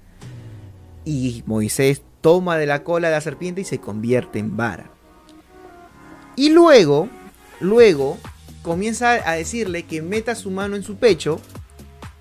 Y 1.07 1.43
Moisés 1.47 2.03
toma 2.21 2.59
de 2.59 2.67
la 2.67 2.85
cola 2.85 3.09
de 3.09 3.15
la 3.15 3.21
serpiente 3.23 3.63
y 3.63 3.65
se 3.65 3.79
convierte 3.79 4.39
en 4.39 4.59
vara. 4.59 4.91
Y 6.37 6.51
luego, 6.51 7.09
luego, 7.61 8.19
comienza 8.61 9.13
a 9.27 9.37
decirle 9.37 9.85
que 9.85 10.03
meta 10.03 10.35
su 10.35 10.51
mano 10.51 10.77
en 10.77 10.83
su 10.83 10.97
pecho 10.97 11.41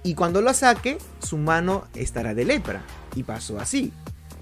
y 0.03 0.15
cuando 0.15 0.41
lo 0.41 0.53
saque, 0.53 0.97
su 1.19 1.37
mano 1.37 1.85
estará 1.93 2.33
de 2.33 2.45
lepra. 2.45 2.83
Y 3.15 3.23
pasó 3.23 3.59
así. 3.59 3.91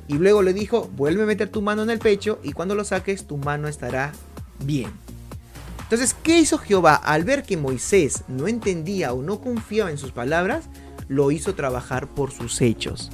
Y 0.07 0.15
luego 0.15 0.41
le 0.41 0.53
dijo, 0.53 0.89
vuelve 0.95 1.23
a 1.23 1.25
meter 1.25 1.49
tu 1.49 1.61
mano 1.61 1.83
en 1.83 1.89
el 1.89 1.99
pecho 1.99 2.39
y 2.43 2.53
cuando 2.53 2.75
lo 2.75 2.83
saques, 2.83 3.25
tu 3.25 3.37
mano 3.37 3.67
estará 3.67 4.13
bien. 4.59 4.91
Entonces, 5.81 6.15
¿qué 6.21 6.39
hizo 6.39 6.57
Jehová? 6.57 6.95
Al 6.95 7.23
ver 7.23 7.43
que 7.43 7.57
Moisés 7.57 8.23
no 8.27 8.47
entendía 8.47 9.13
o 9.13 9.21
no 9.21 9.41
confiaba 9.41 9.89
en 9.89 9.97
sus 9.97 10.11
palabras, 10.11 10.65
lo 11.07 11.31
hizo 11.31 11.55
trabajar 11.55 12.07
por 12.07 12.31
sus 12.31 12.61
hechos. 12.61 13.09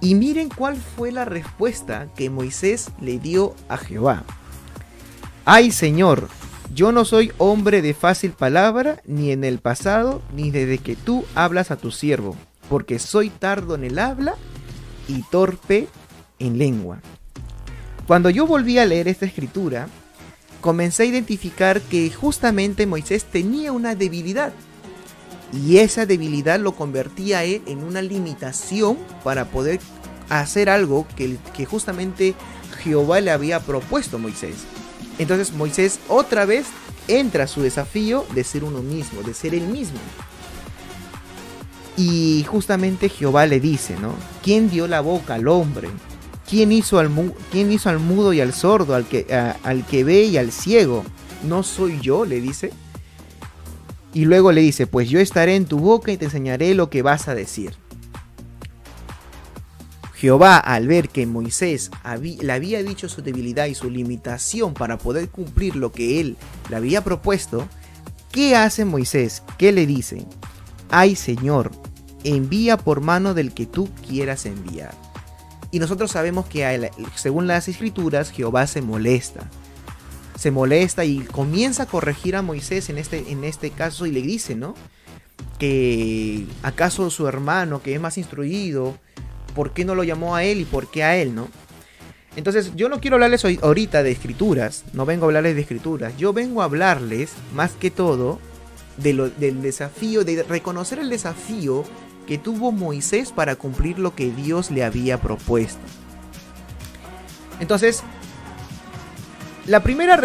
Y 0.00 0.16
miren 0.16 0.50
cuál 0.50 0.76
fue 0.76 1.12
la 1.12 1.24
respuesta 1.24 2.08
que 2.14 2.30
Moisés 2.30 2.90
le 3.00 3.18
dio 3.18 3.54
a 3.68 3.78
Jehová. 3.78 4.24
Ay 5.44 5.72
Señor, 5.72 6.28
yo 6.72 6.92
no 6.92 7.04
soy 7.04 7.32
hombre 7.38 7.82
de 7.82 7.94
fácil 7.94 8.32
palabra, 8.32 9.02
ni 9.04 9.30
en 9.30 9.44
el 9.44 9.58
pasado, 9.58 10.22
ni 10.34 10.50
desde 10.50 10.78
que 10.78 10.96
tú 10.96 11.24
hablas 11.34 11.70
a 11.70 11.76
tu 11.76 11.90
siervo, 11.90 12.36
porque 12.68 12.98
soy 12.98 13.30
tardo 13.30 13.74
en 13.74 13.84
el 13.84 13.98
habla 13.98 14.34
y 15.08 15.22
torpe 15.22 15.88
en 16.38 16.58
lengua. 16.58 17.00
Cuando 18.06 18.30
yo 18.30 18.46
volví 18.46 18.78
a 18.78 18.86
leer 18.86 19.08
esta 19.08 19.26
escritura, 19.26 19.88
comencé 20.60 21.04
a 21.04 21.06
identificar 21.06 21.80
que 21.80 22.10
justamente 22.10 22.86
Moisés 22.86 23.24
tenía 23.24 23.72
una 23.72 23.94
debilidad 23.94 24.52
y 25.52 25.78
esa 25.78 26.06
debilidad 26.06 26.58
lo 26.58 26.74
convertía 26.74 27.40
a 27.40 27.44
él 27.44 27.62
en 27.66 27.84
una 27.84 28.02
limitación 28.02 28.98
para 29.22 29.46
poder 29.46 29.80
hacer 30.28 30.68
algo 30.68 31.06
que, 31.16 31.36
que 31.54 31.64
justamente 31.64 32.34
Jehová 32.82 33.20
le 33.20 33.30
había 33.30 33.60
propuesto 33.60 34.16
a 34.16 34.20
Moisés. 34.20 34.56
Entonces 35.18 35.52
Moisés 35.52 36.00
otra 36.08 36.44
vez 36.44 36.66
entra 37.08 37.44
a 37.44 37.48
su 37.48 37.62
desafío 37.62 38.24
de 38.34 38.44
ser 38.44 38.64
uno 38.64 38.82
mismo, 38.82 39.22
de 39.22 39.34
ser 39.34 39.54
el 39.54 39.66
mismo. 39.66 39.98
Y 41.96 42.44
justamente 42.48 43.08
Jehová 43.08 43.46
le 43.46 43.60
dice, 43.60 43.96
¿no? 44.00 44.14
¿Quién 44.42 44.68
dio 44.68 44.88
la 44.88 45.00
boca 45.00 45.34
al 45.34 45.46
hombre? 45.46 45.88
¿Quién 46.48 46.72
hizo 46.72 46.98
al, 46.98 47.10
quién 47.50 47.70
hizo 47.70 47.88
al 47.88 48.00
mudo 48.00 48.32
y 48.32 48.40
al 48.40 48.52
sordo, 48.52 48.94
al 48.94 49.06
que, 49.06 49.26
al 49.62 49.86
que 49.86 50.04
ve 50.04 50.24
y 50.24 50.36
al 50.36 50.50
ciego? 50.50 51.04
¿No 51.44 51.62
soy 51.62 52.00
yo? 52.00 52.24
le 52.24 52.40
dice. 52.40 52.72
Y 54.12 54.26
luego 54.26 54.52
le 54.52 54.60
dice, 54.60 54.86
pues 54.86 55.08
yo 55.08 55.20
estaré 55.20 55.56
en 55.56 55.66
tu 55.66 55.78
boca 55.78 56.12
y 56.12 56.16
te 56.16 56.26
enseñaré 56.26 56.74
lo 56.74 56.90
que 56.90 57.02
vas 57.02 57.28
a 57.28 57.34
decir. 57.34 57.74
Jehová, 60.24 60.56
al 60.56 60.88
ver 60.88 61.10
que 61.10 61.26
Moisés 61.26 61.90
le 62.40 62.50
había 62.50 62.82
dicho 62.82 63.10
su 63.10 63.20
debilidad 63.20 63.66
y 63.66 63.74
su 63.74 63.90
limitación 63.90 64.72
para 64.72 64.96
poder 64.96 65.28
cumplir 65.28 65.76
lo 65.76 65.92
que 65.92 66.18
él 66.18 66.38
le 66.70 66.76
había 66.76 67.04
propuesto, 67.04 67.68
¿qué 68.32 68.56
hace 68.56 68.86
Moisés? 68.86 69.42
¿Qué 69.58 69.70
le 69.70 69.86
dice? 69.86 70.24
Ay 70.88 71.14
Señor, 71.14 71.72
envía 72.22 72.78
por 72.78 73.02
mano 73.02 73.34
del 73.34 73.52
que 73.52 73.66
tú 73.66 73.90
quieras 74.08 74.46
enviar. 74.46 74.94
Y 75.70 75.78
nosotros 75.78 76.12
sabemos 76.12 76.46
que 76.46 76.90
según 77.16 77.46
las 77.46 77.68
escrituras 77.68 78.30
Jehová 78.30 78.66
se 78.66 78.80
molesta 78.80 79.50
se 80.38 80.50
molesta 80.50 81.04
y 81.04 81.18
comienza 81.20 81.82
a 81.82 81.86
corregir 81.86 82.34
a 82.34 82.40
Moisés 82.40 82.88
en 82.88 82.96
este, 82.96 83.30
en 83.30 83.44
este 83.44 83.72
caso 83.72 84.06
y 84.06 84.10
le 84.10 84.22
dice, 84.22 84.54
¿no? 84.54 84.74
Que 85.58 86.46
acaso 86.62 87.10
su 87.10 87.28
hermano, 87.28 87.82
que 87.82 87.94
es 87.94 88.00
más 88.00 88.16
instruido, 88.16 88.98
¿por 89.54 89.72
qué 89.72 89.84
no 89.84 89.94
lo 89.94 90.04
llamó 90.04 90.36
a 90.36 90.44
él 90.44 90.60
y 90.60 90.64
por 90.64 90.90
qué 90.90 91.04
a 91.04 91.16
él, 91.16 91.34
no? 91.34 91.48
Entonces, 92.36 92.72
yo 92.74 92.88
no 92.88 93.00
quiero 93.00 93.16
hablarles 93.16 93.44
ahorita 93.44 94.02
de 94.02 94.10
escrituras, 94.10 94.84
no 94.92 95.06
vengo 95.06 95.24
a 95.24 95.28
hablarles 95.28 95.54
de 95.54 95.60
escrituras, 95.60 96.16
yo 96.16 96.32
vengo 96.32 96.62
a 96.62 96.64
hablarles 96.64 97.32
más 97.54 97.72
que 97.72 97.90
todo 97.90 98.40
del 98.96 99.62
desafío, 99.62 100.24
de 100.24 100.42
reconocer 100.42 100.98
el 100.98 101.10
desafío 101.10 101.84
que 102.26 102.38
tuvo 102.38 102.72
Moisés 102.72 103.32
para 103.32 103.56
cumplir 103.56 103.98
lo 103.98 104.14
que 104.14 104.30
Dios 104.30 104.70
le 104.70 104.82
había 104.82 105.20
propuesto. 105.20 105.80
Entonces, 107.60 108.02
lo, 109.66 109.82
primero, 109.82 110.16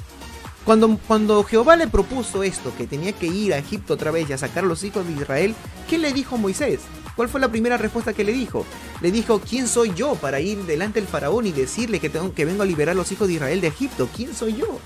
Cuando, 0.65 0.97
cuando 1.07 1.43
Jehová 1.43 1.75
le 1.75 1.87
propuso 1.87 2.41
esto, 2.41 2.73
que 2.75 2.87
tenía 2.87 3.13
que 3.13 3.27
ir 3.27 3.53
a 3.53 3.59
Egipto 3.59 3.93
otra 3.93 4.09
vez 4.09 4.27
y 4.27 4.33
a 4.33 4.37
sacar 4.39 4.63
a 4.63 4.67
los 4.67 4.83
hijos 4.83 5.05
de 5.05 5.13
Israel, 5.13 5.53
¿qué 5.87 5.99
le 5.99 6.11
dijo 6.11 6.37
Moisés? 6.37 6.79
¿Cuál 7.15 7.29
fue 7.29 7.39
la 7.39 7.49
primera 7.49 7.77
respuesta 7.77 8.13
que 8.13 8.23
le 8.23 8.33
dijo? 8.33 8.65
Le 8.99 9.11
dijo, 9.11 9.39
¿quién 9.39 9.67
soy 9.67 9.93
yo 9.93 10.15
para 10.15 10.39
ir 10.39 10.57
delante 10.65 10.99
del 10.99 11.07
faraón 11.07 11.45
y 11.45 11.51
decirle 11.51 11.99
que, 11.99 12.09
tengo, 12.09 12.33
que 12.33 12.45
vengo 12.45 12.63
a 12.63 12.65
liberar 12.65 12.93
a 12.93 12.97
los 12.97 13.11
hijos 13.11 13.27
de 13.27 13.35
Israel 13.35 13.61
de 13.61 13.67
Egipto? 13.67 14.09
¿Quién 14.15 14.33
soy 14.33 14.55
yo? 14.55 14.79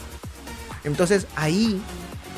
Entonces 0.83 1.27
ahí 1.37 1.81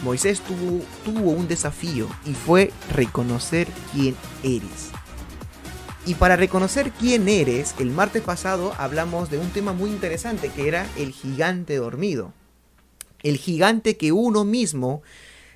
Moisés 0.04 0.42
tuvo, 0.42 0.84
tuvo 1.04 1.32
un 1.32 1.48
desafío 1.48 2.08
y 2.26 2.34
fue 2.34 2.72
reconocer 2.94 3.68
quién 3.92 4.16
eres. 4.44 4.92
Y 6.06 6.14
para 6.16 6.36
reconocer 6.36 6.92
quién 6.92 7.28
eres, 7.28 7.76
el 7.80 7.90
martes 7.90 8.22
pasado 8.22 8.74
hablamos 8.78 9.32
de 9.32 9.40
un 9.40 9.50
tema 9.50 9.74
muy 9.74 9.90
interesante 9.90 10.50
que 10.50 10.68
era 10.68 10.88
el 10.96 11.12
gigante 11.12 11.76
dormido. 11.76 12.34
El 13.24 13.38
gigante 13.38 13.98
que 13.98 14.12
uno 14.12 14.46
mismo 14.46 15.02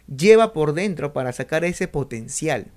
lleva 0.08 0.54
por 0.54 0.74
dentro 0.74 1.14
para 1.14 1.34
sacar 1.34 1.64
ese 1.64 1.88
potencial. 1.88 2.68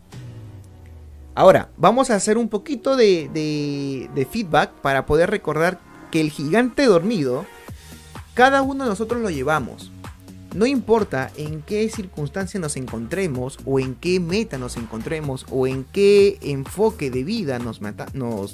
Ahora, 1.38 1.70
vamos 1.76 2.10
a 2.10 2.16
hacer 2.16 2.36
un 2.36 2.48
poquito 2.48 2.96
de, 2.96 4.10
feedback 4.32 4.72
para 4.80 5.06
poder 5.06 5.30
recordar 5.30 5.78
que 6.10 6.20
el 6.20 6.32
gigante 6.32 6.86
dormido, 6.86 7.46
cada 8.34 8.62
uno 8.62 8.82
de 8.82 8.90
nosotros 8.90 9.22
lo 9.22 9.30
llevamos. 9.30 9.92
No 10.52 10.66
importa 10.66 11.30
en 11.36 11.62
qué 11.62 11.88
circunstancia 11.90 12.58
nos 12.58 12.76
encontremos 12.76 13.58
o 13.66 13.78
en 13.78 13.94
qué 13.94 14.18
meta 14.18 14.58
nos 14.58 14.76
encontremos 14.76 15.46
o 15.50 15.68
en 15.68 15.84
qué 15.84 16.38
enfoque 16.40 17.08
de 17.10 17.22
vida 17.22 17.60
nos, 17.60 17.80
nos, 18.12 18.52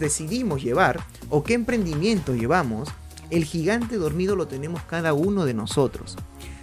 decidimos 0.00 0.64
llevar 0.64 0.98
o 1.30 1.44
qué 1.44 1.54
emprendimiento 1.54 2.34
llevamos, 2.34 2.88
el 3.30 3.44
gigante 3.44 3.96
dormido 3.96 4.36
lo 4.36 4.46
tenemos 4.46 4.82
cada 4.82 5.12
uno 5.12 5.44
de 5.44 5.54
nosotros. 5.54 6.16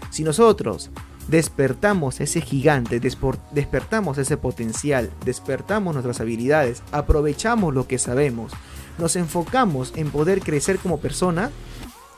Si 0.09 0.23
nosotros 0.23 0.91
despertamos 1.27 2.21
ese 2.21 2.41
gigante, 2.41 2.99
despertamos 2.99 4.17
ese 4.17 4.37
potencial, 4.37 5.09
despertamos 5.25 5.93
nuestras 5.93 6.21
habilidades, 6.21 6.83
aprovechamos 6.91 7.73
lo 7.73 7.87
que 7.87 7.97
sabemos, 7.97 8.51
nos 8.97 9.15
enfocamos 9.15 9.93
en 9.95 10.09
poder 10.09 10.41
crecer 10.41 10.77
como 10.77 10.99
persona, 10.99 11.51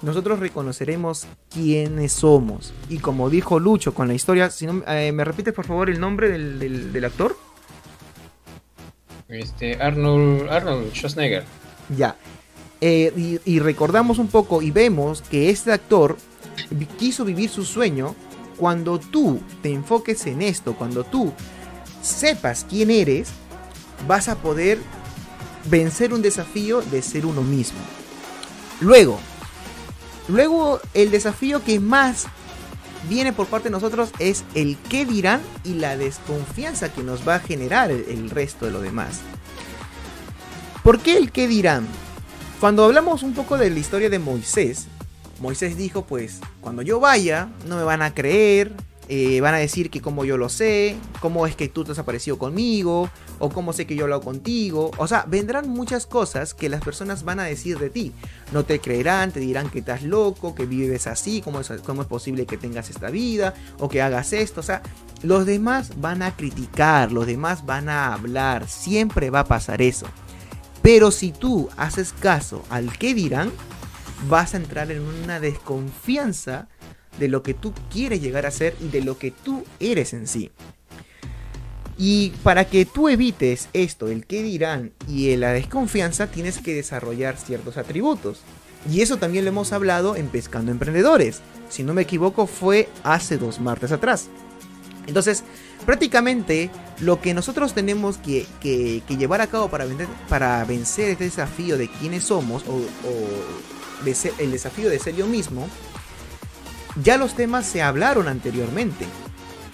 nosotros 0.01 0.39
reconoceremos 0.39 1.25
quiénes 1.49 2.13
somos. 2.13 2.73
Y 2.89 2.99
como 2.99 3.29
dijo 3.29 3.59
Lucho 3.59 3.93
con 3.93 4.07
la 4.07 4.13
historia, 4.13 4.51
si 4.51 4.67
no, 4.67 4.83
eh, 4.87 5.11
¿me 5.11 5.23
repites 5.23 5.53
por 5.53 5.65
favor 5.65 5.89
el 5.89 5.99
nombre 5.99 6.29
del, 6.29 7.05
actor? 7.05 7.35
Este, 9.27 9.81
Arnold, 9.81 10.49
Arnold 10.49 10.93
Schwarzenegger. 10.93 11.43
Ya. 11.97 12.15
Eh, 12.81 13.39
y, 13.45 13.59
recordamos 13.59 14.19
un 14.19 14.27
poco 14.27 14.61
y 14.61 14.69
vemos 14.69 15.23
que 15.23 15.49
este 15.49 15.71
actor 15.71 16.17
quiso 16.99 17.25
vivir 17.25 17.49
su 17.49 17.65
sueño 17.65 18.15
cuando 18.55 18.99
tú 18.99 19.39
te 19.63 19.71
enfoques 19.71 20.25
en 20.27 20.41
esto, 20.43 20.75
cuando 20.75 21.03
tú 21.03 21.33
sepas 22.01 22.65
quién 22.69 22.91
eres, 22.91 23.29
vas 24.07 24.29
a 24.29 24.35
poder 24.35 24.79
vencer 25.69 26.13
un 26.13 26.21
desafío 26.21 26.81
de 26.81 27.01
ser 27.01 27.25
uno 27.25 27.41
mismo. 27.41 27.79
Luego, 28.79 29.19
Luego, 30.27 30.81
el 30.93 31.09
desafío 31.09 31.63
que 31.63 31.79
más 31.79 32.25
viene 33.07 33.31
por 33.31 33.47
parte 33.47 33.69
de 33.69 33.71
nosotros 33.71 34.09
es 34.19 34.43
el 34.55 34.77
qué 34.89 35.05
dirán 35.05 35.41
y 35.63 35.75
la 35.75 35.95
desconfianza 35.95 36.91
que 36.91 37.01
nos 37.01 37.25
va 37.27 37.35
a 37.35 37.39
generar 37.39 37.91
el 37.91 38.29
resto 38.29 38.65
de 38.65 38.71
lo 38.71 38.81
demás. 38.81 39.19
¿Por 40.83 40.99
qué 40.99 41.17
el 41.17 41.31
qué 41.31 41.47
dirán? 41.47 41.87
Cuando 42.59 42.85
hablamos 42.85 43.21
un 43.21 43.33
poco 43.33 43.55
de 43.59 43.69
la 43.69 43.77
historia 43.77 44.09
de 44.09 44.17
Moisés, 44.17 44.87
Moisés 45.39 45.77
dijo 45.77 46.05
pues, 46.05 46.39
cuando 46.59 46.81
yo 46.81 46.99
vaya, 46.99 47.49
no 47.67 47.77
me 47.77 47.83
van 47.83 48.01
a 48.01 48.15
creer, 48.15 48.73
eh, 49.09 49.39
van 49.41 49.53
a 49.53 49.57
decir 49.57 49.91
que 49.91 50.01
como 50.01 50.25
yo 50.25 50.37
lo 50.37 50.49
sé, 50.49 50.95
cómo 51.19 51.45
es 51.45 51.55
que 51.55 51.67
tú 51.67 51.83
te 51.83 51.91
has 51.91 51.99
aparecido 51.99 52.39
conmigo, 52.39 53.11
o 53.37 53.49
cómo 53.49 53.73
sé 53.73 53.85
que 53.85 53.93
yo 53.93 54.01
he 54.01 54.03
hablado 54.05 54.23
contigo. 54.23 54.89
O 54.97 55.07
sea, 55.07 55.25
vendrán 55.27 55.69
muchas 55.69 56.07
cosas 56.07 56.55
que 56.55 56.67
las 56.67 56.81
personas 56.81 57.23
van 57.23 57.39
a 57.39 57.43
decir 57.43 57.77
de 57.77 57.91
ti. 57.91 58.11
No 58.51 58.65
te 58.65 58.79
creerán, 58.79 59.31
te 59.31 59.39
dirán 59.39 59.69
que 59.69 59.79
estás 59.79 60.01
loco, 60.01 60.55
que 60.55 60.65
vives 60.65 61.05
así, 61.05 61.41
cómo 61.41 61.59
es, 61.59 61.71
cómo 61.85 62.01
es 62.01 62.07
posible 62.07 62.47
que 62.47 62.57
tengas 62.57 62.89
esta 62.89 63.11
vida, 63.11 63.53
o 63.77 63.87
que 63.87 64.01
hagas 64.01 64.33
esto. 64.33 64.61
O 64.61 64.63
sea, 64.63 64.81
los 65.21 65.45
demás 65.45 65.91
van 66.01 66.23
a 66.23 66.35
criticar, 66.35 67.11
los 67.11 67.27
demás 67.27 67.67
van 67.67 67.87
a 67.87 68.15
hablar, 68.15 68.67
siempre 68.67 69.29
va 69.29 69.41
a 69.41 69.45
pasar 69.45 69.83
eso. 69.83 70.07
Pero 70.81 71.11
si 71.11 71.31
tú 71.31 71.69
haces 71.77 72.13
caso 72.13 72.63
al 72.69 72.97
que 72.97 73.13
dirán, 73.13 73.51
vas 74.29 74.53
a 74.53 74.57
entrar 74.57 74.91
en 74.91 75.01
una 75.01 75.39
desconfianza 75.39 76.67
de 77.19 77.27
lo 77.27 77.43
que 77.43 77.53
tú 77.53 77.73
quieres 77.91 78.21
llegar 78.21 78.45
a 78.45 78.51
ser 78.51 78.75
y 78.79 78.87
de 78.89 79.01
lo 79.01 79.17
que 79.17 79.31
tú 79.31 79.63
eres 79.79 80.13
en 80.13 80.27
sí. 80.27 80.51
Y 81.97 82.29
para 82.43 82.65
que 82.65 82.85
tú 82.85 83.09
evites 83.09 83.69
esto, 83.73 84.07
el 84.07 84.27
que 84.27 84.43
dirán 84.43 84.91
y 85.07 85.35
la 85.35 85.51
desconfianza, 85.51 86.27
tienes 86.27 86.59
que 86.59 86.75
desarrollar 86.75 87.37
ciertos 87.37 87.77
atributos. 87.77 88.41
Y 88.91 89.01
eso 89.01 89.17
también 89.17 89.45
lo 89.45 89.49
hemos 89.49 89.73
hablado 89.73 90.15
en 90.15 90.27
Pescando 90.27 90.71
Emprendedores. 90.71 91.41
Si 91.69 91.83
no 91.83 91.95
me 91.95 92.03
equivoco, 92.03 92.45
fue 92.45 92.87
hace 93.03 93.37
dos 93.37 93.59
martes 93.59 93.91
atrás. 93.91 94.29
Entonces, 95.07 95.43
prácticamente 95.85 96.69
lo 96.99 97.21
que 97.21 97.33
nosotros 97.33 97.73
tenemos 97.73 98.17
que, 98.17 98.45
llevar 99.07 99.41
a 99.41 99.47
cabo 99.47 99.69
para, 99.69 99.85
para, 100.29 100.63
vencer 100.65 101.09
este 101.09 101.23
desafío 101.23 101.77
de 101.77 101.89
quiénes 101.89 102.23
somos 102.23 102.63
o, 102.67 102.81
el 104.39 104.51
desafío 104.51 104.89
de 104.89 104.99
ser 104.99 105.15
yo 105.15 105.25
mismo 105.25 105.67
ya 107.03 107.17
los 107.17 107.35
temas 107.35 107.65
se 107.65 107.81
hablaron 107.81 108.27
anteriormente. 108.27 109.05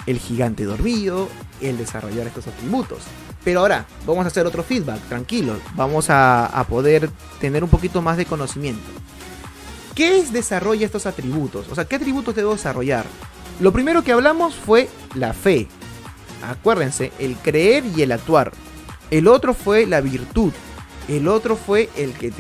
El 0.06 0.20
gigante 0.20 0.66
dormido, 0.66 1.30
el 1.62 1.78
desarrollar 1.78 2.28
estos 2.28 2.48
atributos. 2.48 3.00
Pero 3.44 3.62
ahora 3.62 3.86
vamos 4.06 4.26
a 4.26 4.28
hacer 4.28 4.46
otro 4.46 4.64
feedback, 4.64 5.00
tranquilo. 5.08 5.58
Vamos 5.76 6.08
a, 6.10 6.66
poder 6.70 7.10
tener 7.40 7.64
un 7.64 7.70
poquito 7.70 8.02
más 8.02 8.18
de 8.18 8.26
conocimiento. 8.26 8.84
¿Qué 9.96 10.18
es 10.20 10.34
desarrolla 10.34 10.86
estos 10.86 11.06
atributos? 11.06 11.68
O 11.70 11.76
sea, 11.76 11.86
¿qué 11.86 11.96
atributos 11.96 12.36
debo 12.36 12.54
desarrollar? 12.54 13.06
Lo 13.60 13.72
primero 13.72 14.04
que 14.04 14.12
hablamos 14.12 14.56
fue 14.56 14.90
la 15.16 15.34
fe. 15.34 15.68
Acuérdense, 16.44 17.12
el 17.20 17.36
creer 17.38 17.84
y 17.96 18.02
el 18.02 18.12
actuar. 18.12 18.52
El 19.12 19.28
otro 19.28 19.54
fue 19.54 19.86
la 19.86 20.02
virtud. 20.02 20.52
El 21.08 21.28
otro 21.28 21.56
fue 21.56 21.90
el 21.98 22.14
que 22.14 22.32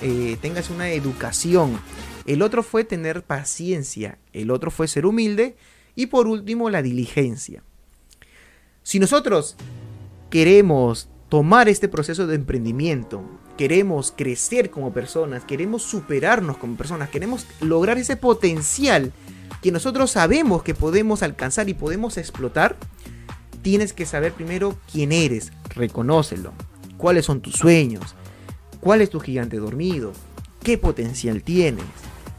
eh, 0.00 0.36
tengas 0.40 0.70
una 0.70 0.90
educación. 0.90 1.78
El 2.24 2.42
otro 2.42 2.62
fue 2.62 2.84
tener 2.84 3.24
paciencia, 3.24 4.18
el 4.32 4.50
otro 4.50 4.70
fue 4.70 4.86
ser 4.86 5.06
humilde 5.06 5.56
y 5.96 6.06
por 6.06 6.28
último 6.28 6.70
la 6.70 6.82
diligencia. 6.82 7.64
Si 8.84 8.98
nosotros 8.98 9.56
queremos 10.30 11.08
tomar 11.28 11.68
este 11.68 11.88
proceso 11.88 12.26
de 12.26 12.36
emprendimiento, 12.36 13.22
queremos 13.56 14.12
crecer 14.16 14.70
como 14.70 14.92
personas, 14.92 15.44
queremos 15.44 15.82
superarnos 15.82 16.58
como 16.58 16.76
personas, 16.76 17.10
queremos 17.10 17.46
lograr 17.60 17.98
ese 17.98 18.16
potencial 18.16 19.12
que 19.62 19.72
nosotros 19.72 20.10
sabemos 20.10 20.62
que 20.62 20.74
podemos 20.74 21.22
alcanzar 21.22 21.68
y 21.70 21.74
podemos 21.74 22.18
explotar, 22.18 22.76
tienes 23.62 23.94
que 23.94 24.04
saber 24.04 24.32
primero 24.32 24.76
quién 24.90 25.12
eres, 25.12 25.52
reconócelo, 25.70 26.52
cuáles 26.98 27.24
son 27.24 27.40
tus 27.40 27.54
sueños, 27.54 28.14
cuál 28.80 29.00
es 29.00 29.08
tu 29.08 29.20
gigante 29.20 29.56
dormido, 29.56 30.12
qué 30.62 30.76
potencial 30.76 31.42
tienes, 31.42 31.84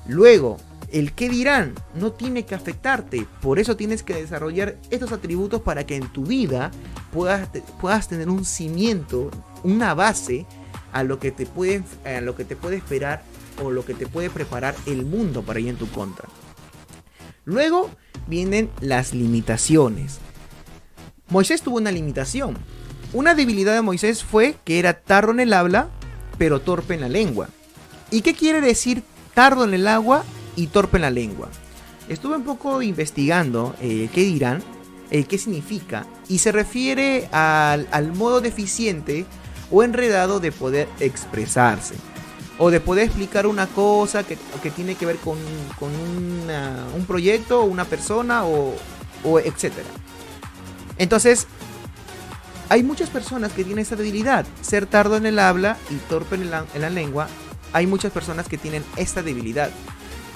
Luego, 0.07 0.57
el 0.91 1.13
qué 1.13 1.29
dirán 1.29 1.73
no 1.95 2.12
tiene 2.12 2.45
que 2.45 2.55
afectarte. 2.55 3.25
Por 3.41 3.59
eso 3.59 3.77
tienes 3.77 4.03
que 4.03 4.13
desarrollar 4.13 4.77
estos 4.89 5.12
atributos 5.12 5.62
para 5.62 5.86
que 5.86 5.95
en 5.95 6.12
tu 6.12 6.25
vida 6.25 6.71
puedas, 7.12 7.49
puedas 7.79 8.07
tener 8.07 8.29
un 8.29 8.45
cimiento, 8.45 9.31
una 9.63 9.93
base 9.93 10.45
a 10.91 11.03
lo, 11.03 11.19
que 11.19 11.31
te 11.31 11.45
puede, 11.45 11.83
a 12.05 12.21
lo 12.21 12.36
que 12.36 12.45
te 12.45 12.55
puede 12.55 12.77
esperar 12.77 13.23
o 13.63 13.71
lo 13.71 13.86
que 13.86 13.93
te 13.93 14.07
puede 14.07 14.29
preparar 14.29 14.75
el 14.86 15.05
mundo 15.05 15.41
para 15.41 15.59
ir 15.59 15.69
en 15.69 15.77
tu 15.77 15.88
contra. 15.89 16.27
Luego 17.45 17.89
vienen 18.27 18.69
las 18.82 19.13
limitaciones. 19.13 20.19
Moisés 21.29 21.62
tuvo 21.62 21.77
una 21.77 21.91
limitación. 21.91 22.58
Una 23.12 23.36
debilidad 23.36 23.73
de 23.73 23.82
Moisés 23.82 24.23
fue 24.23 24.56
que 24.63 24.79
era 24.79 25.01
tarro 25.01 25.32
en 25.32 25.39
el 25.39 25.53
habla, 25.53 25.89
pero 26.38 26.62
torpe 26.62 26.95
en 26.95 27.01
la 27.01 27.10
lengua. 27.10 27.49
¿Y 28.12 28.21
qué 28.21 28.34
quiere 28.34 28.62
decir 28.62 29.03
tardo 29.34 29.63
en 29.63 29.73
el 29.73 29.88
agua 29.88 30.23
y 30.56 30.67
torpe 30.67 30.97
en 30.97 31.03
la 31.03 31.12
lengua. 31.12 31.49
Estuve 32.10 32.36
un 32.36 32.43
poco 32.43 32.82
investigando 32.82 33.75
eh, 33.82 34.10
qué 34.13 34.21
dirán, 34.21 34.62
eh, 35.12 35.23
qué 35.23 35.38
significa, 35.38 36.06
y 36.27 36.39
se 36.39 36.51
refiere 36.51 37.29
al, 37.32 38.13
modo 38.13 38.41
deficiente 38.41 39.25
o 39.71 39.84
enredado 39.84 40.39
de 40.39 40.51
poder 40.51 40.88
expresarse. 40.99 41.95
O 42.63 42.71
de 42.71 42.80
poder 42.80 43.04
explicar 43.04 43.45
una 43.45 43.67
cosa 43.67 44.23
que, 44.23 44.38
tiene 44.73 44.95
que 44.95 45.06
ver 45.06 45.17
con, 45.17 45.38
un 45.82 47.06
proyecto, 47.06 47.63
una 47.63 47.84
persona 47.84 48.45
o, 48.45 48.73
etcétera. 49.43 49.89
Entonces, 50.97 51.45
hay 52.69 52.82
muchas 52.82 53.10
personas 53.10 53.52
que 53.52 53.65
tienen 53.65 53.82
esa 53.82 53.97
debilidad, 53.97 54.45
ser 54.62 54.86
tardo 54.86 55.17
en 55.17 55.26
el 55.26 55.39
habla 55.39 55.78
y 55.89 55.95
torpe 56.08 56.36
en 56.36 56.52
la, 56.52 56.65
en 56.73 56.82
la 56.84 56.89
lengua. 56.89 57.28
Hay 57.73 57.86
muchas 57.86 58.13
personas 58.13 58.47
que 58.47 58.58
tienen 58.58 58.86
esta 58.95 59.21
debilidad. 59.21 59.69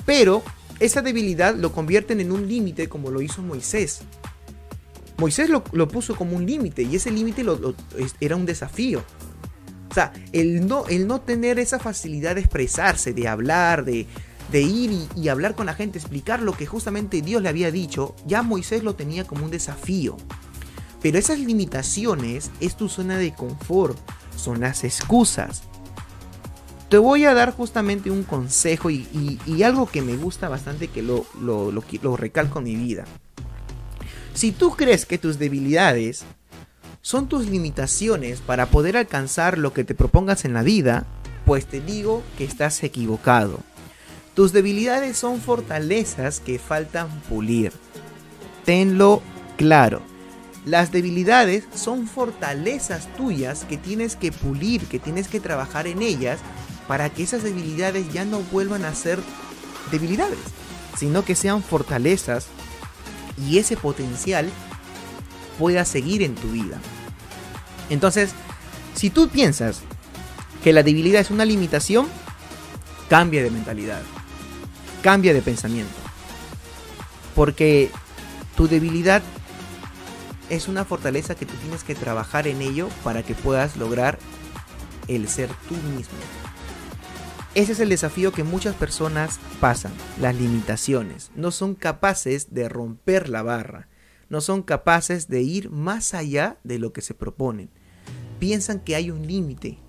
Pero 0.06 0.44
esa 0.82 1.02
debilidad 1.02 1.56
lo 1.56 1.72
convierten 1.72 2.20
en 2.20 2.34
un 2.34 2.46
límite 2.46 2.90
como 2.90 3.10
lo 3.10 3.22
hizo 3.22 3.42
Moisés. 3.42 4.02
Moisés 5.16 5.50
lo, 5.50 5.88
puso 5.88 6.14
como 6.18 6.36
un 6.36 6.46
límite 6.46 6.82
y 6.84 6.98
ese 6.98 7.10
límite 7.10 7.46
era 8.20 8.36
un 8.36 8.46
desafío. 8.46 9.02
O 9.90 9.94
sea, 9.94 10.14
el 10.34 10.68
no, 10.68 10.86
no 11.06 11.22
tener 11.22 11.60
esa 11.60 11.80
facilidad 11.80 12.36
de 12.36 12.42
expresarse, 12.42 13.14
de 13.14 13.28
hablar, 13.28 13.86
de, 13.86 14.08
ir 14.52 14.92
y, 14.92 15.08
y, 15.16 15.30
hablar 15.30 15.56
con 15.56 15.66
la 15.66 15.74
gente, 15.74 15.98
explicar 15.98 16.42
lo 16.42 16.54
que 16.54 16.66
justamente 16.66 17.22
Dios 17.22 17.42
le 17.42 17.50
había 17.50 17.72
dicho, 17.72 18.16
ya 18.26 18.42
Moisés 18.42 18.84
lo 18.84 18.96
tenía 18.96 19.26
como 19.26 19.46
un 19.46 19.52
desafío. 19.52 20.18
Pero 21.02 21.18
esas 21.18 21.40
limitaciones 21.40 22.52
es 22.60 22.76
tu 22.76 22.90
zona 22.90 23.18
de 23.18 23.34
confort, 23.34 23.98
son 24.36 24.60
las 24.60 24.84
excusas. 24.84 25.64
Te 26.90 26.98
voy 26.98 27.26
a 27.26 27.34
dar 27.34 27.54
justamente 27.54 28.10
un 28.10 28.24
consejo 28.24 28.90
y, 28.90 29.40
algo 29.64 29.88
que 29.88 30.02
me 30.02 30.16
gusta 30.16 30.48
bastante 30.48 30.88
que 30.88 31.02
lo, 31.02 31.26
lo, 31.42 31.72
lo 31.72 32.18
recalco 32.18 32.60
en 32.60 32.66
mi 32.66 32.76
vida. 32.76 33.06
Si 34.34 34.52
tú 34.52 34.72
crees 34.72 35.06
que 35.06 35.18
tus 35.18 35.40
debilidades 35.40 36.24
son 37.08 37.30
tus 37.30 37.48
limitaciones 37.48 38.42
para 38.42 38.66
poder 38.66 38.98
alcanzar 38.98 39.58
lo 39.58 39.72
que 39.72 39.86
te 39.86 39.96
propongas 39.96 40.44
en 40.44 40.54
la 40.54 40.62
vida, 40.62 41.06
pues 41.46 41.66
te 41.66 41.80
digo 41.80 42.22
que 42.38 42.44
estás 42.44 42.84
equivocado. 42.84 43.62
Tus 44.34 44.52
debilidades 44.52 45.16
son 45.16 45.40
fortalezas 45.40 46.42
que 46.42 46.60
faltan 46.60 47.08
pulir. 47.30 47.72
Tenlo 48.66 49.22
claro. 49.56 50.02
Las 50.66 50.92
debilidades 50.92 51.64
son 51.74 52.08
fortalezas 52.08 53.08
tuyas 53.16 53.64
que 53.64 53.78
tienes 53.78 54.18
que 54.18 54.34
pulir, 54.34 54.82
que 54.88 55.00
tienes 55.00 55.30
que 55.30 55.40
trabajar 55.40 55.88
en 55.88 56.02
ellas 56.02 56.40
para 56.90 57.10
que 57.10 57.24
esas 57.24 57.42
debilidades 57.42 58.12
ya 58.12 58.26
no 58.26 58.40
vuelvan 58.52 58.84
a 58.84 58.94
ser 58.94 59.20
debilidades, 59.92 60.40
sino 60.98 61.24
que 61.24 61.36
sean 61.36 61.64
fortalezas 61.64 62.48
y 63.48 63.60
ese 63.60 63.78
potencial 63.78 64.50
pueda 65.58 65.86
seguir 65.86 66.22
en 66.22 66.36
tu 66.36 66.50
vida. 66.50 66.82
Entonces, 67.90 68.32
si 68.96 69.10
tú 69.10 69.30
piensas 69.30 69.82
que 70.64 70.74
la 70.74 70.84
debilidad 70.84 71.22
es 71.22 71.32
una 71.32 71.46
limitación, 71.46 72.08
cambia 73.10 73.44
de 73.44 73.52
mentalidad, 73.52 74.02
cambia 75.02 75.34
de 75.34 75.42
pensamiento. 75.42 75.94
Porque 77.36 77.92
tu 78.56 78.68
debilidad 78.68 79.22
es 80.50 80.68
una 80.68 80.86
fortaleza 80.86 81.36
que 81.36 81.46
tú 81.46 81.54
tienes 81.56 81.84
que 81.84 81.96
trabajar 81.96 82.48
en 82.48 82.62
ello 82.62 82.90
para 83.04 83.24
que 83.24 83.36
puedas 83.36 83.78
lograr 83.78 84.18
el 85.08 85.28
ser 85.28 85.50
tú 85.68 85.76
mismo. 85.96 86.18
Ese 87.56 87.72
es 87.72 87.80
el 87.80 87.90
desafío 87.90 88.32
que 88.32 88.44
muchas 88.44 88.76
personas 88.76 89.40
pasan, 89.60 89.92
las 90.22 90.36
limitaciones. 90.36 91.32
No 91.36 91.52
son 91.52 91.76
capaces 91.76 92.54
de 92.54 92.70
romper 92.70 93.30
la 93.30 93.42
barra, 93.42 93.88
no 94.30 94.42
son 94.42 94.62
capaces 94.62 95.28
de 95.28 95.42
ir 95.42 95.70
más 95.72 96.14
allá 96.14 96.58
de 96.64 96.80
lo 96.80 96.94
que 96.94 97.02
se 97.02 97.14
proponen. 97.14 97.70
Piensan 98.40 98.80
que 98.80 98.96
hay 98.96 99.10
un 99.10 99.26
límite, 99.26 99.80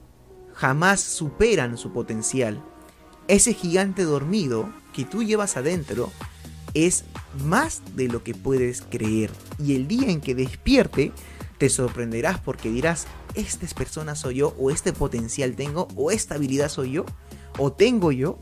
jamás 0.55 1.01
superan 1.01 1.77
su 1.77 1.93
potencial. 1.93 2.63
Ese 3.29 3.53
gigante 3.53 4.05
dormido 4.05 4.73
que 4.93 5.05
tú 5.05 5.23
llevas 5.23 5.57
adentro 5.57 6.11
es 6.75 7.05
más 7.45 7.83
de 7.95 8.09
lo 8.09 8.23
que 8.23 8.35
puedes 8.35 8.83
creer. 8.83 9.31
Y 9.63 9.75
el 9.75 9.87
día 9.87 10.11
en 10.11 10.21
que 10.21 10.35
despierte, 10.35 11.13
te 11.59 11.69
sorprenderás 11.69 12.41
porque 12.41 12.71
dirás, 12.71 13.07
esta 13.35 13.67
persona 13.75 14.15
soy 14.15 14.37
yo, 14.37 14.55
o 14.59 14.71
este 14.71 14.93
potencial 14.93 15.55
tengo, 15.55 15.89
o 15.95 16.11
esta 16.11 16.37
habilidad 16.37 16.71
soy 16.71 16.93
yo, 16.93 17.05
o 17.59 17.73
tengo 17.73 18.13
yo. 18.13 18.39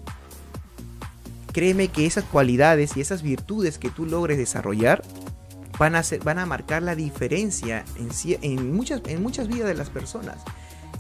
Créeme 1.53 1.89
que 1.89 2.07
esas 2.07 2.25
cualidades 2.25 2.97
y 2.97 3.01
esas 3.01 3.23
virtudes 3.23 3.79
que 3.79 3.91
tú 3.91 4.07
logres 4.07 4.39
desarrollar 4.39 5.03
van 5.79 5.95
a, 5.95 6.03
van 6.25 6.39
a 6.39 6.47
marcar 6.47 6.83
la 6.83 6.95
diferencia 6.95 7.85
en, 7.97 8.11
en, 8.43 8.75
muchas, 8.75 9.03
en 9.07 9.23
muchas 9.23 9.49
vidas 9.49 9.69
de 9.69 9.75
las 9.75 9.91
personas. 9.91 10.43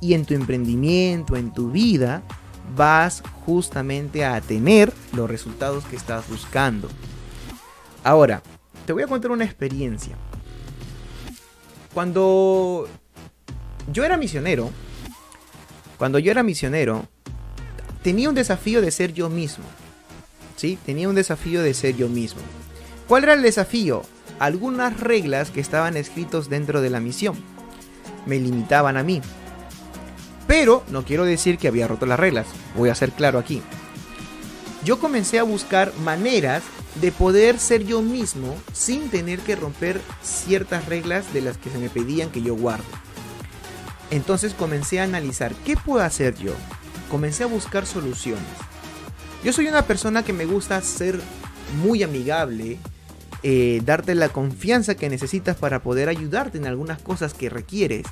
Y 0.00 0.14
en 0.14 0.24
tu 0.24 0.34
emprendimiento, 0.34 1.36
en 1.36 1.52
tu 1.52 1.70
vida, 1.70 2.22
vas 2.76 3.22
justamente 3.44 4.24
a 4.24 4.40
tener 4.40 4.92
los 5.12 5.30
resultados 5.30 5.84
que 5.84 5.96
estás 5.96 6.28
buscando. 6.28 6.88
Ahora, 8.04 8.42
te 8.84 8.92
voy 8.92 9.02
a 9.02 9.06
contar 9.06 9.30
una 9.30 9.44
experiencia. 9.44 10.16
Cuando 11.94 12.88
yo 13.92 14.04
era 14.04 14.16
misionero, 14.16 14.70
cuando 15.96 16.18
yo 16.18 16.30
era 16.30 16.42
misionero, 16.42 17.08
tenía 18.02 18.28
un 18.28 18.34
desafío 18.34 18.80
de 18.80 18.90
ser 18.90 19.14
yo 19.14 19.30
mismo. 19.30 19.64
¿Sí? 20.56 20.78
Tenía 20.86 21.08
un 21.08 21.14
desafío 21.14 21.62
de 21.62 21.74
ser 21.74 21.96
yo 21.96 22.08
mismo. 22.08 22.40
¿Cuál 23.08 23.24
era 23.24 23.34
el 23.34 23.42
desafío? 23.42 24.02
Algunas 24.38 25.00
reglas 25.00 25.50
que 25.50 25.60
estaban 25.60 25.96
escritos 25.96 26.48
dentro 26.48 26.80
de 26.80 26.90
la 26.90 27.00
misión. 27.00 27.36
Me 28.26 28.38
limitaban 28.38 28.96
a 28.96 29.02
mí. 29.02 29.22
Pero 30.46 30.84
no 30.90 31.04
quiero 31.04 31.24
decir 31.24 31.58
que 31.58 31.68
había 31.68 31.88
roto 31.88 32.06
las 32.06 32.20
reglas. 32.20 32.46
Voy 32.76 32.88
a 32.88 32.94
ser 32.94 33.12
claro 33.12 33.38
aquí. 33.38 33.62
Yo 34.84 35.00
comencé 35.00 35.38
a 35.38 35.42
buscar 35.42 35.92
maneras 35.98 36.62
de 37.00 37.12
poder 37.12 37.58
ser 37.58 37.84
yo 37.84 38.02
mismo 38.02 38.56
sin 38.72 39.08
tener 39.10 39.40
que 39.40 39.56
romper 39.56 40.00
ciertas 40.22 40.86
reglas 40.86 41.32
de 41.32 41.40
las 41.40 41.58
que 41.58 41.70
se 41.70 41.78
me 41.78 41.88
pedían 41.88 42.30
que 42.30 42.42
yo 42.42 42.54
guarde. 42.54 42.84
Entonces 44.10 44.54
comencé 44.54 45.00
a 45.00 45.04
analizar 45.04 45.54
qué 45.64 45.76
puedo 45.76 46.04
hacer 46.04 46.36
yo. 46.36 46.52
Comencé 47.10 47.44
a 47.44 47.48
buscar 47.48 47.86
soluciones. 47.86 48.44
Yo 49.42 49.52
soy 49.52 49.66
una 49.66 49.82
persona 49.82 50.24
que 50.24 50.32
me 50.32 50.44
gusta 50.44 50.80
ser 50.80 51.20
muy 51.82 52.02
amigable, 52.02 52.78
eh, 53.48 53.80
darte 53.84 54.16
la 54.16 54.28
confianza 54.30 54.96
que 54.96 55.08
necesitas 55.08 55.54
para 55.54 55.80
poder 55.80 56.08
ayudarte 56.08 56.58
en 56.58 56.66
algunas 56.66 57.00
cosas 57.00 57.32
que 57.32 57.48
requieres. 57.48 58.04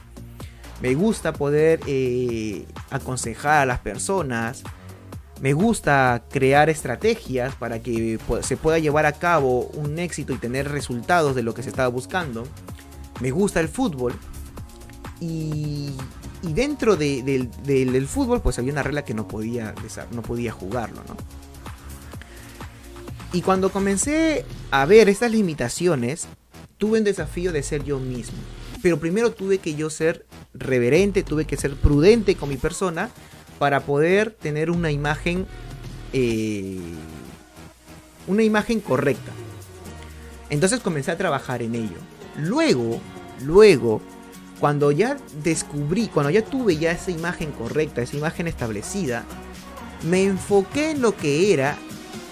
Me 0.81 0.95
gusta 0.95 1.33
poder 1.33 1.81
eh, 1.89 2.67
aconsejar 2.91 3.63
a 3.63 3.67
las 3.67 3.81
personas, 3.81 4.63
me 5.41 5.53
gusta 5.53 6.23
crear 6.31 6.71
estrategias 6.71 7.53
para 7.57 7.81
que 7.81 8.21
se 8.43 8.57
pueda 8.57 8.79
llevar 8.79 9.07
a 9.07 9.13
cabo 9.15 9.63
un 9.75 9.99
éxito 9.99 10.33
y 10.33 10.37
tener 10.37 10.71
resultados 10.71 11.35
de 11.35 11.43
lo 11.43 11.53
que 11.53 11.65
se 11.65 11.71
estaba 11.71 11.89
buscando. 11.89 12.47
Me 13.21 13.33
gusta 13.33 13.59
el 13.59 13.69
fútbol. 13.69 14.15
Y, 15.19 15.91
dentro 16.43 16.95
del, 16.95 18.07
fútbol 18.07 18.41
pues 18.41 18.61
había 18.61 18.71
una 18.71 18.85
regla 18.85 19.05
que 19.05 19.15
no 19.15 19.27
podía, 19.27 19.75
no 20.13 20.23
podía 20.23 20.53
jugarlo. 20.53 21.03
Y 23.35 23.43
cuando 23.43 23.71
comencé 23.71 24.45
a 24.71 24.87
ver 24.87 25.09
estas 25.09 25.33
limitaciones, 25.33 26.29
tuve 26.79 26.99
un 26.99 27.05
desafío 27.05 27.51
de 27.51 27.65
ser 27.65 27.83
yo 27.83 27.99
mismo. 27.99 28.39
Pero 28.81 29.01
primero 29.01 29.33
tuve 29.33 29.59
que 29.59 29.75
yo 29.75 29.91
ser 29.91 30.25
reverente, 30.55 31.25
tuve 31.25 31.45
que 31.45 31.57
ser 31.57 31.75
prudente 31.75 32.37
con 32.37 32.49
mi 32.49 32.57
persona 32.57 33.11
para 33.59 33.81
poder 33.81 34.31
tener 34.31 34.71
una 34.71 34.93
imagen 34.93 35.47
eh, 36.13 36.79
una 38.29 38.45
imagen 38.45 38.79
correcta. 38.79 39.33
Entonces 40.49 40.79
comencé 40.79 41.11
a 41.11 41.19
trabajar 41.19 41.61
en 41.61 41.75
ello. 41.75 41.99
Luego, 42.39 43.01
luego, 43.43 44.01
cuando 44.61 44.93
ya 44.93 45.17
descubrí, 45.43 46.07
cuando 46.07 46.31
ya 46.31 46.45
tuve 46.45 46.77
ya 46.77 46.93
esa 46.93 47.11
imagen 47.11 47.51
correcta, 47.51 48.01
esa 48.01 48.17
imagen 48.17 48.47
establecida, 48.47 49.25
me 50.05 50.23
enfoqué 50.23 50.93
en 50.93 51.03
lo 51.03 51.17
que 51.17 51.53
era 51.53 51.77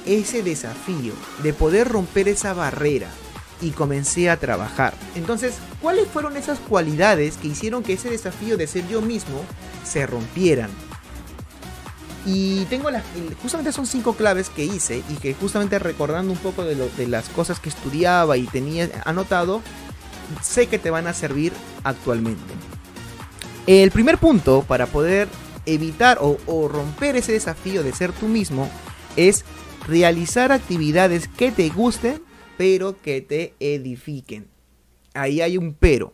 ese 0.06 0.42
desafío 0.42 1.12
de 1.42 1.52
poder 1.52 1.88
romper 1.88 2.28
esa 2.28 2.54
barrera 2.54 3.08
y 3.60 3.70
comencé 3.70 4.28
a 4.28 4.36
trabajar. 4.36 4.94
Entonces, 5.14 5.54
¿cuáles 5.80 6.08
fueron 6.08 6.36
esas 6.36 6.58
cualidades 6.58 7.36
que 7.36 7.48
hicieron 7.48 7.82
que 7.82 7.94
ese 7.94 8.10
desafío 8.10 8.56
de 8.56 8.66
ser 8.66 8.86
yo 8.88 9.00
mismo 9.00 9.44
se 9.84 10.06
rompieran? 10.06 10.70
Y 12.24 12.64
tengo 12.66 12.90
las. 12.90 13.02
Justamente 13.40 13.72
son 13.72 13.86
cinco 13.86 14.14
claves 14.14 14.48
que 14.48 14.64
hice 14.64 15.02
y 15.08 15.14
que 15.14 15.34
justamente 15.34 15.78
recordando 15.78 16.32
un 16.32 16.38
poco 16.38 16.64
de, 16.64 16.76
lo, 16.76 16.88
de 16.90 17.08
las 17.08 17.28
cosas 17.28 17.58
que 17.58 17.68
estudiaba 17.68 18.36
y 18.36 18.46
tenía 18.46 18.88
anotado, 19.04 19.60
sé 20.40 20.68
que 20.68 20.78
te 20.78 20.90
van 20.90 21.06
a 21.06 21.14
servir 21.14 21.52
actualmente. 21.82 22.54
El 23.66 23.90
primer 23.90 24.18
punto 24.18 24.64
para 24.66 24.86
poder 24.86 25.28
evitar 25.66 26.18
o 26.20 26.68
romper 26.68 27.16
ese 27.16 27.32
desafío 27.32 27.84
de 27.84 27.92
ser 27.92 28.12
tú 28.12 28.26
mismo 28.26 28.68
es 29.16 29.44
realizar 29.86 30.52
actividades 30.52 31.28
que 31.28 31.52
te 31.52 31.68
gusten, 31.68 32.22
pero 32.56 33.00
que 33.00 33.20
te 33.20 33.54
edifiquen. 33.60 34.48
Ahí 35.14 35.40
hay 35.40 35.58
un 35.58 35.74
pero. 35.74 36.12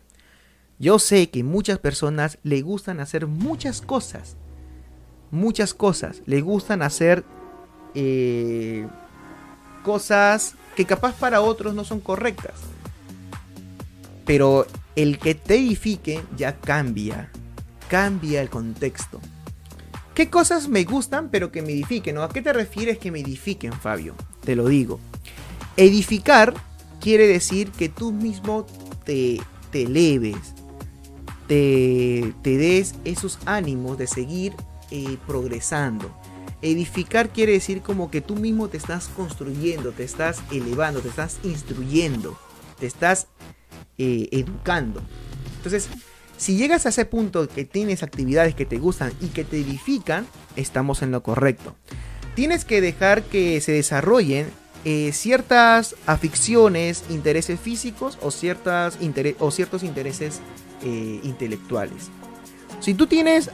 Yo 0.79 0.99
sé 0.99 1.29
que 1.29 1.43
muchas 1.43 1.79
personas 1.79 2.39
le 2.43 2.63
gustan 2.63 3.01
hacer 3.01 3.27
muchas 3.27 3.81
cosas, 3.81 4.37
muchas 5.31 5.75
cosas. 5.75 6.23
Le 6.27 6.41
gustan 6.41 6.83
hacer 6.83 7.25
eh, 7.95 8.87
cosas 9.85 10.55
que 10.77 10.85
capaz 10.85 11.15
para 11.17 11.41
otros 11.41 11.75
no 11.75 11.85
son 11.85 12.01
correctas. 12.01 12.55
Pero 14.25 14.67
el 14.95 15.19
que 15.19 15.35
te 15.35 15.57
edifique 15.57 16.23
ya 16.37 16.57
cambia. 16.57 17.31
Cambia 17.89 18.41
el 18.41 18.51
contexto. 18.51 19.21
¿Qué 20.19 20.31
cosas 20.31 20.67
me 20.67 20.83
gustan 20.83 21.29
pero 21.29 21.53
que 21.53 21.63
me 21.63 21.71
edifiquen? 21.71 22.19
¿A 22.19 22.29
qué 22.29 22.43
te 22.43 22.53
refieres 22.53 22.99
que 22.99 23.13
me 23.13 23.21
edifiquen, 23.21 23.73
Fabio? 23.73 24.17
Te 24.45 24.57
lo 24.57 24.67
digo. 24.67 24.99
Edificar 25.77 26.55
quiere 27.01 27.29
decir 27.29 27.71
que 27.71 27.89
tú 27.89 28.11
mismo 28.11 28.67
te, 29.05 29.41
te 29.71 29.85
eleves, 29.85 30.35
te, 31.47 32.35
des 32.43 32.97
esos 33.05 33.39
ánimos 33.47 33.97
de 33.97 34.09
seguir 34.09 34.55
eh, 34.91 35.19
progresando. 35.25 36.13
Edificar 36.63 37.29
quiere 37.29 37.53
decir 37.53 37.81
como 37.81 38.11
que 38.11 38.21
tú 38.21 38.35
mismo 38.35 38.67
te 38.67 38.77
estás 38.77 39.07
construyendo, 39.07 39.93
te 39.93 40.03
estás 40.03 40.43
elevando, 40.51 40.99
te 40.99 41.11
estás 41.11 41.39
instruyendo, 41.45 42.37
te 42.81 42.87
estás 42.87 43.29
eh, 43.99 44.29
educando. 44.33 45.01
Entonces, 45.59 45.89
si 46.39 46.57
llegas 46.57 46.87
a 46.87 46.89
ese 46.89 47.05
punto 47.05 47.49
que 47.49 47.65
tienes 47.65 48.03
actividades 48.03 48.55
que 48.55 48.65
te 48.65 48.79
gustan 48.79 49.13
y 49.21 49.27
que 49.27 49.45
te 49.45 49.61
edifican, 49.61 50.27
estamos 50.57 51.03
en 51.03 51.11
lo 51.11 51.23
correcto. 51.23 51.75
Tienes 52.35 52.65
que 52.65 52.81
dejar 52.81 53.25
que 53.25 53.61
se 53.61 53.73
desarrollen 53.73 54.47
eh, 54.85 55.11
ciertas 55.13 55.97
aficiones, 56.07 57.03
intereses 57.11 57.59
físicos 57.59 58.17
o, 58.23 58.31
ciertas 58.31 58.97
o 59.41 59.51
ciertos 59.51 59.83
intereses 59.83 60.41
eh, 60.85 61.21
intelectuales. 61.25 62.09
Si 62.81 62.95
tú 62.95 63.09
tienes 63.09 63.51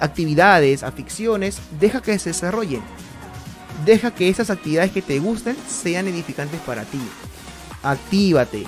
actividades, 0.00 0.82
aficiones, 0.82 1.60
deja 1.78 2.02
que 2.02 2.18
se 2.18 2.30
desarrollen. 2.30 2.82
Deja 3.84 4.12
que 4.12 4.28
esas 4.28 4.50
actividades 4.50 4.90
que 4.90 5.02
te 5.02 5.20
gusten 5.20 5.56
sean 5.68 6.08
edificantes 6.08 6.60
para 6.62 6.82
ti. 6.82 7.00
Actívate, 7.84 8.64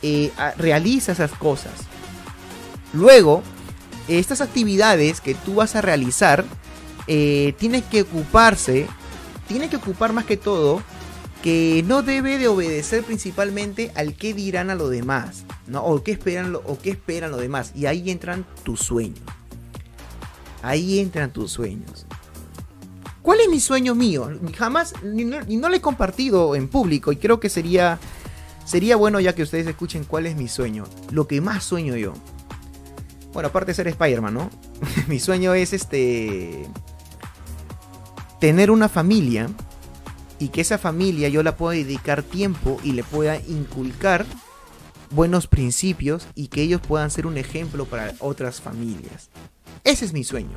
eh, 0.00 0.32
realiza 0.56 1.12
esas 1.12 1.32
cosas. 1.32 1.72
Luego, 2.96 3.42
estas 4.08 4.40
actividades 4.40 5.20
que 5.20 5.34
tú 5.34 5.56
vas 5.56 5.76
a 5.76 5.82
realizar, 5.82 6.44
eh, 7.06 7.54
tiene 7.58 7.82
que 7.82 8.02
ocuparse, 8.02 8.86
tiene 9.46 9.68
que 9.68 9.76
ocupar 9.76 10.12
más 10.12 10.24
que 10.24 10.38
todo, 10.38 10.82
que 11.42 11.84
no 11.86 12.02
debe 12.02 12.38
de 12.38 12.48
obedecer 12.48 13.04
principalmente 13.04 13.92
al 13.94 14.14
que 14.14 14.32
dirán 14.32 14.70
a 14.70 14.74
los 14.74 14.90
demás, 14.90 15.44
¿no? 15.66 15.84
O 15.84 16.02
qué 16.02 16.12
esperan, 16.12 16.56
o 16.56 16.78
qué 16.78 16.90
esperan 16.90 17.30
los 17.30 17.40
demás. 17.40 17.72
Y 17.74 17.84
ahí 17.84 18.10
entran 18.10 18.46
tus 18.64 18.80
sueños. 18.80 19.20
Ahí 20.62 20.98
entran 20.98 21.32
tus 21.32 21.52
sueños. 21.52 22.06
¿Cuál 23.20 23.40
es 23.40 23.48
mi 23.48 23.60
sueño 23.60 23.94
mío? 23.94 24.30
Jamás, 24.56 24.94
ni 25.02 25.24
no, 25.24 25.68
lo 25.68 25.74
he 25.74 25.80
compartido 25.80 26.56
en 26.56 26.68
público 26.68 27.12
y 27.12 27.16
creo 27.16 27.40
que 27.40 27.50
sería 27.50 27.98
Sería 28.64 28.96
bueno 28.96 29.20
ya 29.20 29.32
que 29.32 29.44
ustedes 29.44 29.64
escuchen 29.68 30.02
cuál 30.02 30.26
es 30.26 30.34
mi 30.34 30.48
sueño. 30.48 30.86
Lo 31.12 31.28
que 31.28 31.40
más 31.40 31.62
sueño 31.62 31.94
yo. 31.94 32.14
Bueno, 33.36 33.50
aparte 33.50 33.72
de 33.72 33.74
ser 33.74 33.88
Spider-Man, 33.88 34.32
¿no? 34.32 34.50
mi 35.08 35.20
sueño 35.20 35.52
es 35.52 35.74
este. 35.74 36.66
Tener 38.40 38.70
una 38.70 38.88
familia. 38.88 39.50
Y 40.38 40.48
que 40.48 40.62
esa 40.62 40.78
familia 40.78 41.28
yo 41.28 41.42
la 41.42 41.54
pueda 41.54 41.76
dedicar 41.76 42.22
tiempo 42.22 42.80
y 42.82 42.92
le 42.92 43.04
pueda 43.04 43.36
inculcar 43.36 44.24
buenos 45.10 45.48
principios 45.48 46.26
y 46.34 46.48
que 46.48 46.62
ellos 46.62 46.80
puedan 46.80 47.10
ser 47.10 47.26
un 47.26 47.36
ejemplo 47.36 47.84
para 47.84 48.14
otras 48.20 48.62
familias. 48.62 49.28
Ese 49.84 50.06
es 50.06 50.14
mi 50.14 50.24
sueño. 50.24 50.56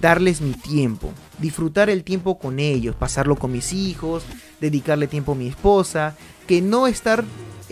Darles 0.00 0.40
mi 0.40 0.54
tiempo, 0.54 1.12
disfrutar 1.38 1.88
el 1.88 2.02
tiempo 2.02 2.36
con 2.36 2.58
ellos, 2.58 2.96
pasarlo 2.96 3.36
con 3.36 3.52
mis 3.52 3.72
hijos, 3.72 4.24
dedicarle 4.60 5.06
tiempo 5.06 5.32
a 5.32 5.36
mi 5.36 5.46
esposa, 5.46 6.16
que 6.48 6.62
no 6.62 6.88
estar, 6.88 7.22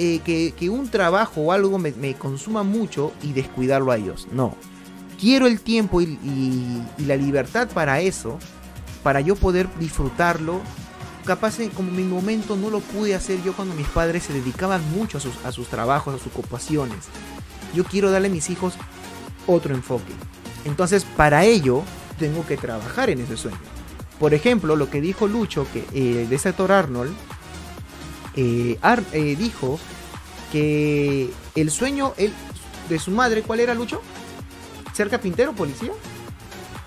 eh, 0.03 0.53
que, 0.57 0.71
un 0.71 0.89
trabajo 0.89 1.43
o 1.43 1.53
algo 1.53 1.79
me, 1.79 2.15
consuma 2.15 2.63
mucho 2.63 3.13
y 3.23 3.35
descuidarlo 3.35 3.93
a 3.93 3.99
ellos. 3.99 4.29
No. 4.33 4.57
Quiero 5.21 5.47
el 5.47 5.61
tiempo 5.61 6.01
y, 6.01 6.17
la 6.97 7.17
libertad 7.17 7.69
para 7.69 8.01
eso, 8.01 8.39
para 9.03 9.21
yo 9.21 9.37
poder 9.37 9.69
disfrutarlo. 9.79 10.63
Capaz 11.27 11.59
como 11.77 11.93
mi 11.93 12.03
momento 12.03 12.57
no 12.57 12.71
lo 12.71 12.81
pude 12.81 13.15
hacer 13.15 13.43
yo 13.43 13.53
cuando 13.53 13.75
mis 13.75 13.89
padres 13.89 14.23
se 14.23 14.33
dedicaban 14.33 14.81
mucho 14.93 15.19
a 15.19 15.21
sus, 15.21 15.35
a 15.45 15.53
sus 15.53 15.69
trabajos, 15.69 16.15
a 16.15 16.19
sus 16.19 16.29
ocupaciones. 16.29 17.09
Yo 17.75 17.85
quiero 17.85 18.11
darle 18.11 18.29
a 18.29 18.33
mis 18.33 18.49
hijos 18.49 18.77
otro 19.47 19.75
enfoque. 19.75 20.15
Entonces, 20.65 21.05
para 21.05 21.45
ello, 21.45 21.83
tengo 22.19 22.47
que 22.47 22.57
trabajar 22.57 23.11
en 23.11 23.21
ese 23.21 23.37
sueño. 23.37 23.59
Por 24.19 24.33
ejemplo, 24.33 24.77
lo 24.77 24.89
que 24.89 25.03
dijo 25.03 25.29
Lucho, 25.29 25.67
que 25.71 25.85
eh, 25.93 26.27
de 26.27 26.37
ese 26.37 26.49
actor 26.49 26.73
Arnold, 26.73 27.15
eh, 28.37 28.79
eh, 29.13 29.37
dijo 29.37 29.79
que 30.53 31.31
el 31.55 31.71
sueño 31.71 32.15
de 32.89 32.99
su 32.99 33.11
madre, 33.11 33.43
¿cuál 33.43 33.61
era, 33.61 33.75
Lucho? 33.75 34.03
¿Ser 34.93 35.09
carpintero, 35.09 35.53
policía? 35.55 35.93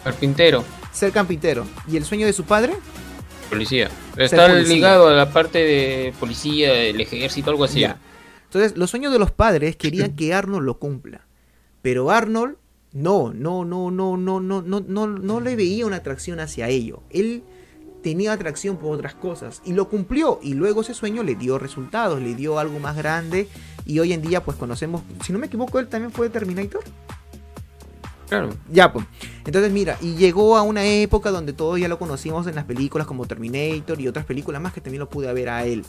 Carpintero. 0.03 0.63
Ser 0.91 1.11
carpintero. 1.11 1.65
¿Y 1.87 1.97
el 1.97 2.05
sueño 2.05 2.25
de 2.25 2.33
su 2.33 2.43
padre? 2.43 2.73
Policía. 3.49 3.89
Está 4.17 4.53
ligado 4.53 5.07
a 5.07 5.13
la 5.13 5.31
parte 5.31 5.59
de 5.59 6.13
policía, 6.19 6.73
el 6.73 6.99
ejército, 6.99 7.49
algo 7.49 7.63
así. 7.63 7.83
Entonces, 7.83 8.77
los 8.77 8.89
sueños 8.89 9.11
de 9.11 9.19
los 9.19 9.31
padres 9.31 9.75
querían 9.75 10.15
que 10.15 10.33
Arnold 10.33 10.65
lo 10.65 10.77
cumpla. 10.77 11.25
Pero 11.81 12.11
Arnold 12.11 12.55
no, 12.93 13.33
no, 13.33 13.65
no, 13.65 13.89
no, 13.89 14.17
no, 14.17 14.39
no, 14.39 14.61
no, 14.61 14.79
no, 14.81 15.07
no 15.07 15.39
le 15.39 15.55
veía 15.55 15.85
una 15.85 15.97
atracción 15.97 16.39
hacia 16.39 16.67
ello. 16.69 17.01
Él 17.09 17.43
tenía 18.03 18.33
atracción 18.33 18.77
por 18.77 18.93
otras 18.93 19.15
cosas 19.15 19.61
y 19.65 19.73
lo 19.73 19.89
cumplió 19.89 20.39
y 20.43 20.53
luego 20.53 20.81
ese 20.81 20.93
sueño 20.93 21.23
le 21.23 21.35
dio 21.35 21.57
resultados, 21.57 22.21
le 22.21 22.35
dio 22.35 22.59
algo 22.59 22.79
más 22.79 22.95
grande 22.95 23.47
y 23.85 23.97
hoy 23.99 24.13
en 24.13 24.21
día 24.21 24.43
pues 24.43 24.57
conocemos, 24.57 25.01
si 25.25 25.33
no 25.33 25.39
me 25.39 25.47
equivoco, 25.47 25.79
él 25.79 25.87
también 25.87 26.11
fue 26.11 26.29
Terminator. 26.29 26.83
Claro. 28.29 28.49
Ya, 28.71 28.91
pues. 28.91 29.05
Entonces, 29.45 29.71
mira, 29.71 29.97
y 30.01 30.15
llegó 30.15 30.57
a 30.57 30.63
una 30.63 30.85
época 30.85 31.29
donde 31.29 31.53
todos 31.53 31.79
ya 31.79 31.87
lo 31.87 31.99
conocimos 31.99 32.47
en 32.47 32.55
las 32.55 32.65
películas 32.65 33.05
como 33.05 33.25
Terminator 33.25 33.99
y 33.99 34.07
otras 34.07 34.25
películas 34.25 34.61
más 34.61 34.73
que 34.73 34.81
también 34.81 35.01
lo 35.01 35.09
pude 35.09 35.31
ver 35.33 35.49
a 35.49 35.65
él. 35.65 35.85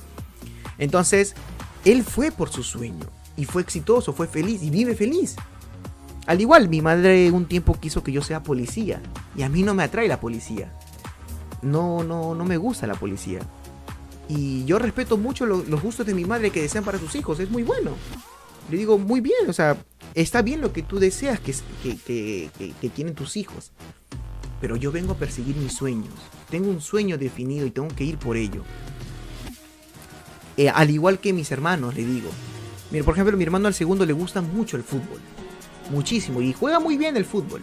Entonces, 0.78 1.34
él 1.84 2.02
fue 2.02 2.30
por 2.30 2.50
su 2.50 2.62
sueño 2.62 3.06
y 3.36 3.44
fue 3.44 3.62
exitoso, 3.62 4.12
fue 4.12 4.26
feliz 4.26 4.62
y 4.62 4.70
vive 4.70 4.94
feliz. 4.94 5.36
Al 6.26 6.40
igual, 6.40 6.68
mi 6.68 6.82
madre 6.82 7.30
un 7.30 7.46
tiempo 7.46 7.78
quiso 7.80 8.02
que 8.02 8.12
yo 8.12 8.22
sea 8.22 8.42
policía 8.42 9.00
y 9.36 9.42
a 9.42 9.48
mí 9.48 9.62
no 9.62 9.74
me 9.74 9.82
atrae 9.82 10.08
la 10.08 10.20
policía 10.20 10.72
no, 11.64 12.04
no, 12.04 12.34
no 12.34 12.44
me 12.44 12.56
gusta 12.56 12.86
la 12.86 12.94
policía. 12.94 13.40
Y 14.28 14.64
yo 14.64 14.78
respeto 14.78 15.16
mucho 15.16 15.44
los 15.46 15.82
gustos 15.82 16.06
de 16.06 16.14
mi 16.14 16.24
madre 16.24 16.50
que 16.50 16.62
desean 16.62 16.84
para 16.84 16.98
sus 16.98 17.14
hijos, 17.14 17.40
es 17.40 17.50
muy 17.50 17.62
bueno. 17.62 17.92
Le 18.70 18.78
digo, 18.78 18.98
muy 18.98 19.20
bien, 19.20 19.48
o 19.48 19.52
sea, 19.52 19.76
está 20.14 20.40
bien 20.40 20.60
lo 20.60 20.72
que 20.72 20.82
tú 20.82 20.98
deseas 20.98 21.38
que, 21.38 21.54
que, 21.82 22.50
que, 22.80 22.90
quieren 22.90 23.14
tus 23.14 23.36
hijos. 23.36 23.72
Pero 24.60 24.76
yo 24.76 24.90
vengo 24.90 25.12
a 25.12 25.16
perseguir 25.16 25.56
mis 25.56 25.74
sueños. 25.74 26.14
Tengo 26.48 26.70
un 26.70 26.80
sueño 26.80 27.18
definido 27.18 27.66
y 27.66 27.70
tengo 27.70 27.88
que 27.88 28.04
ir 28.04 28.16
por 28.16 28.36
ello. 28.36 28.62
Eh, 30.56 30.70
al 30.70 30.90
igual 30.90 31.18
que 31.18 31.34
mis 31.34 31.50
hermanos, 31.50 31.94
le 31.94 32.06
digo. 32.06 32.30
Mira, 32.90 33.04
por 33.04 33.14
ejemplo, 33.14 33.36
mi 33.36 33.44
hermano 33.44 33.68
al 33.68 33.74
segundo 33.74 34.06
le 34.06 34.12
gusta 34.14 34.40
mucho 34.40 34.78
el 34.78 34.84
fútbol. 34.84 35.20
Muchísimo. 35.90 36.40
Y 36.40 36.54
juega 36.54 36.80
muy 36.80 36.96
bien 36.96 37.16
el 37.18 37.26
fútbol. 37.26 37.60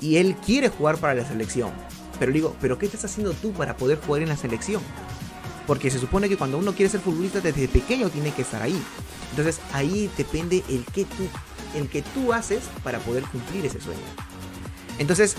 Y 0.00 0.16
él 0.16 0.36
quiere 0.44 0.68
jugar 0.68 0.98
para 0.98 1.14
la 1.14 1.24
selección. 1.24 1.70
Pero 2.20 2.32
digo, 2.32 2.54
¿pero 2.60 2.78
qué 2.78 2.84
estás 2.84 3.06
haciendo 3.06 3.32
tú 3.32 3.52
para 3.52 3.76
poder 3.78 3.98
jugar 3.98 4.22
en 4.22 4.28
la 4.28 4.36
selección? 4.36 4.82
Porque 5.66 5.90
se 5.90 5.98
supone 5.98 6.28
que 6.28 6.36
cuando 6.36 6.58
uno 6.58 6.74
quiere 6.74 6.90
ser 6.90 7.00
futbolista 7.00 7.40
desde 7.40 7.66
pequeño 7.66 8.10
tiene 8.10 8.30
que 8.32 8.42
estar 8.42 8.60
ahí. 8.60 8.80
Entonces 9.30 9.58
ahí 9.72 10.10
depende 10.18 10.62
el 10.68 10.84
que 10.84 11.06
tú, 11.06 11.26
el 11.74 11.88
que 11.88 12.02
tú 12.02 12.34
haces 12.34 12.60
para 12.84 12.98
poder 12.98 13.24
cumplir 13.24 13.64
ese 13.64 13.80
sueño. 13.80 14.00
Entonces, 14.98 15.34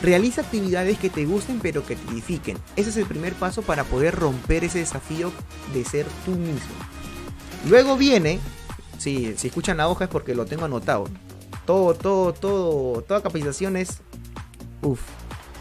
realiza 0.00 0.40
actividades 0.40 0.98
que 0.98 1.10
te 1.10 1.26
gusten 1.26 1.60
pero 1.60 1.84
que 1.84 1.96
te 1.96 2.12
edifiquen. 2.12 2.56
Ese 2.76 2.88
es 2.88 2.96
el 2.96 3.04
primer 3.04 3.34
paso 3.34 3.60
para 3.60 3.84
poder 3.84 4.14
romper 4.14 4.64
ese 4.64 4.78
desafío 4.78 5.30
de 5.74 5.84
ser 5.84 6.06
tú 6.24 6.30
mismo. 6.30 6.72
Luego 7.68 7.98
viene, 7.98 8.40
si, 8.96 9.34
si 9.36 9.48
escuchan 9.48 9.76
la 9.76 9.88
hoja 9.88 10.04
es 10.04 10.10
porque 10.10 10.34
lo 10.34 10.46
tengo 10.46 10.64
anotado. 10.64 11.04
Todo, 11.66 11.92
todo, 11.92 12.32
todo, 12.32 13.02
toda 13.02 13.22
capacitación 13.22 13.76
es, 13.76 13.98
uff, 14.80 15.00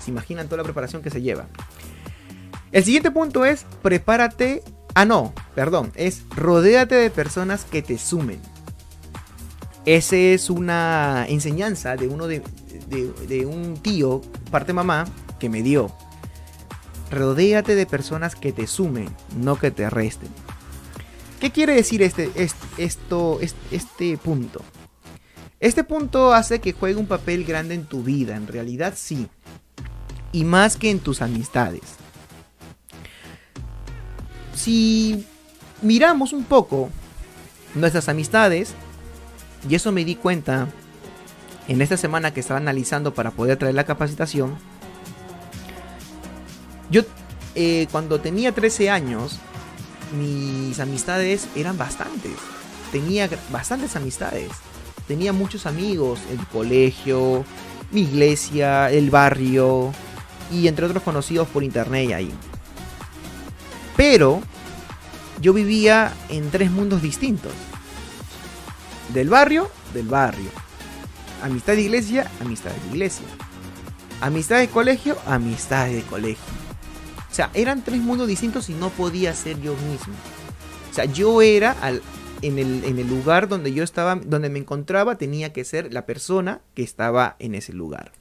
se 0.01 0.11
imaginan 0.11 0.47
toda 0.47 0.57
la 0.57 0.63
preparación 0.63 1.01
que 1.01 1.09
se 1.09 1.21
lleva. 1.21 1.47
El 2.71 2.83
siguiente 2.83 3.11
punto 3.11 3.45
es 3.45 3.65
prepárate. 3.81 4.63
Ah, 4.95 5.05
no, 5.05 5.33
perdón. 5.55 5.91
Es 5.95 6.23
rodéate 6.35 6.95
de 6.95 7.09
personas 7.09 7.65
que 7.65 7.81
te 7.81 7.97
sumen. 7.97 8.39
Esa 9.85 10.15
es 10.15 10.49
una 10.49 11.25
enseñanza 11.27 11.95
de 11.95 12.07
uno 12.07 12.27
de, 12.27 12.43
un 13.45 13.77
tío, 13.81 14.21
parte 14.51 14.73
mamá, 14.73 15.05
que 15.39 15.49
me 15.49 15.63
dio. 15.63 15.91
Rodéate 17.09 17.75
de 17.75 17.85
personas 17.85 18.35
que 18.35 18.53
te 18.53 18.67
sumen, 18.67 19.09
no 19.37 19.57
que 19.57 19.71
te 19.71 19.89
resten. 19.89 20.29
¿Qué 21.39 21.51
quiere 21.51 21.73
decir 21.73 22.03
este, 22.03 22.29
este, 22.35 22.67
esto, 22.77 23.39
este 23.71 24.17
punto? 24.17 24.61
Este 25.59 25.83
punto 25.83 26.33
hace 26.33 26.59
que 26.59 26.73
juegue 26.73 26.99
un 26.99 27.07
papel 27.07 27.43
grande 27.43 27.73
en 27.73 27.85
tu 27.85 28.03
vida. 28.03 28.35
En 28.35 28.47
realidad 28.47 28.93
sí. 28.95 29.27
Y 30.31 30.43
más 30.43 30.77
que 30.77 30.89
en 30.89 30.99
tus 30.99 31.21
amistades. 31.21 31.81
Si 34.55 35.25
miramos 35.81 36.33
un 36.33 36.43
poco 36.43 36.89
nuestras 37.75 38.09
amistades, 38.09 38.73
y 39.67 39.75
eso 39.75 39.91
me 39.91 40.05
di 40.05 40.15
cuenta 40.15 40.67
en 41.67 41.81
esta 41.81 41.97
semana 41.97 42.33
que 42.33 42.39
estaba 42.39 42.59
analizando 42.59 43.13
para 43.13 43.31
poder 43.31 43.57
traer 43.57 43.75
la 43.75 43.85
capacitación, 43.85 44.57
yo 46.89 47.03
eh, 47.55 47.87
cuando 47.91 48.19
tenía 48.19 48.51
13 48.51 48.89
años, 48.89 49.39
mis 50.17 50.79
amistades 50.79 51.47
eran 51.55 51.77
bastantes. 51.77 52.33
Tenía 52.91 53.29
bastantes 53.51 53.95
amistades. 53.95 54.49
Tenía 55.07 55.33
muchos 55.33 55.65
amigos, 55.65 56.19
el 56.29 56.45
colegio, 56.47 57.45
mi 57.91 58.01
iglesia, 58.01 58.91
el 58.91 59.09
barrio 59.09 59.91
y 60.51 60.67
entre 60.67 60.85
otros 60.85 61.03
conocidos 61.03 61.47
por 61.47 61.63
internet 61.63 62.09
y 62.09 62.13
ahí. 62.13 62.31
Pero 63.95 64.41
yo 65.41 65.53
vivía 65.53 66.13
en 66.29 66.49
tres 66.51 66.71
mundos 66.71 67.01
distintos. 67.01 67.51
Del 69.13 69.29
barrio, 69.29 69.69
del 69.93 70.07
barrio. 70.07 70.49
Amistad 71.43 71.73
de 71.73 71.81
iglesia, 71.81 72.29
amistad 72.39 72.71
de 72.71 72.87
iglesia. 72.89 73.25
Amistad 74.21 74.59
de 74.59 74.67
colegio, 74.67 75.17
amistad 75.25 75.87
de 75.87 76.03
colegio. 76.03 76.43
O 77.31 77.33
sea, 77.33 77.49
eran 77.53 77.83
tres 77.83 77.99
mundos 77.99 78.27
distintos 78.27 78.69
y 78.69 78.73
no 78.73 78.89
podía 78.89 79.33
ser 79.33 79.59
yo 79.61 79.73
mismo. 79.75 80.13
O 80.91 80.93
sea, 80.93 81.05
yo 81.05 81.41
era 81.41 81.71
al, 81.81 82.01
en, 82.41 82.59
el, 82.59 82.83
en 82.83 82.99
el 82.99 83.07
lugar 83.07 83.47
donde 83.47 83.73
yo 83.73 83.83
estaba, 83.83 84.15
donde 84.15 84.49
me 84.49 84.59
encontraba, 84.59 85.17
tenía 85.17 85.53
que 85.53 85.63
ser 85.63 85.93
la 85.93 86.05
persona 86.05 86.61
que 86.73 86.83
estaba 86.83 87.35
en 87.39 87.55
ese 87.55 87.73
lugar. 87.73 88.11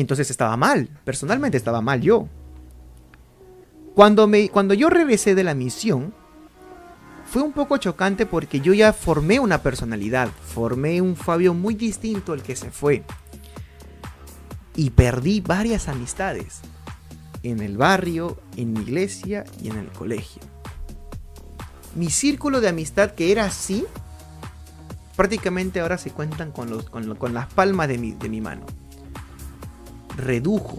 Entonces 0.00 0.30
estaba 0.30 0.56
mal, 0.56 0.88
personalmente 1.04 1.58
estaba 1.58 1.82
mal 1.82 2.00
yo. 2.00 2.26
Cuando, 3.94 4.26
me, 4.26 4.48
cuando 4.48 4.72
yo 4.72 4.88
regresé 4.88 5.34
de 5.34 5.44
la 5.44 5.54
misión, 5.54 6.14
fue 7.26 7.42
un 7.42 7.52
poco 7.52 7.76
chocante 7.76 8.24
porque 8.24 8.60
yo 8.60 8.72
ya 8.72 8.94
formé 8.94 9.40
una 9.40 9.62
personalidad, 9.62 10.30
formé 10.30 11.02
un 11.02 11.16
Fabio 11.16 11.52
muy 11.52 11.74
distinto 11.74 12.32
al 12.32 12.42
que 12.42 12.56
se 12.56 12.70
fue. 12.70 13.04
Y 14.74 14.88
perdí 14.90 15.42
varias 15.42 15.88
amistades 15.88 16.60
en 17.42 17.60
el 17.60 17.76
barrio, 17.76 18.40
en 18.56 18.72
mi 18.72 18.80
iglesia 18.80 19.44
y 19.62 19.68
en 19.68 19.76
el 19.76 19.88
colegio. 19.88 20.40
Mi 21.94 22.08
círculo 22.08 22.62
de 22.62 22.68
amistad 22.68 23.10
que 23.10 23.32
era 23.32 23.44
así, 23.44 23.84
prácticamente 25.14 25.80
ahora 25.80 25.98
se 25.98 26.10
cuentan 26.10 26.52
con, 26.52 26.70
los, 26.70 26.88
con, 26.88 27.34
las 27.34 27.52
palmas 27.52 27.88
de 27.88 27.98
mi, 27.98 28.12
de 28.12 28.30
mi 28.30 28.40
mano. 28.40 28.64
Redujo. 30.20 30.78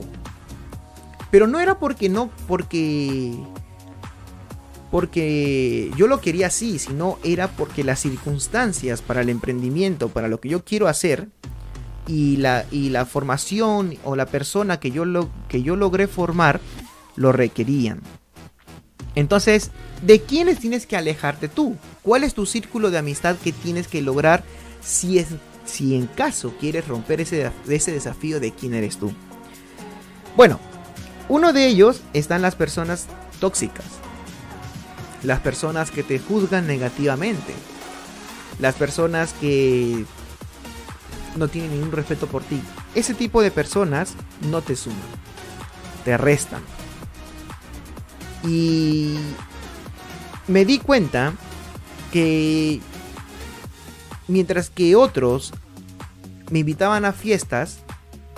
Pero 1.30 1.48
no 1.48 1.60
era 1.60 1.80
porque 1.80 2.10
no, 2.10 2.30
porque 2.48 3.34
porque 4.92 5.90
yo 5.96 6.08
lo 6.08 6.20
quería 6.20 6.48
así, 6.48 6.78
sino 6.78 7.18
era 7.24 7.48
porque 7.48 7.86
las 7.86 8.02
circunstancias 8.02 9.02
para 9.02 9.22
el 9.22 9.30
emprendimiento, 9.30 10.10
para 10.10 10.28
lo 10.28 10.42
que 10.42 10.50
yo 10.50 10.66
quiero 10.66 10.90
hacer, 10.90 11.30
y 12.08 12.38
la, 12.38 12.66
y 12.72 12.90
la 12.90 13.06
formación 13.06 13.98
o 14.04 14.16
la 14.16 14.26
persona 14.26 14.80
que 14.80 14.92
yo, 14.92 15.06
lo, 15.06 15.30
que 15.48 15.64
yo 15.64 15.78
logré 15.78 16.08
formar 16.08 16.60
lo 17.16 17.32
requerían. 17.32 18.02
Entonces, 19.16 19.72
¿de 20.02 20.22
quiénes 20.22 20.60
tienes 20.60 20.86
que 20.86 20.98
alejarte 20.98 21.48
tú? 21.48 21.76
¿Cuál 22.02 22.24
es 22.24 22.34
tu 22.34 22.46
círculo 22.46 22.92
de 22.92 22.98
amistad 22.98 23.38
que 23.38 23.52
tienes 23.52 23.88
que 23.88 24.02
lograr 24.02 24.44
si, 24.82 25.20
es, 25.20 25.28
si 25.66 25.96
en 25.96 26.08
caso 26.08 26.54
quieres 26.60 26.88
romper 26.88 27.22
ese, 27.22 27.52
ese 27.68 27.92
desafío 27.92 28.40
de 28.40 28.52
quién 28.52 28.74
eres 28.74 28.98
tú? 28.98 29.14
Bueno, 30.36 30.60
uno 31.30 31.54
de 31.54 31.68
ellos 31.68 32.02
están 32.14 32.42
las 32.42 32.56
personas 32.56 33.08
tóxicas. 33.40 33.86
Las 35.24 35.40
personas 35.40 35.92
que 35.92 36.04
te 36.04 36.20
juzgan 36.20 36.68
negativamente. 36.68 37.54
Las 38.60 38.76
personas 38.76 39.34
que 39.40 40.06
no 41.36 41.48
tiene 41.48 41.70
ningún 41.70 41.92
respeto 41.92 42.28
por 42.28 42.44
ti. 42.44 42.62
Ese 42.96 43.14
tipo 43.14 43.42
de 43.42 43.52
personas 43.52 44.14
no 44.50 44.62
te 44.62 44.76
suman, 44.76 45.00
te 46.04 46.18
restan. 46.18 46.62
Y 48.44 49.16
me 50.48 50.66
di 50.66 50.80
cuenta 50.80 51.34
que 52.12 52.82
mientras 54.28 54.70
que 54.70 54.96
otros 54.96 55.54
me 56.50 56.60
invitaban 56.60 57.06
a 57.06 57.14
fiestas, 57.14 57.80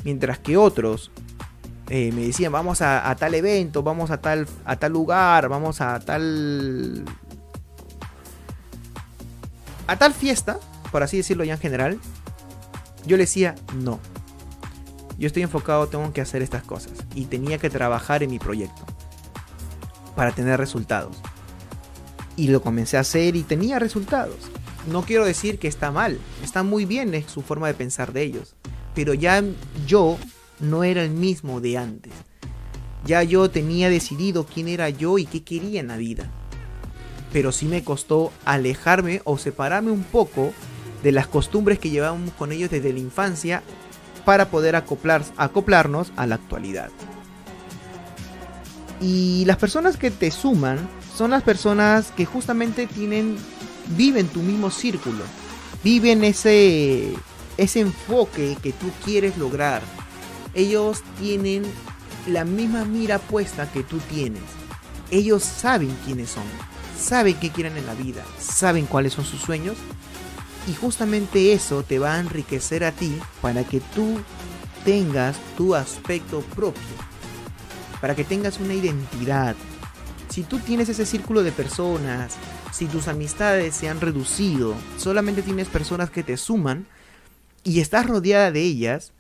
mientras 0.04 0.38
que 0.38 0.58
otros 0.58 1.12
eh, 1.89 2.11
me 2.13 2.21
decían 2.21 2.51
vamos 2.51 2.81
a, 2.81 3.15
tal 3.19 3.36
evento, 3.36 3.84
vamos 3.84 4.11
a 4.11 4.21
tal, 4.21 4.47
a 4.65 4.75
tal 4.75 4.91
lugar, 4.91 5.49
vamos 5.49 5.81
a 5.81 5.99
tal... 5.99 7.03
a 9.88 9.97
tal 9.97 10.13
fiesta, 10.13 10.59
por 10.91 11.03
así 11.03 11.17
decirlo 11.17 11.43
ya 11.43 11.53
en 11.53 11.59
general, 11.59 11.99
yo 13.05 13.17
le 13.17 13.23
decía, 13.23 13.55
no. 13.75 13.99
Yo 15.17 15.27
estoy 15.27 15.43
enfocado, 15.43 15.88
tengo 15.88 16.11
que 16.13 16.21
hacer 16.21 16.41
estas 16.41 16.63
cosas. 16.63 16.93
Y 17.15 17.25
tenía 17.25 17.57
que 17.57 17.69
trabajar 17.69 18.23
en 18.23 18.31
mi 18.31 18.39
proyecto. 18.39 18.86
Para 20.15 20.31
tener 20.31 20.59
resultados. 20.59 21.17
Y 22.36 22.47
lo 22.47 22.61
comencé 22.61 22.97
a 22.97 23.01
hacer 23.01 23.36
y 23.36 23.43
tenía 23.43 23.77
resultados. 23.77 24.38
No 24.88 25.03
quiero 25.03 25.25
decir 25.25 25.59
que 25.59 25.67
está 25.67 25.91
mal. 25.91 26.19
Está 26.43 26.63
muy 26.63 26.86
bien 26.86 27.13
es 27.13 27.29
su 27.29 27.41
forma 27.41 27.67
de 27.67 27.73
pensar 27.73 28.13
de 28.13 28.23
ellos. 28.23 28.55
Pero 28.95 29.13
ya 29.13 29.43
yo 29.86 30.17
no 30.64 30.84
era 30.84 31.03
el 31.03 31.11
mismo 31.11 31.61
de 31.61 31.78
antes. 31.78 32.14
Ya 33.05 33.22
yo 33.22 33.49
tenía 33.49 33.89
decidido 33.89 34.45
quién 34.45 34.68
era 34.68 34.89
yo 34.89 35.18
y 35.18 35.26
qué 35.26 35.43
quería 35.43 35.82
en 35.82 35.88
la 35.88 35.97
vida. 35.97 36.30
Pero 37.32 37.51
sí 37.51 37.66
me 37.66 37.84
costó 37.84 38.32
alejarme 38.45 39.22
o 39.26 39.38
separarme 39.38 39.91
un 39.91 40.03
poco 40.03 40.53
de 41.03 41.11
las 41.11 41.28
costumbres 41.28 41.80
que 41.80 41.89
llevamos 41.89 42.32
con 42.32 42.51
ellos 42.51 42.70
desde 42.72 42.93
la 42.93 42.99
infancia 42.99 43.61
para 44.24 44.49
poder 44.49 44.76
acoplar, 44.76 45.24
acoplarnos 45.36 46.14
a 46.16 46.26
la 46.26 46.36
actualidad. 46.36 46.89
Y 49.01 49.43
las 49.45 49.57
personas 49.57 49.97
que 49.97 50.11
te 50.11 50.32
suman 50.32 50.80
son 51.14 51.32
las 51.32 51.43
personas 51.43 52.11
que 52.16 52.26
justamente 52.26 52.88
tienen, 52.88 53.36
viven 53.97 54.28
tu 54.28 54.39
mismo 54.39 54.72
círculo, 54.72 55.24
viven 55.84 56.24
ese, 56.24 57.14
ese 57.57 57.82
enfoque 57.82 58.55
que 58.64 58.72
tú 58.72 58.89
quieres 59.03 59.38
lograr. 59.38 59.82
Ellos 60.54 61.01
tienen 61.20 61.64
la 62.28 62.45
misma 62.45 62.86
mira 62.86 63.20
puesta 63.20 63.72
que 63.72 63.84
tú 63.84 63.99
tienes. 64.10 64.43
Ellos 65.12 65.43
saben 65.43 65.95
quiénes 66.06 66.30
son, 66.30 66.43
saben 66.99 67.36
qué 67.36 67.51
quieren 67.51 67.78
en 67.78 67.86
la 67.86 67.95
vida, 67.95 68.24
saben 68.39 68.86
cuáles 68.86 69.14
son 69.14 69.26
sus 69.26 69.41
sueños 69.41 69.78
y 70.68 70.74
justamente 70.74 71.54
eso 71.54 71.84
te 71.84 71.99
va 71.99 72.16
a 72.16 72.20
enriquecer 72.20 72.84
a 72.84 72.91
ti 72.91 73.18
para 73.41 73.64
que 73.64 73.80
tú 73.80 74.18
tengas 74.86 75.38
tu 75.58 75.76
aspecto 75.76 76.41
propio. 76.56 76.82
Para 77.99 78.16
que 78.16 78.24
tengas 78.24 78.60
una 78.60 78.74
identidad. 78.74 79.56
Si 80.30 80.43
tú 80.43 80.60
tienes 80.60 80.89
ese 80.89 81.06
círculo 81.06 81.43
de 81.43 81.51
personas, 81.51 82.36
si 82.72 82.86
tus 82.86 83.08
amistades 83.08 83.76
se 83.76 83.88
han 83.88 84.01
reducido, 84.01 84.74
solamente 84.97 85.41
tienes 85.41 85.68
personas 85.68 86.10
que 86.10 86.24
te 86.24 86.38
suman 86.38 86.88
y 87.64 87.80
estás 87.80 88.08
rodeada 88.08 88.51
de 88.51 88.62
ellas, 88.62 89.14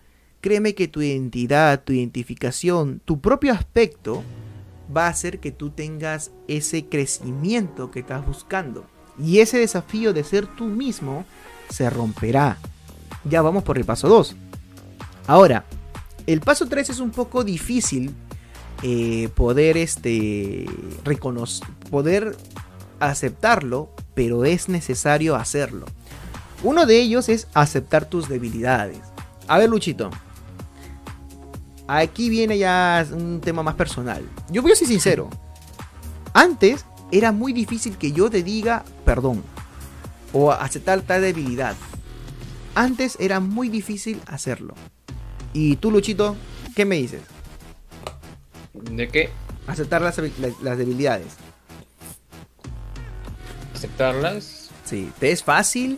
créeme 0.43 0.75
que 0.75 0.89
tu 0.89 1.01
identidad, 1.01 1.85
tu 1.85 1.93
identificación, 1.93 3.01
tu 3.05 3.21
propio 3.21 3.53
aspecto 3.53 4.23
va 4.95 5.05
a 5.07 5.09
hacer 5.09 5.39
que 5.39 5.51
tú 5.51 5.69
tengas 5.69 6.31
ese 6.49 6.83
crecimiento 6.83 7.91
que 7.91 8.01
estás 8.01 8.25
buscando. 8.27 8.85
Y 9.17 9.39
ese 9.39 9.59
desafío 9.59 10.11
de 10.11 10.25
ser 10.25 10.45
tú 10.45 10.65
mismo 10.65 11.23
se 11.69 11.89
romperá. 11.89 12.57
Ya 13.23 13.41
vamos 13.41 13.63
por 13.63 13.77
el 13.77 13.85
paso 13.85 14.09
2. 14.09 14.35
Ahora, 15.27 15.63
el 16.27 16.41
paso 16.41 16.67
3 16.67 16.89
es 16.89 16.99
un 16.99 17.11
poco 17.11 17.45
difícil 17.45 18.13
eh, 18.81 19.29
poder 19.35 19.77
este 19.77 20.65
poder 21.89 22.35
aceptarlo, 22.99 23.91
pero 24.13 24.43
es 24.43 24.67
necesario 24.67 25.37
hacerlo. 25.37 25.85
Uno 26.63 26.85
de 26.85 26.99
ellos 26.99 27.29
es 27.29 27.47
aceptar 27.53 28.09
tus 28.09 28.27
debilidades. 28.27 28.99
A 29.47 29.57
ver, 29.57 29.69
Luchito. 29.69 30.09
Aquí 31.87 32.29
viene 32.29 32.57
ya 32.57 33.05
un 33.11 33.41
tema 33.41 33.63
más 33.63 33.75
personal. 33.75 34.27
Yo 34.49 34.61
voy 34.61 34.71
a 34.71 34.75
ser 34.75 34.87
sincero. 34.87 35.29
Antes 36.33 36.85
era 37.11 37.31
muy 37.31 37.53
difícil 37.53 37.97
que 37.97 38.11
yo 38.11 38.29
te 38.29 38.41
diga 38.41 38.83
perdón 39.05 39.43
o 40.31 40.51
aceptar 40.51 41.01
tal 41.01 41.21
debilidad. 41.21 41.75
Antes 42.75 43.17
era 43.19 43.39
muy 43.39 43.69
difícil 43.69 44.21
hacerlo. 44.25 44.73
¿Y 45.53 45.75
tú, 45.75 45.91
Luchito, 45.91 46.35
qué 46.75 46.85
me 46.85 46.95
dices? 46.95 47.21
¿De 48.73 49.07
qué? 49.07 49.29
Aceptar 49.67 50.01
las, 50.01 50.17
debilidades. 50.77 51.27
¿Aceptarlas? 53.75 54.71
Sí, 54.83 55.11
¿te 55.19 55.31
es 55.31 55.43
fácil? 55.43 55.97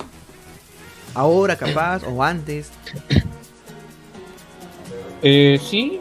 ¿Ahora 1.14 1.56
capaz 1.56 2.04
o 2.04 2.22
antes? 2.22 2.72
Eh, 5.22 5.60
sí, 5.62 6.00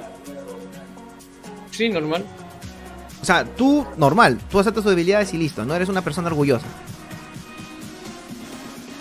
Sí, 1.74 1.88
normal. 1.88 2.24
O 3.20 3.24
sea, 3.24 3.44
tú, 3.44 3.84
normal, 3.96 4.38
tú 4.50 4.60
aceptas 4.60 4.84
tus 4.84 4.92
debilidades 4.92 5.34
y 5.34 5.38
listo, 5.38 5.64
no 5.64 5.74
eres 5.74 5.88
una 5.88 6.02
persona 6.02 6.28
orgullosa. 6.28 6.66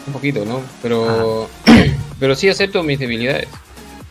Un 0.07 0.13
poquito, 0.13 0.43
¿no? 0.43 0.61
Pero, 0.81 1.47
pero 2.19 2.35
sí 2.35 2.49
acepto 2.49 2.81
mis 2.81 2.97
debilidades. 2.97 3.47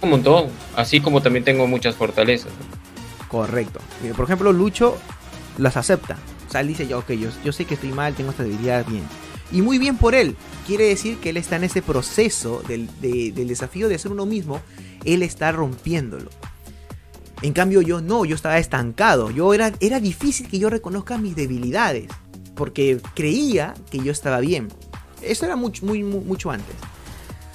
Un 0.01 0.11
montón. 0.11 0.47
Así 0.77 1.01
como 1.01 1.23
también 1.23 1.45
tengo 1.45 1.67
muchas 1.67 1.97
fortalezas. 1.97 2.53
Correcto. 3.29 3.81
Por 4.17 4.25
ejemplo, 4.27 4.53
Lucho 4.53 4.97
las 5.59 5.77
acepta. 5.77 6.19
O 6.49 6.53
sea, 6.53 6.61
él 6.61 6.69
dice, 6.69 6.87
yo, 6.87 7.01
ok, 7.01 7.13
yo, 7.13 7.31
yo 7.45 7.53
sé 7.53 7.65
que 7.65 7.75
estoy 7.75 7.91
mal, 7.91 8.15
tengo 8.15 8.31
esta 8.31 8.45
debilidad 8.45 8.87
bien. 8.87 9.05
Y 9.53 9.63
muy 9.63 9.79
bien 9.79 9.97
por 9.99 10.15
él. 10.15 10.37
Quiere 10.67 10.87
decir 10.87 11.19
que 11.19 11.31
él 11.31 11.37
está 11.37 11.57
en 11.57 11.65
ese 11.65 11.83
proceso 11.83 12.63
del, 12.67 12.89
del 13.01 13.49
desafío 13.49 13.89
de 13.89 13.99
ser 13.99 14.13
uno 14.13 14.27
mismo. 14.27 14.61
Él 15.05 15.23
está 15.23 15.53
rompiéndolo. 15.53 16.31
En 17.43 17.53
cambio 17.53 17.83
yo 17.83 18.01
no, 18.01 18.25
yo 18.25 18.35
estaba 18.35 18.59
estancado. 18.59 19.31
Yo 19.31 19.53
era, 19.53 19.73
era 19.81 20.01
difícil 20.01 20.49
que 20.49 20.59
yo 20.59 20.71
reconozca 20.71 21.19
mis 21.19 21.37
debilidades. 21.37 22.09
Porque 22.55 23.01
creía 23.15 23.75
que 23.91 23.99
yo 23.99 24.13
estaba 24.13 24.41
bien. 24.41 24.69
Eso 25.21 25.45
era 25.45 25.57
mucho, 25.57 25.85
mucho 25.85 26.51
antes. 26.51 26.75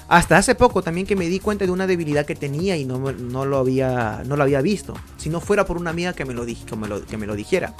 Hasta 0.08 0.38
hace 0.38 0.54
poco 0.54 0.82
también 0.82 1.06
que 1.06 1.16
me 1.16 1.26
di 1.26 1.38
cuenta 1.38 1.66
de 1.66 1.70
una 1.70 1.86
debilidad 1.86 2.24
que 2.24 2.34
tenía 2.34 2.76
y 2.76 2.86
no, 2.86 3.12
no, 3.12 3.44
lo, 3.44 3.58
había, 3.58 4.22
no 4.24 4.36
lo 4.36 4.42
había 4.42 4.62
visto. 4.62 4.94
Si 5.18 5.28
no 5.28 5.40
fuera 5.40 5.66
por 5.66 5.76
una 5.76 5.90
amiga 5.90 6.14
que 6.14 6.24
me, 6.24 6.32
lo, 6.32 6.46
que, 6.46 6.76
me 6.76 6.88
lo, 6.88 7.04
que 7.04 7.16
me 7.18 7.26
lo 7.26 7.34
dijera. 7.34 7.74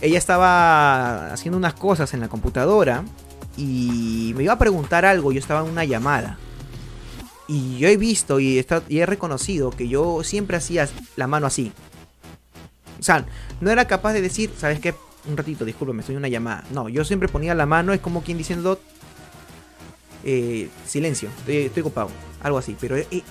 Ella 0.00 0.18
estaba 0.18 1.32
haciendo 1.32 1.56
unas 1.56 1.74
cosas 1.74 2.12
en 2.14 2.20
la 2.20 2.28
computadora 2.28 3.04
y 3.56 4.32
me 4.36 4.44
iba 4.44 4.52
a 4.52 4.58
preguntar 4.58 5.04
algo. 5.04 5.32
Yo 5.32 5.38
estaba 5.38 5.60
en 5.60 5.70
una 5.70 5.84
llamada. 5.84 6.38
Y 7.48 7.78
yo 7.78 7.88
he 7.88 7.96
visto 7.96 8.40
y, 8.40 8.64
he 8.88 9.06
reconocido 9.06 9.70
que 9.70 9.88
yo 9.88 10.22
siempre 10.24 10.56
hacía 10.56 10.88
la 11.16 11.26
mano 11.26 11.46
así. 11.46 11.72
O 12.98 13.02
sea, 13.02 13.24
no 13.60 13.70
era 13.70 13.86
capaz 13.86 14.14
de 14.14 14.22
decir, 14.22 14.50
¿sabes 14.56 14.80
qué? 14.80 14.94
Un 15.28 15.36
ratito, 15.36 15.64
discúlpeme, 15.64 16.00
estoy 16.00 16.14
en 16.14 16.18
una 16.18 16.28
llamada. 16.28 16.64
No, 16.72 16.88
yo 16.88 17.04
siempre 17.04 17.28
ponía 17.28 17.54
la 17.54 17.66
mano, 17.66 17.92
es 17.92 18.00
como 18.00 18.22
quien 18.22 18.38
diciendo, 18.38 18.80
eh, 20.24 20.68
silencio, 20.86 21.28
estoy, 21.46 21.80
ocupado, 21.80 22.10
algo 22.42 22.58
así. 22.58 22.76
Pero, 22.80 22.96
eh, 22.96 23.22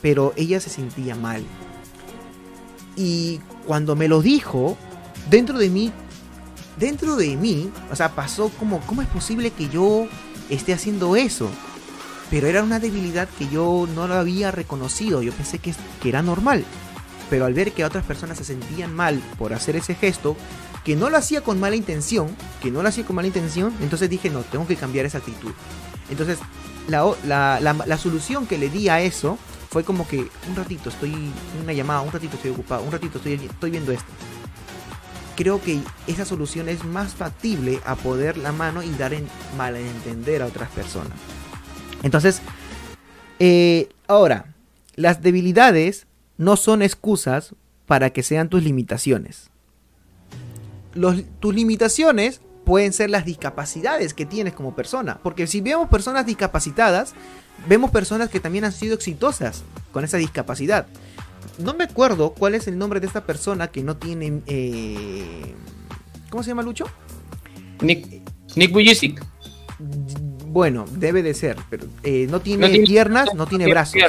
pero 0.00 0.32
ella 0.36 0.60
se 0.60 0.70
sentía 0.70 1.14
mal. 1.14 1.42
Y 2.96 3.40
cuando 3.66 3.96
me 3.96 4.08
lo 4.08 4.22
dijo, 4.22 4.76
dentro 5.30 5.58
de 5.58 5.68
mí, 5.68 5.92
dentro 6.78 7.16
de 7.16 7.36
mí, 7.36 7.70
o 7.90 7.96
sea, 7.96 8.14
pasó 8.14 8.50
como, 8.50 8.80
¿cómo 8.80 9.02
es 9.02 9.08
posible 9.08 9.50
que 9.50 9.68
yo 9.68 10.06
esté 10.48 10.72
haciendo 10.72 11.16
eso? 11.16 11.50
Pero 12.30 12.46
era 12.46 12.62
una 12.62 12.78
debilidad 12.78 13.28
que 13.38 13.48
yo 13.48 13.88
no 13.94 14.06
lo 14.06 14.14
había 14.14 14.50
reconocido. 14.50 15.22
Yo 15.22 15.32
pensé 15.32 15.58
que, 15.58 15.74
que 16.02 16.08
era 16.08 16.22
normal. 16.22 16.64
Pero 17.30 17.46
al 17.46 17.54
ver 17.54 17.72
que 17.72 17.84
otras 17.84 18.04
personas 18.04 18.38
se 18.38 18.44
sentían 18.44 18.94
mal 18.94 19.22
por 19.38 19.52
hacer 19.52 19.76
ese 19.76 19.94
gesto, 19.94 20.36
que 20.84 20.96
no 20.96 21.10
lo 21.10 21.16
hacía 21.16 21.42
con 21.42 21.60
mala 21.60 21.76
intención, 21.76 22.34
que 22.62 22.70
no 22.70 22.82
lo 22.82 22.88
hacía 22.88 23.04
con 23.04 23.16
mala 23.16 23.28
intención, 23.28 23.74
entonces 23.80 24.08
dije, 24.08 24.30
no, 24.30 24.40
tengo 24.40 24.66
que 24.66 24.76
cambiar 24.76 25.04
esa 25.04 25.18
actitud. 25.18 25.52
Entonces, 26.10 26.38
la, 26.88 27.04
la, 27.24 27.60
la, 27.60 27.98
solución 27.98 28.46
que 28.46 28.56
le 28.56 28.70
di 28.70 28.88
a 28.88 29.00
eso 29.00 29.38
fue 29.70 29.84
como 29.84 30.08
que 30.08 30.26
un 30.48 30.56
ratito 30.56 30.88
estoy 30.88 31.14
una 31.62 31.72
llamada, 31.74 32.00
un 32.00 32.10
ratito 32.10 32.36
estoy 32.36 32.52
ocupado, 32.52 32.82
un 32.82 32.92
ratito 32.92 33.18
estoy, 33.18 33.34
estoy 33.34 33.70
viendo 33.70 33.92
esto. 33.92 34.06
Creo 35.38 35.62
que 35.62 35.78
esa 36.08 36.24
solución 36.24 36.68
es 36.68 36.84
más 36.84 37.14
factible 37.14 37.78
a 37.86 37.94
poder 37.94 38.36
la 38.36 38.50
mano 38.50 38.82
y 38.82 38.90
dar 38.90 39.14
en 39.14 39.24
malentender 39.56 40.42
a 40.42 40.46
otras 40.46 40.68
personas. 40.70 41.12
Entonces, 42.02 42.42
eh, 43.38 43.88
ahora, 44.08 44.56
las 44.96 45.22
debilidades 45.22 46.08
no 46.38 46.56
son 46.56 46.82
excusas 46.82 47.54
para 47.86 48.10
que 48.10 48.24
sean 48.24 48.48
tus 48.48 48.64
limitaciones. 48.64 49.50
tus 51.38 51.54
limitaciones 51.54 52.40
pueden 52.64 52.92
ser 52.92 53.08
las 53.08 53.24
discapacidades 53.24 54.14
que 54.14 54.26
tienes 54.26 54.54
como 54.54 54.74
persona. 54.74 55.20
Porque 55.22 55.46
si 55.46 55.60
vemos 55.60 55.88
personas 55.88 56.26
discapacitadas, 56.26 57.14
vemos 57.68 57.92
personas 57.92 58.28
que 58.28 58.40
también 58.40 58.64
han 58.64 58.72
sido 58.72 58.96
exitosas 58.96 59.62
con 59.92 60.02
esa 60.02 60.16
discapacidad. 60.16 60.88
No 61.58 61.74
me 61.74 61.84
acuerdo 61.84 62.32
cuál 62.32 62.54
es 62.54 62.68
el 62.68 62.78
nombre 62.78 63.00
de 63.00 63.06
esta 63.06 63.24
persona 63.24 63.68
que 63.68 63.82
no 63.82 63.96
tiene... 63.96 64.42
Eh, 64.46 65.54
¿Cómo 66.30 66.42
se 66.42 66.50
llama 66.50 66.62
Lucho? 66.62 66.86
Nick, 67.80 68.22
Nick 68.56 68.72
Bujicic. 68.72 69.24
Bueno, 70.48 70.86
debe 70.90 71.22
de 71.22 71.34
ser, 71.34 71.56
pero 71.70 71.86
eh, 72.02 72.26
no, 72.30 72.40
tiene 72.40 72.68
piernas, 72.80 73.34
no, 73.34 73.46
tiene 73.46 73.68
brazos, 73.68 74.00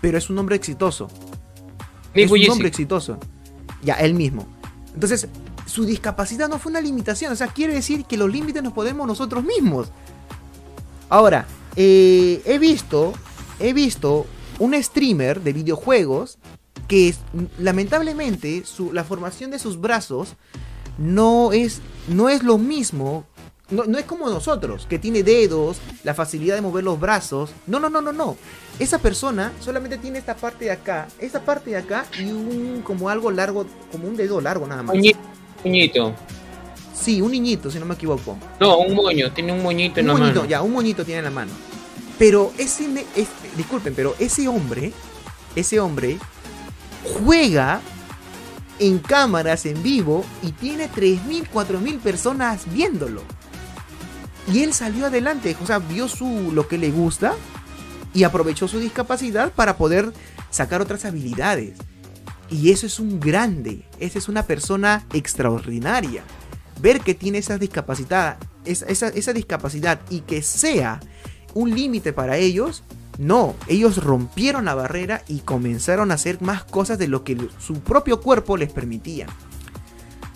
pero 0.00 0.16
es 0.16 0.30
un 0.30 0.38
hombre 0.38 0.56
exitoso. 0.56 1.08
es 2.14 2.30
un 2.30 2.50
hombre 2.50 2.68
exitoso. 2.68 3.18
Ya, 3.82 3.94
él 3.94 4.14
mismo. 4.14 4.46
Entonces, 4.94 5.28
su 5.66 5.84
discapacidad 5.84 6.48
no 6.48 6.58
fue 6.58 6.70
una 6.70 6.80
limitación, 6.80 7.32
o 7.32 7.36
sea, 7.36 7.48
quiere 7.48 7.74
decir 7.74 8.04
que 8.04 8.16
los 8.16 8.32
límites 8.32 8.62
nos 8.62 8.72
podemos 8.72 9.06
nosotros 9.06 9.44
mismos. 9.44 9.90
Ahora, 11.08 11.46
eh, 11.76 12.42
he 12.44 12.58
visto, 12.58 13.12
he 13.60 13.72
visto 13.72 14.26
un 14.58 14.80
streamer 14.82 15.40
de 15.40 15.52
videojuegos 15.52 16.38
que 16.86 17.14
lamentablemente 17.58 18.64
su, 18.64 18.92
la 18.92 19.04
formación 19.04 19.50
de 19.50 19.58
sus 19.58 19.80
brazos 19.80 20.36
no 20.98 21.52
es, 21.52 21.80
no 22.08 22.28
es 22.28 22.42
lo 22.42 22.58
mismo 22.58 23.24
no, 23.70 23.98
es 23.98 24.06
como 24.06 24.30
nosotros, 24.30 24.86
que 24.88 24.98
tiene 24.98 25.22
dedos, 25.22 25.78
la 26.02 26.14
facilidad 26.14 26.54
de 26.54 26.62
mover 26.62 26.84
los 26.84 26.98
brazos. 26.98 27.50
No, 27.66 27.78
no, 27.78 27.90
no, 27.90 28.00
no, 28.00 28.12
no. 28.12 28.36
Esa 28.78 28.98
persona 28.98 29.52
solamente 29.60 29.98
tiene 29.98 30.18
esta 30.18 30.34
parte 30.34 30.66
de 30.66 30.70
acá, 30.70 31.08
esta 31.18 31.40
parte 31.40 31.70
de 31.70 31.76
acá 31.76 32.06
y 32.18 32.30
un 32.30 32.80
como 32.82 33.10
algo 33.10 33.30
largo, 33.30 33.66
como 33.92 34.08
un 34.08 34.16
dedo 34.16 34.40
largo 34.40 34.66
nada 34.66 34.82
más. 34.82 34.94
Un 34.96 35.02
niñito. 35.64 36.14
Sí, 36.94 37.20
un 37.20 37.30
niñito, 37.30 37.70
si 37.70 37.78
no 37.78 37.84
me 37.84 37.94
equivoco. 37.94 38.38
No, 38.58 38.78
un 38.78 38.94
moño, 38.94 39.32
tiene 39.32 39.52
un 39.52 39.62
moñito 39.62 40.00
en 40.00 40.08
un 40.08 40.18
la 40.18 40.26
mano. 40.26 40.46
Ya, 40.46 40.62
un 40.62 40.72
moñito 40.72 41.04
tiene 41.04 41.18
en 41.18 41.24
la 41.24 41.30
mano. 41.30 41.52
Pero 42.18 42.52
ese, 42.56 42.88
disculpen, 43.56 43.94
pero 43.94 44.14
ese 44.18 44.48
hombre, 44.48 44.92
ese 45.54 45.78
hombre 45.78 46.18
juega 47.02 47.80
en 48.78 48.98
cámaras 48.98 49.66
en 49.66 49.82
vivo 49.82 50.24
y 50.42 50.52
tiene 50.52 50.88
3.000, 50.90 51.48
4.000 51.52 51.98
personas 51.98 52.72
viéndolo. 52.72 53.22
Y 54.52 54.62
él 54.62 54.72
salió 54.72 55.06
adelante, 55.06 55.56
o 55.62 55.66
sea, 55.66 55.78
vio 55.78 56.08
su, 56.08 56.52
lo 56.52 56.68
que 56.68 56.78
le 56.78 56.90
gusta 56.90 57.34
y 58.14 58.24
aprovechó 58.24 58.66
su 58.66 58.78
discapacidad 58.78 59.52
para 59.52 59.76
poder 59.76 60.12
sacar 60.50 60.80
otras 60.80 61.04
habilidades. 61.04 61.78
Y 62.50 62.70
eso 62.70 62.86
es 62.86 62.98
un 62.98 63.20
grande, 63.20 63.84
esa 64.00 64.18
es 64.18 64.28
una 64.28 64.44
persona 64.44 65.04
extraordinaria. 65.12 66.22
Ver 66.80 67.00
que 67.00 67.14
tiene 67.14 67.38
esa 67.38 67.58
discapacidad, 67.58 68.38
esa, 68.64 69.08
esa 69.08 69.32
discapacidad 69.32 70.00
y 70.08 70.20
que 70.20 70.40
sea 70.40 71.00
un 71.52 71.74
límite 71.74 72.14
para 72.14 72.38
ellos, 72.38 72.84
no, 73.18 73.56
ellos 73.66 74.02
rompieron 74.02 74.66
la 74.66 74.76
barrera 74.76 75.24
y 75.26 75.40
comenzaron 75.40 76.12
a 76.12 76.14
hacer 76.14 76.40
más 76.40 76.62
cosas 76.62 76.98
de 76.98 77.08
lo 77.08 77.24
que 77.24 77.36
su 77.58 77.80
propio 77.80 78.20
cuerpo 78.20 78.56
les 78.56 78.72
permitía. 78.72 79.26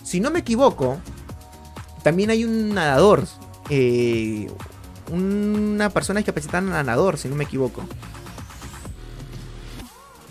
Si 0.03 0.19
no 0.19 0.31
me 0.31 0.39
equivoco, 0.39 0.97
también 2.03 2.29
hay 2.29 2.43
un 2.43 2.73
nadador, 2.73 3.25
eh, 3.69 4.51
una 5.09 5.89
persona 5.91 6.17
discapacitada 6.17 6.59
nadador, 6.59 7.17
si 7.17 7.29
no 7.29 7.35
me 7.35 7.45
equivoco. 7.45 7.85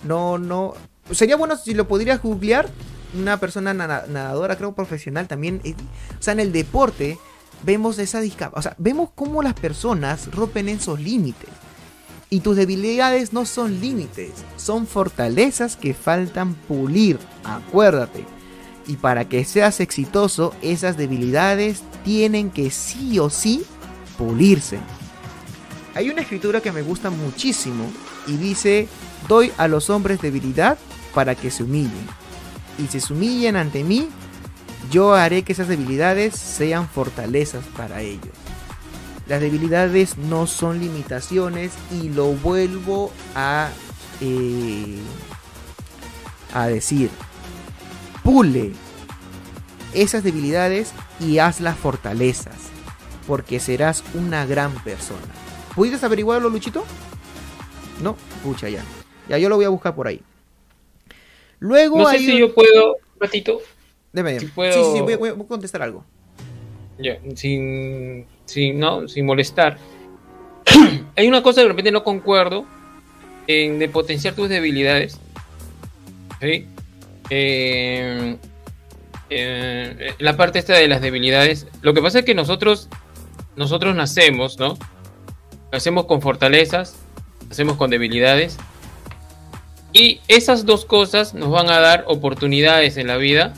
No, 0.04 0.36
no. 0.36 0.74
Sería 1.10 1.36
bueno 1.36 1.56
si 1.56 1.72
lo 1.72 1.88
podrías 1.88 2.20
googlear. 2.22 2.68
Una 3.14 3.38
persona 3.40 3.72
nadadora, 3.74 4.56
creo, 4.56 4.74
profesional 4.74 5.26
también. 5.26 5.62
Eh, 5.64 5.74
o 6.18 6.22
sea, 6.22 6.32
en 6.32 6.40
el 6.40 6.52
deporte 6.52 7.18
vemos 7.62 7.98
esa 7.98 8.20
discapacidad. 8.20 8.58
O 8.58 8.62
sea, 8.62 8.74
vemos 8.78 9.10
cómo 9.14 9.42
las 9.42 9.54
personas 9.54 10.30
rompen 10.34 10.68
esos 10.68 11.00
límites. 11.00 11.48
Y 12.32 12.40
tus 12.40 12.56
debilidades 12.56 13.34
no 13.34 13.44
son 13.44 13.78
límites, 13.78 14.30
son 14.56 14.86
fortalezas 14.86 15.76
que 15.76 15.92
faltan 15.92 16.54
pulir. 16.54 17.18
Acuérdate. 17.44 18.24
Y 18.86 18.96
para 18.96 19.28
que 19.28 19.44
seas 19.44 19.80
exitoso, 19.80 20.54
esas 20.62 20.96
debilidades 20.96 21.82
tienen 22.06 22.48
que 22.48 22.70
sí 22.70 23.18
o 23.18 23.28
sí 23.28 23.66
pulirse. 24.16 24.78
Hay 25.94 26.08
una 26.08 26.22
escritura 26.22 26.62
que 26.62 26.72
me 26.72 26.80
gusta 26.80 27.10
muchísimo 27.10 27.84
y 28.26 28.38
dice, 28.38 28.88
doy 29.28 29.52
a 29.58 29.68
los 29.68 29.90
hombres 29.90 30.22
debilidad 30.22 30.78
para 31.14 31.34
que 31.34 31.50
se 31.50 31.64
humillen. 31.64 32.06
Y 32.78 32.86
si 32.86 33.00
se 33.00 33.12
humillen 33.12 33.56
ante 33.56 33.84
mí, 33.84 34.08
yo 34.90 35.12
haré 35.12 35.42
que 35.42 35.52
esas 35.52 35.68
debilidades 35.68 36.34
sean 36.34 36.88
fortalezas 36.88 37.66
para 37.76 38.00
ellos. 38.00 38.41
Las 39.28 39.40
debilidades 39.40 40.18
no 40.18 40.46
son 40.46 40.80
limitaciones 40.80 41.72
y 41.90 42.08
lo 42.08 42.32
vuelvo 42.32 43.12
a, 43.34 43.70
eh, 44.20 44.98
a 46.52 46.66
decir 46.66 47.10
pule 48.22 48.72
esas 49.94 50.24
debilidades 50.24 50.92
y 51.20 51.38
haz 51.38 51.60
las 51.60 51.76
fortalezas, 51.76 52.56
porque 53.26 53.60
serás 53.60 54.02
una 54.14 54.46
gran 54.46 54.72
persona. 54.84 55.20
¿Pudiste 55.74 56.04
averiguarlo, 56.04 56.48
Luchito? 56.48 56.84
No, 58.02 58.16
pucha 58.42 58.68
ya. 58.68 58.82
Ya 59.28 59.38
yo 59.38 59.48
lo 59.48 59.56
voy 59.56 59.64
a 59.64 59.68
buscar 59.68 59.94
por 59.94 60.06
ahí. 60.06 60.20
Luego 61.58 61.98
no 61.98 62.08
sé 62.08 62.18
si 62.18 62.38
yo 62.38 62.54
puedo, 62.54 62.96
Patito. 63.18 63.60
Deme. 64.12 64.40
Sí, 64.40 64.46
sí, 64.46 65.00
voy, 65.00 65.16
voy, 65.16 65.28
a 65.30 65.34
contestar 65.34 65.82
algo. 65.82 66.04
Ya, 66.98 67.18
sin, 67.34 68.26
sin, 68.52 68.78
no, 68.78 69.08
sin 69.08 69.24
molestar. 69.24 69.78
Hay 71.16 71.26
una 71.26 71.42
cosa 71.42 71.56
que 71.56 71.62
de 71.62 71.68
repente 71.68 71.90
no 71.90 72.04
concuerdo 72.04 72.66
en 73.46 73.78
de 73.78 73.88
potenciar 73.88 74.34
tus 74.34 74.48
debilidades. 74.48 75.18
¿sí? 76.40 76.66
Eh, 77.30 78.36
eh, 79.30 80.14
la 80.18 80.36
parte 80.36 80.58
esta 80.58 80.74
de 80.74 80.88
las 80.88 81.00
debilidades. 81.00 81.66
Lo 81.80 81.94
que 81.94 82.02
pasa 82.02 82.20
es 82.20 82.24
que 82.24 82.34
nosotros, 82.34 82.88
nosotros 83.56 83.94
nacemos, 83.94 84.58
¿no? 84.58 84.76
Nacemos 85.72 86.04
con 86.04 86.20
fortalezas, 86.20 86.96
nacemos 87.48 87.76
con 87.76 87.90
debilidades. 87.90 88.58
Y 89.94 90.20
esas 90.28 90.66
dos 90.66 90.84
cosas 90.84 91.34
nos 91.34 91.50
van 91.50 91.70
a 91.70 91.78
dar 91.80 92.04
oportunidades 92.06 92.96
en 92.96 93.06
la 93.06 93.16
vida, 93.16 93.54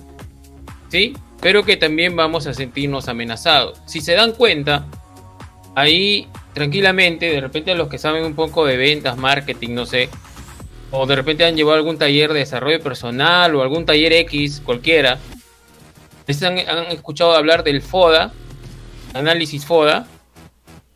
¿sí? 0.89 1.15
Pero 1.45 1.63
que 1.63 1.77
también 1.77 2.17
vamos 2.17 2.47
a 2.47 2.55
sentirnos 2.55 3.07
amenazados. 3.07 3.79
Si 3.85 4.01
se 4.01 4.15
dan 4.15 4.33
cuenta, 4.33 4.87
ahí 5.75 6.27
tranquilamente, 6.55 7.27
de 7.27 7.39
repente 7.39 7.73
a 7.73 7.75
los 7.75 7.89
que 7.89 7.99
saben 7.99 8.25
un 8.25 8.35
poco 8.35 8.65
de 8.65 8.79
ventas, 8.79 9.19
marketing, 9.19 9.75
no 9.75 9.85
sé, 9.85 10.09
o 10.91 11.05
de 11.05 11.15
repente 11.15 11.45
han 11.45 11.55
llevado 11.55 11.77
algún 11.77 11.99
taller 11.99 12.33
de 12.33 12.39
desarrollo 12.39 12.81
personal 12.81 13.55
o 13.55 13.61
algún 13.61 13.85
taller 13.85 14.15
X, 14.15 14.63
cualquiera, 14.65 15.19
han, 16.27 16.59
han 16.61 16.87
escuchado 16.87 17.35
hablar 17.35 17.63
del 17.63 17.83
FODA, 17.83 18.33
análisis 19.13 19.67
FODA. 19.67 20.07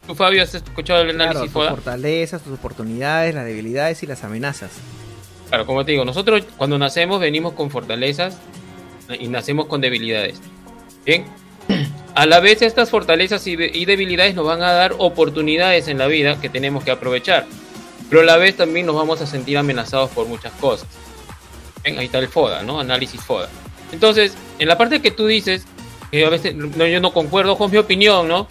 ¿Tú, 0.06 0.14
Fabio, 0.14 0.42
has 0.42 0.54
escuchado 0.54 1.02
el 1.02 1.10
análisis 1.10 1.50
FODA? 1.50 1.68
Tus 1.68 1.76
fortalezas, 1.76 2.40
tus 2.40 2.54
oportunidades, 2.54 3.34
las 3.34 3.44
debilidades 3.44 4.02
y 4.02 4.06
las 4.06 4.24
amenazas. 4.24 4.70
Claro, 5.50 5.66
como 5.66 5.84
te 5.84 5.92
digo, 5.92 6.06
nosotros 6.06 6.42
cuando 6.56 6.78
nacemos 6.78 7.20
venimos 7.20 7.52
con 7.52 7.70
fortalezas 7.70 8.38
y 9.18 9.28
nacemos 9.28 9.66
con 9.66 9.80
debilidades. 9.80 10.40
Bien, 11.04 11.24
a 12.14 12.26
la 12.26 12.40
vez 12.40 12.62
estas 12.62 12.90
fortalezas 12.90 13.46
y, 13.46 13.56
debilidades 13.56 14.34
nos 14.34 14.46
van 14.46 14.62
a 14.62 14.72
dar 14.72 14.94
oportunidades 14.98 15.88
en 15.88 15.98
la 15.98 16.06
vida 16.06 16.40
que 16.40 16.48
tenemos 16.48 16.84
que 16.84 16.90
aprovechar. 16.90 17.46
Pero 18.10 18.22
a 18.22 18.24
la 18.24 18.36
vez 18.36 18.56
también 18.56 18.86
nos 18.86 18.96
vamos 18.96 19.20
a 19.20 19.26
sentir 19.26 19.58
amenazados 19.58 20.10
por 20.10 20.26
muchas 20.26 20.52
cosas. 20.54 20.88
Bien, 21.84 21.98
ahí 21.98 22.06
está 22.06 22.18
el 22.18 22.28
FODA, 22.28 22.62
¿no? 22.62 22.80
Análisis 22.80 23.20
FODA. 23.20 23.48
Entonces, 23.92 24.34
en 24.58 24.68
la 24.68 24.76
parte 24.76 25.00
que 25.00 25.10
tú 25.10 25.26
dices, 25.26 25.64
que 26.10 26.24
a 26.24 26.30
veces 26.30 26.54
no, 26.54 26.86
yo 26.86 27.00
no 27.00 27.12
concuerdo 27.12 27.56
con 27.56 27.70
mi 27.70 27.76
opinión, 27.76 28.28
¿no? 28.28 28.48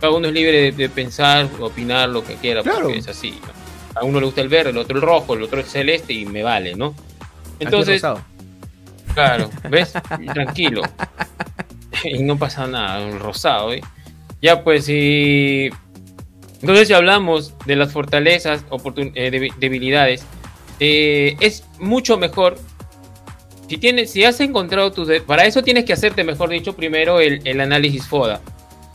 Cada 0.00 0.12
uno 0.12 0.28
es 0.28 0.34
libre 0.34 0.72
de, 0.72 0.88
pensar, 0.88 1.48
opinar 1.60 2.08
lo 2.08 2.24
que 2.24 2.34
quiera, 2.34 2.62
porque 2.62 2.98
es 2.98 3.08
así. 3.08 3.38
A 3.94 4.04
uno 4.04 4.20
le 4.20 4.26
gusta 4.26 4.40
el 4.40 4.48
verde, 4.48 4.70
el 4.70 4.78
otro 4.78 4.96
el 4.96 5.02
rojo, 5.02 5.34
el 5.34 5.42
otro 5.42 5.60
el 5.60 5.66
celeste 5.66 6.12
y 6.12 6.24
me 6.24 6.42
vale, 6.42 6.74
¿no? 6.76 6.94
Entonces, 7.58 8.02
claro, 9.14 9.50
¿ves? 9.68 9.92
Tranquilo. 10.32 10.82
y 12.04 12.22
no 12.22 12.38
pasa 12.38 12.66
nada, 12.66 13.06
el 13.06 13.18
rosado, 13.18 13.72
¿eh? 13.72 13.80
Ya 14.40 14.62
pues, 14.62 14.86
si... 14.86 15.70
Entonces, 16.60 16.88
si 16.88 16.94
hablamos 16.94 17.54
de 17.66 17.76
las 17.76 17.92
fortalezas, 17.92 18.64
eh, 19.14 19.50
debilidades, 19.58 20.24
eh, 20.80 21.36
es 21.40 21.64
mucho 21.78 22.18
mejor 22.18 22.56
si, 23.68 23.76
tienes, 23.76 24.10
si 24.10 24.24
has 24.24 24.40
encontrado 24.40 24.92
tus... 24.92 25.08
Para 25.22 25.44
eso 25.44 25.62
tienes 25.62 25.84
que 25.84 25.92
hacerte, 25.92 26.24
mejor 26.24 26.48
dicho, 26.48 26.74
primero 26.74 27.20
el, 27.20 27.60
análisis 27.60 28.06
FODA. 28.06 28.40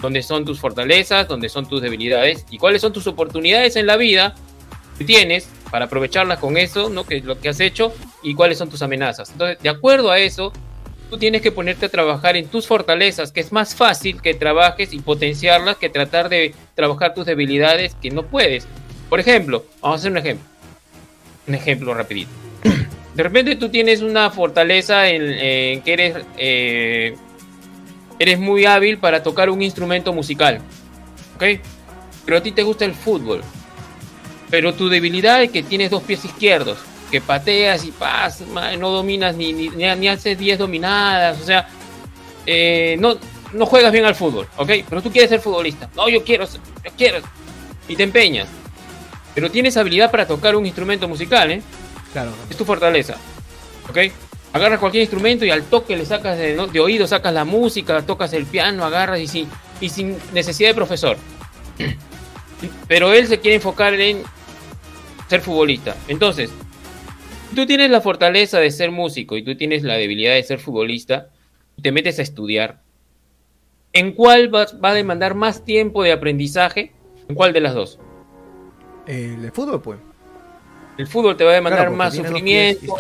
Donde 0.02 0.24
son 0.24 0.46
tus 0.46 0.60
fortalezas, 0.60 1.28
donde 1.28 1.48
son 1.48 1.68
tus 1.68 1.82
debilidades 1.82 2.46
y 2.50 2.58
cuáles 2.58 2.82
son 2.82 2.92
tus 2.92 3.06
oportunidades 3.08 3.76
en 3.76 3.86
la 3.86 3.98
vida 3.98 4.36
que 4.98 5.06
tienes 5.06 5.48
para 5.74 5.86
aprovecharlas 5.86 6.38
con 6.38 6.56
eso, 6.56 6.92
¿no? 6.92 7.04
Que 7.04 7.18
es 7.18 7.26
lo 7.26 7.40
que 7.40 7.50
has 7.50 7.60
hecho 7.60 7.92
y 8.22 8.36
cuáles 8.36 8.60
son 8.60 8.70
tus 8.70 8.84
amenazas. 8.84 9.32
Entonces, 9.32 9.58
de 9.58 9.70
acuerdo 9.70 10.12
a 10.12 10.20
eso, 10.20 10.54
tú 11.10 11.18
tienes 11.18 11.42
que 11.42 11.52
ponerte 11.52 11.88
a 11.88 11.90
trabajar 11.90 12.38
en 12.38 12.46
tus 12.48 12.68
fortalezas, 12.68 13.32
que 13.32 13.40
es 13.40 13.52
más 13.52 13.74
fácil 13.74 14.22
que 14.22 14.36
trabajes 14.36 14.94
y 14.94 15.00
potenciarlas 15.00 15.78
que 15.78 15.90
tratar 15.90 16.30
de 16.30 16.54
trabajar 16.76 17.16
tus 17.16 17.26
debilidades 17.26 17.96
que 17.96 18.12
no 18.12 18.22
puedes. 18.22 18.68
Por 19.10 19.20
ejemplo, 19.20 19.66
vamos 19.82 19.96
a 19.96 20.00
hacer 20.02 20.12
un 20.12 20.20
ejemplo. 20.20 20.48
Un 21.48 21.56
ejemplo 21.56 21.96
rapidito. 21.96 22.30
De 23.16 23.24
repente 23.24 23.56
tú 23.56 23.70
tienes 23.70 24.04
una 24.04 24.30
fortaleza 24.30 25.10
en, 25.10 25.82
que 25.82 25.92
eres, 25.92 26.18
eh, 26.38 27.16
eres 28.20 28.38
muy 28.38 28.66
hábil 28.66 29.00
para 29.00 29.24
tocar 29.24 29.50
un 29.50 29.64
instrumento 29.64 30.14
musical. 30.14 30.60
¿Ok? 31.34 31.60
Pero 32.26 32.38
a 32.38 32.44
ti 32.44 32.52
te 32.52 32.62
gusta 32.62 32.86
el 32.86 32.94
fútbol. 32.94 33.42
Pero 34.50 34.74
tu 34.74 34.90
debilidad 34.90 35.42
es 35.42 35.52
que 35.52 35.64
tienes 35.64 35.90
dos 35.90 36.04
pies 36.04 36.24
izquierdos. 36.26 36.78
Que 37.12 37.22
pateas 37.22 37.86
y 37.86 37.92
pasas, 37.92 38.48
no 38.80 38.90
dominas 38.90 39.36
ni, 39.36 39.54
ni, 39.54 40.08
haces 40.08 40.38
10 40.38 40.58
dominadas. 40.58 41.40
O 41.42 41.46
sea, 41.46 41.68
eh, 42.46 42.96
no, 43.00 43.18
no 43.54 43.66
juegas 43.66 43.92
bien 43.92 44.06
al 44.06 44.16
fútbol. 44.16 44.48
¿Ok? 44.58 44.72
Pero 44.90 45.02
tú 45.02 45.12
quieres 45.12 45.30
ser 45.30 45.40
futbolista. 45.40 45.90
No, 45.96 46.10
yo 46.10 46.24
quiero, 46.24 46.46
yo 46.46 46.92
quiero. 46.98 47.20
Y 47.88 47.96
te 47.96 48.04
empeñas. 48.04 48.48
Pero 49.36 49.52
tienes 49.52 49.78
habilidad 49.78 50.12
para 50.12 50.28
tocar 50.28 50.56
un 50.56 50.66
instrumento 50.66 51.08
musical, 51.08 51.52
¿eh? 51.52 51.62
Es 52.50 52.58
tu 52.58 52.66
fortaleza. 52.66 53.16
¿Ok? 53.90 53.98
Agarras 54.54 54.80
cualquier 54.80 55.02
instrumento 55.02 55.46
y 55.46 55.50
al 55.50 55.64
toque 55.64 55.98
le 55.98 56.06
sacas 56.06 56.38
de, 56.38 56.80
oído, 56.80 57.08
sacas 57.08 57.34
la 57.34 57.44
música, 57.44 58.04
tocas 58.04 58.34
el 58.34 58.46
piano, 58.46 58.86
agarras 58.86 59.20
y 59.20 59.28
sin, 59.28 59.50
y 59.82 59.90
sin 59.90 60.16
necesidad 60.32 60.70
de 60.70 60.76
profesor. 60.76 61.18
Pero 62.88 63.14
él 63.14 63.28
se 63.28 63.40
quiere 63.40 63.56
enfocar 63.56 63.94
en 63.94 64.24
ser 65.28 65.42
futbolista. 65.42 65.96
Entonces, 66.08 66.52
tú 67.56 67.66
tienes 67.66 67.90
la 67.90 68.02
fortaleza 68.02 68.60
de 68.60 68.72
ser 68.72 68.92
músico 68.92 69.38
y 69.38 69.44
tú 69.44 69.56
tienes 69.56 69.84
la 69.84 69.96
debilidad 69.96 70.34
de 70.34 70.44
ser 70.44 70.60
futbolista, 70.60 71.30
te 71.82 71.92
metes 71.92 72.20
a 72.20 72.22
estudiar. 72.22 72.82
¿En 73.94 74.14
cuál 74.14 74.54
va, 74.54 74.66
va 74.84 74.90
a 74.90 74.94
demandar 74.94 75.36
más 75.36 75.64
tiempo 75.64 76.04
de 76.04 76.12
aprendizaje? 76.12 76.92
¿En 77.28 77.36
cuál 77.36 77.54
de 77.54 77.62
las 77.62 77.74
dos? 77.74 78.00
El 79.08 79.52
fútbol, 79.52 79.82
pues. 79.82 80.00
El 80.98 81.08
fútbol 81.08 81.36
te 81.36 81.44
va 81.44 81.52
a 81.52 81.56
demandar 81.56 81.90
más 81.92 82.16
sufrimiento. 82.16 82.96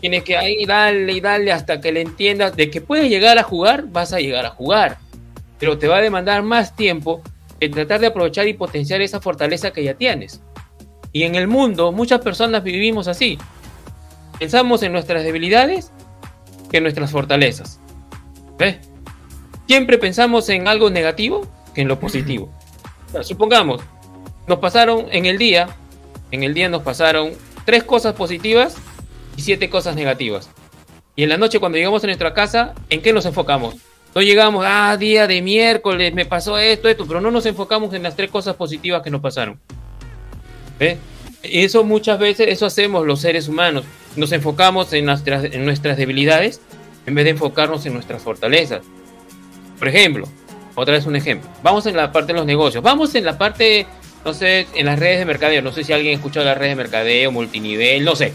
Tienes 0.00 0.24
que 0.24 0.36
ahí 0.36 0.64
darle 0.64 1.12
y 1.12 1.20
darle 1.20 1.52
hasta 1.52 1.80
que 1.80 1.92
le 1.92 2.00
entiendas 2.00 2.56
de 2.56 2.70
que 2.70 2.80
puedes 2.80 3.10
llegar 3.10 3.38
a 3.38 3.42
jugar, 3.42 3.84
vas 3.88 4.12
a 4.14 4.20
llegar 4.20 4.46
a 4.46 4.50
jugar. 4.50 4.98
Pero 5.58 5.76
te 5.76 5.88
va 5.88 5.98
a 5.98 6.00
demandar 6.00 6.42
más 6.42 6.74
tiempo 6.74 7.22
en 7.60 7.70
tratar 7.72 8.00
de 8.00 8.08
aprovechar 8.08 8.48
y 8.48 8.54
potenciar 8.54 9.00
esa 9.00 9.20
fortaleza 9.20 9.72
que 9.72 9.84
ya 9.84 9.94
tienes. 9.94 10.42
Y 11.12 11.24
en 11.24 11.34
el 11.34 11.48
mundo 11.48 11.92
muchas 11.92 12.20
personas 12.20 12.62
vivimos 12.62 13.08
así. 13.08 13.38
Pensamos 14.38 14.82
en 14.82 14.92
nuestras 14.92 15.22
debilidades 15.22 15.92
que 16.70 16.78
en 16.78 16.84
nuestras 16.84 17.10
fortalezas. 17.10 17.80
¿Ves? 18.58 18.78
Siempre 19.66 19.98
pensamos 19.98 20.48
en 20.48 20.66
algo 20.66 20.90
negativo 20.90 21.46
que 21.74 21.82
en 21.82 21.88
lo 21.88 22.00
positivo. 22.00 22.50
supongamos, 23.22 23.82
nos 24.46 24.58
pasaron 24.58 25.06
en 25.12 25.26
el 25.26 25.38
día 25.38 25.76
en 26.30 26.44
el 26.44 26.54
día 26.54 26.68
nos 26.68 26.82
pasaron 26.82 27.32
tres 27.64 27.82
cosas 27.84 28.14
positivas 28.14 28.76
y 29.36 29.42
siete 29.42 29.68
cosas 29.68 29.96
negativas. 29.96 30.50
Y 31.16 31.24
en 31.24 31.28
la 31.28 31.36
noche 31.36 31.58
cuando 31.58 31.76
llegamos 31.76 32.02
a 32.04 32.06
nuestra 32.06 32.34
casa, 32.34 32.74
¿en 32.88 33.02
qué 33.02 33.12
nos 33.12 33.26
enfocamos? 33.26 33.76
No 34.14 34.22
llegamos, 34.22 34.64
ah, 34.66 34.96
día 34.98 35.26
de 35.26 35.40
miércoles, 35.40 36.12
me 36.12 36.26
pasó 36.26 36.58
esto, 36.58 36.88
esto, 36.88 37.06
pero 37.06 37.20
no 37.20 37.30
nos 37.30 37.46
enfocamos 37.46 37.94
en 37.94 38.02
las 38.02 38.16
tres 38.16 38.30
cosas 38.30 38.56
positivas 38.56 39.02
que 39.02 39.10
nos 39.10 39.20
pasaron. 39.20 39.58
¿Ves? 40.78 40.98
Eso 41.42 41.84
muchas 41.84 42.18
veces, 42.18 42.48
eso 42.48 42.66
hacemos 42.66 43.06
los 43.06 43.20
seres 43.20 43.48
humanos. 43.48 43.84
Nos 44.16 44.32
enfocamos 44.32 44.92
en 44.92 45.06
nuestras, 45.06 45.44
en 45.44 45.64
nuestras 45.64 45.96
debilidades 45.96 46.60
en 47.06 47.14
vez 47.14 47.24
de 47.24 47.30
enfocarnos 47.30 47.86
en 47.86 47.94
nuestras 47.94 48.22
fortalezas. 48.22 48.82
Por 49.78 49.88
ejemplo, 49.88 50.26
otra 50.74 50.94
vez 50.94 51.06
un 51.06 51.16
ejemplo. 51.16 51.48
Vamos 51.62 51.86
en 51.86 51.96
la 51.96 52.12
parte 52.12 52.32
de 52.32 52.38
los 52.38 52.46
negocios. 52.46 52.82
Vamos 52.82 53.14
en 53.14 53.24
la 53.24 53.38
parte 53.38 53.86
no 54.24 54.34
sé, 54.34 54.66
en 54.74 54.86
las 54.86 54.98
redes 54.98 55.18
de 55.18 55.24
mercadeo, 55.24 55.62
no 55.62 55.72
sé 55.72 55.84
si 55.84 55.92
alguien 55.92 56.12
ha 56.12 56.16
escuchado 56.16 56.44
las 56.46 56.58
redes 56.58 56.72
de 56.72 56.82
mercadeo, 56.82 57.32
multinivel, 57.32 58.04
no 58.04 58.16
sé. 58.16 58.32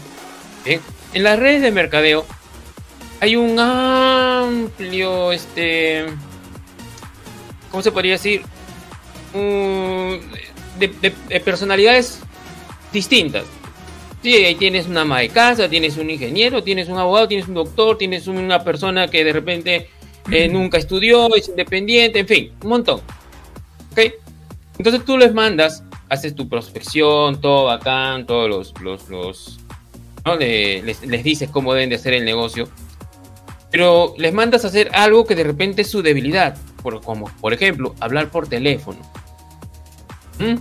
En 0.64 1.22
las 1.22 1.38
redes 1.38 1.62
de 1.62 1.70
mercadeo 1.70 2.26
hay 3.20 3.36
un 3.36 3.58
amplio, 3.58 5.32
este, 5.32 6.06
¿cómo 7.70 7.82
se 7.82 7.92
podría 7.92 8.12
decir? 8.12 8.42
de, 10.78 11.40
personalidades 11.40 12.20
distintas. 12.92 13.44
Sí, 14.22 14.34
ahí 14.34 14.54
tienes 14.54 14.86
una 14.86 15.02
ama 15.02 15.20
de 15.20 15.28
casa, 15.28 15.68
tienes 15.68 15.96
un 15.98 16.10
ingeniero, 16.10 16.62
tienes 16.62 16.88
un 16.88 16.98
abogado, 16.98 17.28
tienes 17.28 17.48
un 17.48 17.54
doctor, 17.54 17.98
tienes 17.98 18.26
una 18.26 18.64
persona 18.64 19.08
que 19.08 19.24
de 19.24 19.32
repente 19.32 19.90
eh, 20.30 20.48
nunca 20.48 20.78
estudió, 20.78 21.34
es 21.34 21.48
independiente, 21.48 22.20
en 22.20 22.26
fin, 22.26 22.52
un 22.62 22.68
montón. 22.68 23.00
¿Ok? 23.92 24.00
Entonces 24.78 25.04
tú 25.04 25.16
les 25.16 25.32
mandas, 25.32 25.84
haces 26.08 26.34
tu 26.34 26.48
prospección, 26.48 27.40
todo 27.40 27.66
bacán, 27.66 28.26
todos 28.26 28.48
los, 28.48 28.80
los, 28.80 29.08
los 29.08 29.58
¿no? 30.24 30.36
les, 30.36 31.22
dices 31.22 31.48
cómo 31.50 31.72
deben 31.72 31.90
de 31.90 31.96
hacer 31.96 32.14
el 32.14 32.24
negocio, 32.24 32.68
pero 33.76 34.14
les 34.16 34.32
mandas 34.32 34.64
a 34.64 34.68
hacer 34.68 34.88
algo 34.94 35.26
que 35.26 35.34
de 35.34 35.44
repente 35.44 35.82
es 35.82 35.90
su 35.90 36.00
debilidad, 36.00 36.56
por, 36.82 37.02
como 37.02 37.30
por 37.42 37.52
ejemplo, 37.52 37.94
hablar 38.00 38.30
por 38.30 38.48
teléfono. 38.48 38.98
¿Mm? 40.38 40.54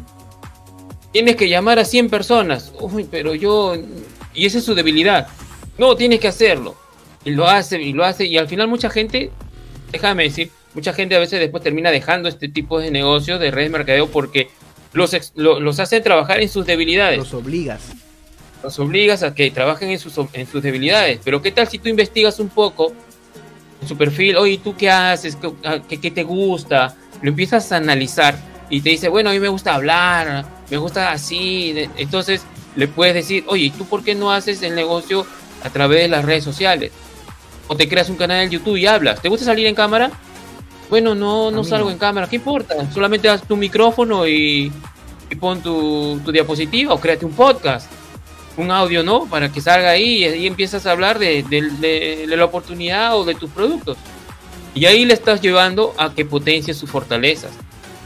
Tienes 1.14 1.38
que 1.38 1.48
llamar 1.48 1.80
a 1.80 1.86
100 1.86 2.10
personas, 2.10 2.74
uy, 2.82 3.08
pero 3.10 3.34
yo, 3.34 3.74
y 4.34 4.46
esa 4.46 4.58
es 4.58 4.66
su 4.66 4.76
debilidad. 4.76 5.28
No, 5.78 5.96
tienes 5.96 6.20
que 6.20 6.28
hacerlo. 6.28 6.76
Y 7.24 7.30
lo 7.32 7.48
hace, 7.48 7.82
y 7.82 7.94
lo 7.94 8.04
hace, 8.04 8.26
y 8.26 8.38
al 8.38 8.50
final 8.50 8.68
mucha 8.68 8.90
gente, 8.90 9.32
déjame 9.94 10.24
decir, 10.24 10.52
mucha 10.74 10.92
gente 10.92 11.16
a 11.16 11.20
veces 11.20 11.40
después 11.40 11.64
termina 11.64 11.92
dejando 11.92 12.28
este 12.28 12.50
tipo 12.50 12.80
de 12.82 12.92
negocios 12.92 13.40
de 13.40 13.50
redes 13.50 13.72
de 13.72 13.78
mercadeo 13.78 14.08
porque 14.08 14.50
los, 14.92 15.14
ex- 15.14 15.32
lo- 15.36 15.62
los 15.62 15.80
hacen 15.80 16.04
trabajar 16.04 16.42
en 16.42 16.50
sus 16.50 16.66
debilidades. 16.66 17.18
Los 17.18 17.34
obligas. 17.34 17.82
los 18.62 18.78
obligas 18.78 19.24
a 19.24 19.34
que 19.34 19.52
trabajen 19.52 19.90
en 19.92 20.00
sus, 20.00 20.16
en 20.34 20.48
sus 20.48 20.62
debilidades. 20.62 21.22
Pero 21.24 21.42
¿qué 21.42 21.52
tal 21.52 21.70
si 21.70 21.80
tú 21.80 21.88
investigas 21.88 22.40
un 22.42 22.50
poco 22.50 22.92
su 23.88 23.98
perfil? 23.98 24.38
Oye, 24.38 24.60
¿tú 24.64 24.76
qué 24.76 24.90
haces? 24.90 25.36
¿Qué, 25.36 25.52
a- 25.64 25.80
qué- 25.82 26.00
qué 26.00 26.12
te 26.12 26.24
gusta? 26.24 26.96
Lo 27.22 27.30
empiezas 27.30 27.72
a 27.72 27.78
analizar 27.78 28.38
y 28.70 28.82
te 28.82 28.90
dice, 28.92 29.10
bueno, 29.10 29.30
a 29.30 29.34
mí 29.34 29.40
me 29.40 29.48
gusta 29.50 29.76
hablar, 29.76 30.46
me 30.70 30.78
gusta 30.78 31.12
así. 31.12 31.88
Entonces 31.98 32.44
le 32.76 32.88
puedes 32.88 33.14
decir, 33.14 33.44
oye, 33.48 33.66
¿y 33.66 33.70
tú 33.72 33.86
por 33.86 34.04
qué 34.04 34.16
no 34.16 34.32
haces 34.32 34.62
el 34.64 34.76
negocio 34.76 35.26
a 35.64 35.70
través 35.70 36.02
de 36.02 36.08
las 36.10 36.26
redes 36.26 36.44
sociales? 36.44 36.92
O 37.68 37.76
te 37.76 37.88
creas 37.90 38.10
un 38.10 38.16
canal 38.16 38.44
en 38.44 38.50
YouTube 38.52 38.78
y 38.78 38.86
hablas. 38.86 39.22
¿Te 39.22 39.30
gusta 39.30 39.46
salir 39.46 39.66
en 39.68 39.76
cámara? 39.76 40.12
Bueno, 40.90 41.16
no, 41.16 41.50
no 41.50 41.64
salgo 41.64 41.86
no. 41.88 41.92
en 41.94 41.98
cámara. 41.98 42.28
¿Qué 42.30 42.36
importa? 42.36 42.76
Solamente 42.94 43.28
haz 43.28 43.42
tu 43.48 43.56
micrófono 43.58 44.28
y, 44.28 44.72
y 45.32 45.36
pon 45.36 45.62
tu, 45.62 46.20
tu 46.24 46.32
diapositiva 46.32 46.94
o 46.94 47.00
créate 47.00 47.26
un 47.26 47.34
podcast 47.34 47.90
un 48.58 48.72
audio, 48.72 49.04
¿no? 49.04 49.26
Para 49.28 49.52
que 49.52 49.60
salga 49.62 49.90
ahí 49.90 50.20
y 50.20 50.24
ahí 50.26 50.48
empiezas 50.48 50.86
a 50.86 50.92
hablar 50.92 51.20
de, 51.20 51.44
de- 51.44 51.70
de- 51.80 52.26
de 52.28 52.38
la 52.38 52.46
oportunidad 52.46 53.18
o 53.18 53.26
de 53.26 53.36
tus 53.36 53.50
productos. 53.52 53.98
Y 54.74 54.86
ahí 54.86 55.06
le 55.06 55.14
estás 55.14 55.42
llevando 55.42 55.94
a 55.98 56.14
que 56.14 56.26
potencie 56.26 56.74
sus 56.74 56.90
fortalezas. 56.90 57.52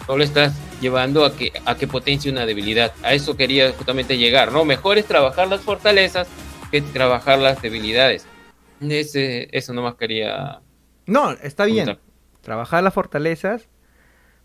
No 0.08 0.18
le 0.18 0.26
estás 0.26 0.54
llevando 0.82 1.26
a 1.26 1.36
que, 1.36 1.52
a 1.66 1.76
que 1.76 1.88
potencie 1.88 2.32
una 2.32 2.46
debilidad. 2.46 2.94
A 3.04 3.14
eso 3.14 3.36
quería 3.38 3.72
justamente 3.74 4.18
llegar, 4.18 4.52
¿no? 4.52 4.66
Mejor 4.66 4.98
es 4.98 5.06
trabajar 5.06 5.48
las 5.48 5.62
fortalezas 5.62 6.28
que 6.72 6.82
trabajar 6.82 7.40
las 7.40 7.62
debilidades. 7.62 8.26
Ese, 8.82 9.50
eso 9.52 9.74
nomás 9.74 9.96
quería 9.96 10.62
No, 11.06 11.32
está 11.32 11.66
bien. 11.66 11.86
comentar. 11.86 12.04
Trabajar 12.42 12.84
las 12.84 12.94
fortalezas. 12.94 13.68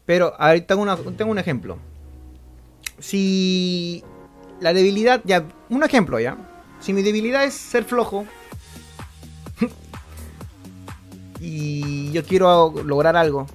Pero 0.06 0.34
ahorita 0.38 0.66
tengo, 0.68 0.82
una- 0.82 0.96
tengo 0.96 1.30
un 1.30 1.38
ejemplo. 1.38 1.78
Si 2.98 4.02
la 4.64 4.72
debilidad, 4.72 5.20
ya, 5.24 5.44
un 5.68 5.82
ejemplo 5.84 6.18
ya. 6.18 6.38
Si 6.80 6.94
mi 6.94 7.02
debilidad 7.02 7.44
es 7.44 7.52
ser 7.52 7.84
flojo. 7.84 8.24
y 11.40 12.10
yo 12.12 12.24
quiero 12.24 12.72
lograr 12.84 13.14
algo. 13.14 13.46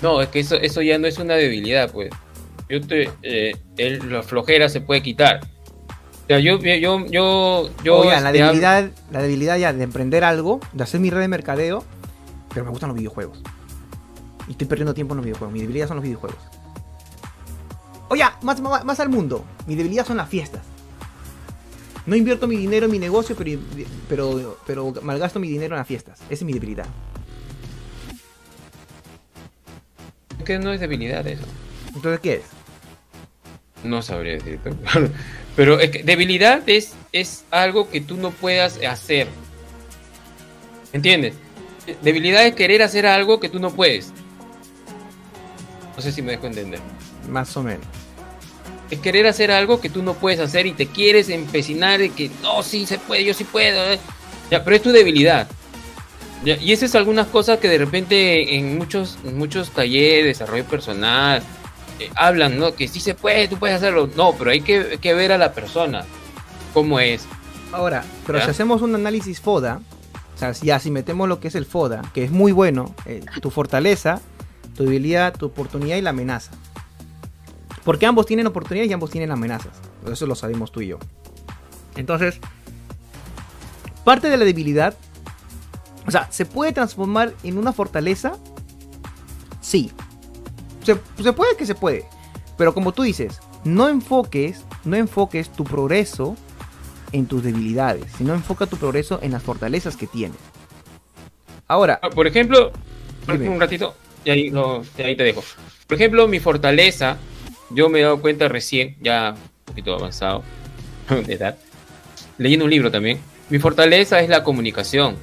No, 0.00 0.22
es 0.22 0.28
que 0.28 0.38
eso, 0.40 0.54
eso 0.54 0.80
ya 0.80 0.96
no 0.98 1.08
es 1.08 1.18
una 1.18 1.34
debilidad, 1.34 1.90
pues. 1.90 2.10
Yo 2.68 2.80
te, 2.80 3.10
eh, 3.22 3.56
el- 3.76 4.12
la 4.12 4.22
flojera 4.22 4.68
se 4.68 4.80
puede 4.80 5.02
quitar. 5.02 5.40
O 5.42 6.26
sea, 6.28 6.38
yo, 6.38 6.58
yo, 6.60 7.06
yo, 7.06 7.68
yo. 7.82 7.96
Oigan, 7.98 8.22
la 8.22 8.30
debilidad, 8.30 8.90
la 9.10 9.22
debilidad 9.22 9.56
ya 9.58 9.72
de 9.72 9.82
emprender 9.82 10.22
algo, 10.22 10.60
de 10.72 10.84
hacer 10.84 11.00
mi 11.00 11.10
red 11.10 11.20
de 11.20 11.28
mercadeo, 11.28 11.84
pero 12.52 12.64
me 12.64 12.70
gustan 12.70 12.90
los 12.90 12.96
videojuegos. 12.98 13.42
Y 14.46 14.52
estoy 14.52 14.68
perdiendo 14.68 14.94
tiempo 14.94 15.14
en 15.14 15.16
los 15.18 15.24
videojuegos. 15.24 15.52
Mi 15.52 15.60
debilidad 15.60 15.88
son 15.88 15.96
los 15.96 16.04
videojuegos. 16.04 16.38
Oye, 18.08 18.24
más, 18.42 18.60
más, 18.60 18.84
más 18.84 19.00
al 19.00 19.08
mundo. 19.08 19.44
Mi 19.66 19.74
debilidad 19.74 20.06
son 20.06 20.16
las 20.16 20.28
fiestas. 20.28 20.62
No 22.06 22.14
invierto 22.14 22.46
mi 22.46 22.56
dinero 22.56 22.86
en 22.86 22.92
mi 22.92 23.00
negocio, 23.00 23.34
pero, 23.36 23.60
pero, 24.08 24.58
pero 24.64 24.94
malgasto 25.02 25.40
mi 25.40 25.48
dinero 25.48 25.74
en 25.74 25.78
las 25.78 25.88
fiestas. 25.88 26.20
Esa 26.20 26.34
es 26.34 26.42
mi 26.44 26.52
debilidad. 26.52 26.86
Es 30.38 30.44
que 30.44 30.58
no 30.58 30.72
es 30.72 30.78
debilidad 30.78 31.26
eso. 31.26 31.44
Entonces, 31.94 32.20
¿qué 32.20 32.34
es? 32.34 32.42
No 33.82 34.02
sabría 34.02 34.34
decirte. 34.34 34.70
Pero 35.56 35.80
es 35.80 35.90
que 35.90 36.02
debilidad 36.02 36.62
es, 36.68 36.92
es 37.12 37.44
algo 37.50 37.88
que 37.88 38.02
tú 38.02 38.18
no 38.18 38.30
puedas 38.30 38.78
hacer. 38.84 39.26
¿Entiendes? 40.92 41.34
Debilidad 42.02 42.46
es 42.46 42.54
querer 42.54 42.82
hacer 42.82 43.06
algo 43.06 43.40
que 43.40 43.48
tú 43.48 43.58
no 43.58 43.70
puedes. 43.70 44.12
No 45.96 46.02
sé 46.02 46.12
si 46.12 46.20
me 46.20 46.32
dejo 46.32 46.46
entender. 46.46 46.80
Más 47.28 47.56
o 47.56 47.62
menos. 47.62 47.86
Es 48.90 49.00
querer 49.00 49.26
hacer 49.26 49.50
algo 49.50 49.80
que 49.80 49.90
tú 49.90 50.02
no 50.02 50.14
puedes 50.14 50.38
hacer 50.38 50.66
y 50.66 50.72
te 50.72 50.86
quieres 50.86 51.28
empecinar 51.28 51.98
de 51.98 52.10
que 52.10 52.30
no, 52.42 52.62
sí 52.62 52.86
se 52.86 52.98
puede, 52.98 53.24
yo 53.24 53.34
sí 53.34 53.44
puedo. 53.44 53.92
eh". 53.92 53.98
Ya, 54.50 54.62
pero 54.62 54.76
es 54.76 54.82
tu 54.82 54.92
debilidad. 54.92 55.48
Ya, 56.44 56.56
y 56.56 56.72
esas 56.72 56.90
es 56.90 56.94
algunas 56.94 57.26
cosas 57.26 57.58
que 57.58 57.68
de 57.68 57.78
repente 57.78 58.56
en 58.56 58.78
muchos, 58.78 59.18
en 59.24 59.36
muchos 59.38 59.70
talleres 59.70 60.22
de 60.22 60.28
desarrollo 60.28 60.64
personal 60.64 61.42
eh, 61.98 62.10
hablan, 62.14 62.58
¿no? 62.58 62.74
Que 62.74 62.88
sí 62.88 63.00
se 63.00 63.14
puede, 63.14 63.48
tú 63.48 63.58
puedes 63.58 63.76
hacerlo. 63.76 64.08
No, 64.16 64.34
pero 64.34 64.50
hay 64.50 64.60
que, 64.60 64.98
que 65.00 65.14
ver 65.14 65.32
a 65.32 65.38
la 65.38 65.52
persona 65.52 66.04
cómo 66.74 67.00
es. 67.00 67.26
Ahora, 67.72 68.04
pero 68.26 68.38
¿Ya? 68.38 68.44
si 68.44 68.50
hacemos 68.50 68.82
un 68.82 68.94
análisis 68.94 69.40
FODA, 69.40 69.80
o 70.34 70.38
sea, 70.38 70.54
si 70.54 70.66
ya 70.66 70.78
si 70.78 70.90
metemos 70.90 71.28
lo 71.28 71.40
que 71.40 71.48
es 71.48 71.54
el 71.54 71.64
FODA, 71.64 72.02
que 72.12 72.24
es 72.24 72.30
muy 72.30 72.52
bueno, 72.52 72.94
eh, 73.06 73.22
tu 73.40 73.50
fortaleza, 73.50 74.20
tu 74.76 74.84
debilidad, 74.84 75.34
tu 75.34 75.46
oportunidad 75.46 75.96
y 75.96 76.02
la 76.02 76.10
amenaza. 76.10 76.52
Porque 77.84 78.06
ambos 78.06 78.26
tienen 78.26 78.46
oportunidades 78.46 78.90
y 78.90 78.94
ambos 78.94 79.10
tienen 79.10 79.30
amenazas. 79.30 79.72
Eso 80.10 80.26
lo 80.26 80.34
sabemos 80.34 80.72
tú 80.72 80.80
y 80.80 80.88
yo. 80.88 80.98
Entonces, 81.96 82.38
parte 84.04 84.28
de 84.28 84.36
la 84.36 84.44
debilidad, 84.44 84.96
o 86.06 86.10
sea, 86.10 86.30
¿se 86.30 86.46
puede 86.46 86.72
transformar 86.72 87.32
en 87.42 87.58
una 87.58 87.72
fortaleza? 87.72 88.36
Sí. 89.60 89.90
Se, 90.84 90.98
se 91.22 91.32
puede 91.32 91.56
que 91.56 91.66
se 91.66 91.74
puede. 91.74 92.04
Pero 92.56 92.72
como 92.74 92.92
tú 92.92 93.02
dices, 93.02 93.40
no 93.64 93.88
enfoques, 93.88 94.62
no 94.84 94.96
enfoques 94.96 95.50
tu 95.50 95.64
progreso 95.64 96.36
en 97.12 97.26
tus 97.26 97.42
debilidades, 97.42 98.04
sino 98.16 98.34
enfoca 98.34 98.66
tu 98.66 98.76
progreso 98.76 99.18
en 99.22 99.32
las 99.32 99.42
fortalezas 99.42 99.96
que 99.96 100.06
tienes. 100.06 100.38
Ahora, 101.68 101.98
Ah, 102.02 102.10
Por 102.10 102.26
ejemplo, 102.26 102.70
Dime. 103.26 103.48
un 103.48 103.60
ratito, 103.60 103.94
y 104.24 104.30
ahí, 104.30 104.50
lo- 104.50 104.82
y 104.96 105.02
ahí 105.02 105.16
te 105.16 105.24
dejo. 105.24 105.42
Por 105.86 105.96
ejemplo, 105.96 106.28
mi 106.28 106.38
fortaleza, 106.40 107.16
yo 107.70 107.88
me 107.88 108.00
he 108.00 108.02
dado 108.02 108.20
cuenta 108.20 108.48
recién, 108.48 108.96
ya 109.00 109.34
un 109.34 109.64
poquito 109.64 109.94
avanzado 109.94 110.42
de 111.26 111.34
edad, 111.34 111.56
leyendo 112.38 112.64
un 112.64 112.70
libro 112.70 112.90
también. 112.90 113.18
Mi 113.48 113.58
fortaleza 113.58 114.20
es 114.20 114.28
la 114.28 114.42
comunicación. 114.42 115.16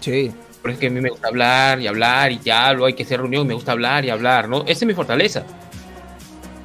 sí, 0.00 0.32
Por 0.60 0.70
eso 0.70 0.76
es 0.76 0.80
que 0.80 0.86
a 0.88 0.90
mí 0.90 1.00
me 1.00 1.10
gusta 1.10 1.28
hablar 1.28 1.80
y 1.80 1.86
hablar 1.86 2.32
y 2.32 2.40
ya 2.40 2.68
hablo, 2.68 2.86
hay 2.86 2.94
que 2.94 3.04
hacer 3.04 3.20
reunión, 3.20 3.46
me 3.46 3.54
gusta 3.54 3.72
hablar 3.72 4.04
y 4.04 4.10
hablar, 4.10 4.48
¿no? 4.48 4.62
Esa 4.62 4.72
es 4.72 4.86
mi 4.86 4.94
fortaleza. 4.94 5.44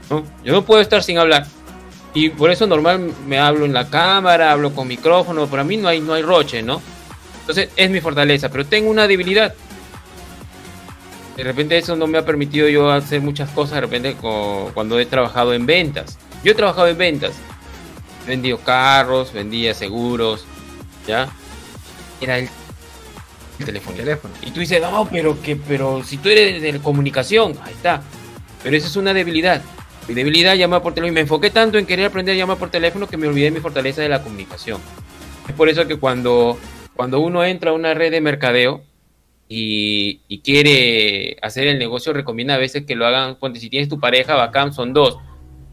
¿no? 0.10 0.24
Yo 0.43 0.53
no 0.53 0.66
puedo 0.66 0.82
estar 0.82 1.03
sin 1.03 1.18
hablar. 1.18 1.45
Y 2.14 2.30
por 2.30 2.49
eso 2.49 2.66
normal 2.66 3.14
me 3.28 3.38
hablo 3.38 3.66
en 3.66 3.74
la 3.74 3.89
cámara, 3.89 4.51
hablo 4.51 4.74
con 4.74 4.88
micrófono, 4.88 5.47
para 5.47 5.64
mí 5.64 5.78
no 5.78 5.88
hay, 5.88 6.01
no 6.01 6.14
hay 6.14 6.24
roche, 6.24 6.64
¿no? 6.64 6.82
Entonces 7.41 7.70
es 7.76 7.89
mi 7.89 8.01
fortaleza, 8.01 8.49
pero 8.49 8.66
tengo 8.66 8.89
una 8.89 9.07
debilidad. 9.07 9.53
De 11.40 11.46
repente 11.46 11.78
eso 11.78 11.96
no 11.96 12.06
me 12.06 12.18
ha 12.18 12.26
permitido 12.26 12.68
yo 12.68 12.92
hacer 12.92 13.22
muchas 13.22 13.50
cosas, 13.52 13.76
de 13.76 13.80
repente 13.80 14.18
cuando 14.74 15.00
he 15.00 15.06
trabajado 15.06 15.54
en 15.54 15.66
ventas. 15.66 16.20
Yo 16.44 16.52
he 16.52 16.54
trabajado 16.54 16.90
en 16.90 16.98
ventas. 16.98 17.32
He 18.26 18.32
vendido 18.32 18.58
carros, 18.58 19.32
vendía 19.32 19.74
seguros, 19.74 20.44
¿ya? 21.08 21.30
Era 22.20 22.40
el, 22.40 22.50
el 23.58 23.66
teléfono. 23.66 23.96
teléfono. 23.96 24.34
Y 24.42 24.52
tú 24.52 24.60
dices, 24.60 24.82
no, 24.82 25.08
pero 25.10 25.42
que, 25.42 25.56
pero 25.56 26.04
si 26.04 26.18
tú 26.18 26.28
eres 26.28 26.62
de 26.62 26.78
comunicación, 26.82 27.58
ahí 27.64 27.72
está. 27.72 28.02
Pero 28.62 28.76
esa 28.76 28.88
es 28.88 28.98
una 28.98 29.14
debilidad. 29.14 29.62
Mi 30.10 30.16
debilidad 30.16 30.56
llamar 30.56 30.82
por 30.82 30.94
teléfono. 30.94 31.14
Y 31.14 31.16
me 31.16 31.22
enfoqué 31.22 31.52
tanto 31.52 31.78
en 31.78 31.86
querer 31.86 32.08
aprender 32.08 32.36
a 32.36 32.38
llamar 32.38 32.58
por 32.58 32.70
teléfono 32.70 33.08
que 33.08 33.16
me 33.16 33.30
olvidé 33.30 33.46
de 33.46 33.52
mi 33.52 33.60
fortaleza 33.62 34.02
de 34.02 34.10
la 34.10 34.22
comunicación. 34.22 34.82
Es 35.48 35.56
por 35.56 35.70
eso 35.70 35.88
que 35.88 35.96
cuando, 35.96 36.60
cuando 36.98 37.22
uno 37.22 37.46
entra 37.46 37.72
a 37.72 37.74
una 37.76 37.94
red 37.94 38.12
de 38.12 38.20
mercadeo 38.20 38.84
y, 39.52 40.22
y 40.28 40.39
quiere 40.41 41.38
hacer 41.41 41.68
el 41.68 41.80
negocio, 41.80 42.14
recomienda 42.14 42.54
a 42.54 42.60
veces 42.60 42.86
que 42.86 42.95
lo 42.95 43.08
hagan. 43.08 43.36
Ponte, 43.36 43.60
si 43.60 43.70
tienes 43.70 43.89
tu 43.89 44.00
pareja, 44.00 44.36
bacán, 44.36 44.72
son 44.72 44.93
dos. 44.93 45.18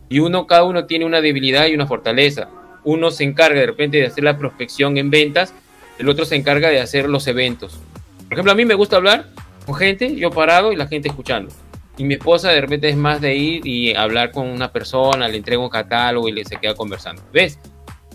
Y 0.09 0.21
uno, 0.21 0.47
cada 0.47 0.65
uno 0.65 0.87
tiene 0.87 1.05
una 1.05 1.21
debilidad 1.21 1.67
y 1.67 1.75
una 1.75 1.87
fortaleza. 1.87 2.49
Uno 2.85 3.11
se 3.11 3.25
encarga 3.25 3.61
de 3.61 3.67
repente 3.67 3.99
de 3.99 4.07
hacer 4.07 4.25
la 4.25 4.39
prospección 4.39 4.97
en 4.97 5.11
ventas, 5.11 5.53
el 5.99 6.09
otro 6.09 6.25
se 6.25 6.37
encarga 6.37 6.71
de 6.71 6.81
hacer 6.81 7.09
los 7.09 7.27
eventos. 7.27 7.79
Por 8.25 8.33
ejemplo, 8.33 8.53
a 8.53 8.55
mí 8.55 8.65
me 8.65 8.75
gusta 8.75 8.97
hablar 8.97 9.27
con 9.67 9.75
gente, 9.75 10.17
yo 10.17 10.31
parado 10.31 10.73
y 10.73 10.77
la 10.77 10.87
gente 10.87 11.09
escuchando. 11.09 11.53
Y 11.99 12.05
mi 12.05 12.15
esposa 12.15 12.51
de 12.51 12.61
repente 12.61 12.89
es 12.89 12.97
más 12.97 13.21
de 13.21 13.35
ir 13.35 13.67
y 13.67 13.95
hablar 13.95 14.31
con 14.31 14.47
una 14.47 14.73
persona, 14.73 15.29
le 15.29 15.37
entrego 15.37 15.63
un 15.63 15.71
catálogo 15.71 16.29
y 16.29 16.33
le 16.33 16.45
se 16.45 16.57
queda 16.57 16.75
conversando. 16.75 17.23
¿Ves? 17.33 17.59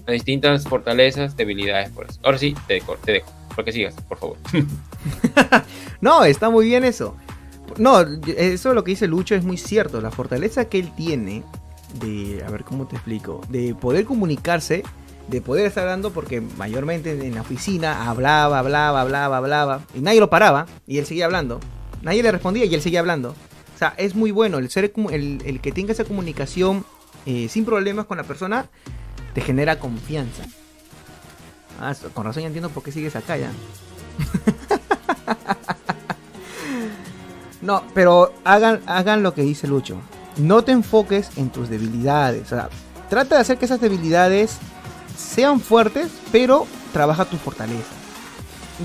Las 0.08 0.14
distintas 0.14 0.64
fortalezas, 0.64 1.36
debilidades 1.36 1.90
por 1.90 2.08
eso. 2.08 2.20
Ahora 2.24 2.38
sí, 2.38 2.56
te 2.68 2.76
dejo, 2.76 2.96
te 3.04 3.14
dejo. 3.14 3.41
Porque 3.56 3.72
sigas, 3.72 3.96
por 4.08 4.18
favor. 4.18 4.38
No, 6.02 6.24
está 6.24 6.50
muy 6.50 6.66
bien 6.66 6.84
eso. 6.84 7.16
No, 7.78 8.02
eso 8.02 8.74
lo 8.74 8.84
que 8.84 8.92
dice 8.92 9.08
Lucho 9.08 9.36
es 9.36 9.44
muy 9.44 9.58
cierto. 9.58 10.02
La 10.02 10.10
fortaleza 10.10 10.66
que 10.66 10.80
él 10.80 10.92
tiene 10.96 11.44
de, 12.00 12.44
a 12.46 12.50
ver 12.50 12.64
cómo 12.64 12.88
te 12.88 12.96
explico, 12.96 13.42
de 13.50 13.76
poder 13.76 14.06
comunicarse, 14.06 14.84
de 15.28 15.42
poder 15.42 15.68
estar 15.68 15.84
hablando, 15.84 16.12
porque 16.12 16.42
mayormente 16.42 17.12
en 17.12 17.36
la 17.36 17.42
oficina 17.42 18.10
hablaba, 18.10 18.60
hablaba, 18.60 19.02
hablaba, 19.02 19.38
hablaba, 19.38 19.82
y 19.94 20.00
nadie 20.00 20.20
lo 20.20 20.30
paraba, 20.30 20.66
y 20.88 20.98
él 20.98 21.06
seguía 21.06 21.26
hablando. 21.26 21.60
Nadie 22.02 22.24
le 22.24 22.32
respondía 22.32 22.66
y 22.66 22.74
él 22.74 22.82
seguía 22.82 23.00
hablando. 23.00 23.36
O 23.76 23.78
sea, 23.78 23.94
es 23.98 24.16
muy 24.16 24.32
bueno 24.32 24.58
el 24.58 24.70
ser 24.70 24.92
el, 25.12 25.42
el 25.46 25.62
que 25.62 25.72
tenga 25.72 25.92
esa 25.92 26.04
comunicación 26.04 26.84
eh, 27.26 27.48
sin 27.50 27.66
problemas 27.66 28.06
con 28.06 28.18
la 28.18 28.24
persona, 28.24 28.70
te 29.34 29.42
genera 29.42 29.80
confianza. 29.80 30.44
Ah, 31.82 31.96
con 32.14 32.26
razón 32.26 32.44
ya 32.44 32.48
entiendo 32.48 32.70
por 32.70 32.84
qué 32.84 32.92
sigues 32.92 33.16
acá 33.16 33.38
ya. 33.38 33.52
no, 37.62 37.82
pero 37.96 38.34
hagan, 38.44 38.82
hagan 38.86 39.24
lo 39.24 39.34
que 39.34 39.42
dice 39.42 39.68
Lucho. 39.68 39.98
No 40.38 40.64
te 40.64 40.74
enfoques 40.74 41.36
en 41.38 41.50
tus 41.50 41.70
debilidades. 41.70 42.44
O 42.44 42.50
sea, 42.50 42.70
trata 43.10 43.36
de 43.36 43.42
hacer 43.42 43.58
que 43.58 43.66
esas 43.66 43.82
debilidades 43.82 44.60
sean 45.18 45.60
fuertes, 45.60 46.12
pero 46.32 46.68
trabaja 46.94 47.26
tu 47.26 47.38
fortaleza. 47.38 47.96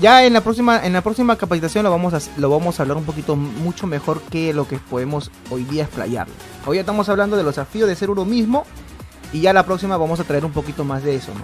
Ya 0.01 0.25
en 0.25 0.33
la 0.33 0.41
próxima, 0.41 0.83
en 0.83 0.93
la 0.93 1.01
próxima 1.01 1.37
capacitación 1.37 1.83
lo 1.83 1.91
vamos, 1.91 2.15
a, 2.15 2.39
lo 2.39 2.49
vamos 2.49 2.79
a 2.79 2.83
hablar 2.83 2.97
un 2.97 3.05
poquito 3.05 3.35
mucho 3.35 3.85
mejor 3.85 4.21
que 4.21 4.53
lo 4.53 4.67
que 4.67 4.79
podemos 4.79 5.31
hoy 5.51 5.65
día 5.65 5.83
explayar. 5.83 6.27
Hoy 6.65 6.79
estamos 6.79 7.09
hablando 7.09 7.37
de 7.37 7.43
los 7.43 7.55
desafíos 7.55 7.87
de 7.87 7.95
ser 7.95 8.09
uno 8.09 8.25
mismo 8.25 8.65
y 9.33 9.41
ya 9.41 9.53
la 9.53 9.65
próxima 9.65 9.97
vamos 9.97 10.19
a 10.19 10.23
traer 10.23 10.45
un 10.45 10.51
poquito 10.51 10.83
más 10.83 11.03
de 11.03 11.15
eso, 11.15 11.31
¿no? 11.33 11.41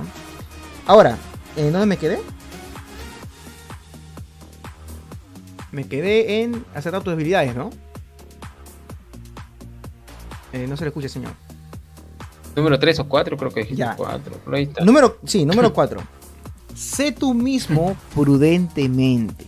Ahora, 0.86 1.18
¿en 1.56 1.72
dónde 1.72 1.88
me 1.88 1.97
quedé? 1.97 2.20
Me 5.72 5.88
quedé 5.88 6.43
en 6.43 6.64
aceptar 6.76 7.01
tus 7.01 7.12
debilidades, 7.14 7.56
¿no? 7.56 7.72
Eh, 10.51 10.68
no 10.68 10.78
se 10.78 10.84
le 10.84 10.89
escucha, 10.89 11.10
señor. 11.10 11.32
Número 12.56 12.78
3 12.78 12.99
o 12.99 13.10
4, 13.10 13.38
creo 13.38 13.51
que 13.51 13.76
ya. 13.76 13.95
4. 13.95 14.41
Número, 14.86 15.18
sí, 15.26 15.45
número 15.45 15.74
4. 15.74 15.99
sé 16.76 17.12
tú 17.12 17.34
mismo 17.34 17.97
prudentemente. 18.14 19.47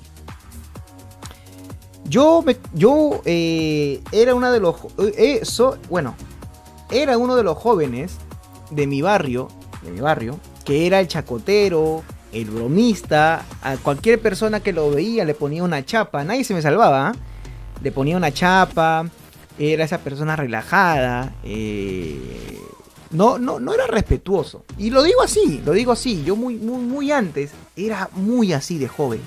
Yo, 2.05 2.41
me, 2.43 2.57
yo 2.73 3.21
eh, 3.25 4.01
era 4.11 4.33
uno 4.35 4.51
de 4.51 4.59
los... 4.59 4.75
Eh, 4.97 5.41
bueno, 5.89 6.15
era 6.91 7.17
uno 7.17 7.35
de 7.35 7.43
los 7.43 7.57
jóvenes 7.57 8.17
de 8.71 8.87
mi 8.87 9.01
barrio, 9.01 9.47
de 9.83 9.91
mi 9.91 10.01
barrio, 10.01 10.39
que 10.65 10.87
era 10.87 10.99
el 10.99 11.07
chacotero, 11.07 12.03
el 12.33 12.49
bromista, 12.49 13.45
a 13.61 13.77
cualquier 13.77 14.19
persona 14.19 14.59
que 14.59 14.73
lo 14.73 14.91
veía 14.91 15.23
le 15.23 15.35
ponía 15.35 15.63
una 15.63 15.85
chapa, 15.85 16.23
nadie 16.23 16.43
se 16.43 16.53
me 16.53 16.61
salvaba, 16.61 17.09
¿ah? 17.09 17.15
le 17.81 17.91
ponía 17.91 18.17
una 18.17 18.31
chapa, 18.31 19.07
era 19.57 19.85
esa 19.85 19.99
persona 19.99 20.35
relajada, 20.35 21.33
eh, 21.43 22.59
no, 23.11 23.37
no, 23.37 23.59
no 23.59 23.73
era 23.73 23.87
respetuoso. 23.87 24.65
Y 24.77 24.89
lo 24.89 25.03
digo 25.03 25.21
así, 25.21 25.61
lo 25.65 25.71
digo 25.71 25.91
así, 25.91 26.23
yo 26.25 26.35
muy, 26.35 26.55
muy, 26.55 26.83
muy 26.83 27.11
antes 27.11 27.51
era 27.75 28.09
muy 28.13 28.51
así 28.51 28.77
de 28.77 28.87
joven. 28.87 29.21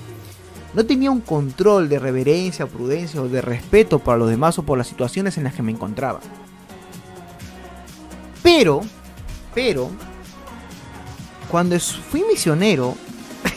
No 0.73 0.85
tenía 0.85 1.09
un 1.09 1.21
control 1.21 1.89
de 1.89 1.97
reverencia, 1.97 2.67
prudencia 2.67 3.21
o 3.21 3.27
de 3.27 3.41
respeto 3.41 3.99
para 3.99 4.19
los 4.19 4.29
demás 4.29 4.59
o 4.59 4.63
por 4.63 4.77
las 4.77 4.87
situaciones 4.87 5.37
en 5.37 5.45
las 5.45 5.55
que 5.55 5.63
me 5.63 5.71
encontraba. 5.71 6.19
Pero, 8.43 8.81
pero, 9.55 9.89
cuando 11.49 11.79
fui 11.79 12.23
misionero, 12.23 12.95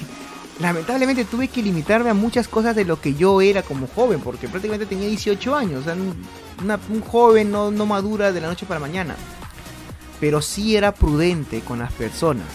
lamentablemente 0.60 1.24
tuve 1.24 1.48
que 1.48 1.62
limitarme 1.62 2.10
a 2.10 2.14
muchas 2.14 2.48
cosas 2.48 2.74
de 2.74 2.84
lo 2.84 3.00
que 3.00 3.14
yo 3.14 3.40
era 3.40 3.62
como 3.62 3.86
joven, 3.86 4.20
porque 4.20 4.48
prácticamente 4.48 4.86
tenía 4.86 5.08
18 5.08 5.54
años, 5.54 5.82
o 5.82 5.84
sea, 5.84 5.94
un 5.94 7.00
joven 7.02 7.50
no, 7.50 7.70
no 7.70 7.86
madura 7.86 8.32
de 8.32 8.40
la 8.40 8.48
noche 8.48 8.66
para 8.66 8.80
mañana. 8.80 9.14
Pero 10.20 10.40
sí 10.40 10.76
era 10.76 10.92
prudente 10.94 11.60
con 11.60 11.80
las 11.80 11.92
personas. 11.92 12.46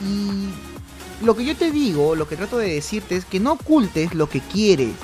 Y 0.00 1.24
lo 1.24 1.36
que 1.36 1.44
yo 1.44 1.56
te 1.56 1.70
digo, 1.70 2.14
lo 2.14 2.28
que 2.28 2.36
trato 2.36 2.58
de 2.58 2.74
decirte 2.74 3.16
es 3.16 3.24
que 3.24 3.40
no 3.40 3.52
ocultes 3.52 4.14
lo 4.14 4.28
que 4.28 4.40
quieres. 4.40 4.94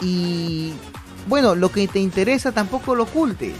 Y 0.00 0.72
bueno, 1.28 1.54
lo 1.54 1.70
que 1.70 1.88
te 1.88 2.00
interesa 2.00 2.52
tampoco 2.52 2.94
lo 2.94 3.04
ocultes 3.04 3.54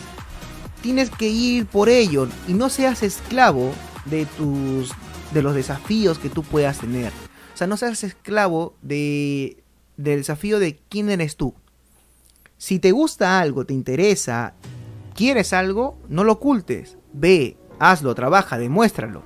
tienes 0.87 1.11
que 1.11 1.29
ir 1.29 1.67
por 1.67 1.89
ello 1.89 2.29
y 2.47 2.53
no 2.53 2.69
seas 2.71 3.03
esclavo 3.03 3.73
de 4.05 4.25
tus 4.25 4.93
de 5.35 5.43
los 5.43 5.53
desafíos 5.53 6.17
que 6.21 6.31
tú 6.31 6.45
puedas 6.45 6.79
tener. 6.79 7.11
O 7.53 7.57
sea, 7.57 7.67
no 7.67 7.77
seas 7.77 8.05
esclavo 8.05 8.77
de 8.83 9.65
del 9.97 10.19
desafío 10.19 10.61
de 10.61 10.79
quién 10.89 11.11
eres 11.11 11.35
tú. 11.35 11.55
Si 12.57 12.79
te 12.79 12.93
gusta 12.93 13.41
algo, 13.41 13.67
te 13.67 13.75
interesa, 13.75 14.55
quieres 15.17 15.53
algo, 15.53 15.99
no 16.09 16.23
lo 16.23 16.35
ocultes. 16.35 16.97
Ve, 17.13 17.57
hazlo, 17.81 18.15
trabaja, 18.15 18.57
demuéstralo. 18.57 19.25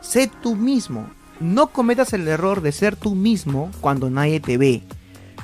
Sé 0.00 0.28
tú 0.42 0.56
mismo. 0.56 1.08
No 1.38 1.68
cometas 1.68 2.12
el 2.14 2.26
error 2.26 2.62
de 2.62 2.72
ser 2.72 2.96
tú 2.96 3.14
mismo 3.14 3.70
cuando 3.80 4.10
nadie 4.10 4.40
te 4.40 4.58
ve. 4.58 4.82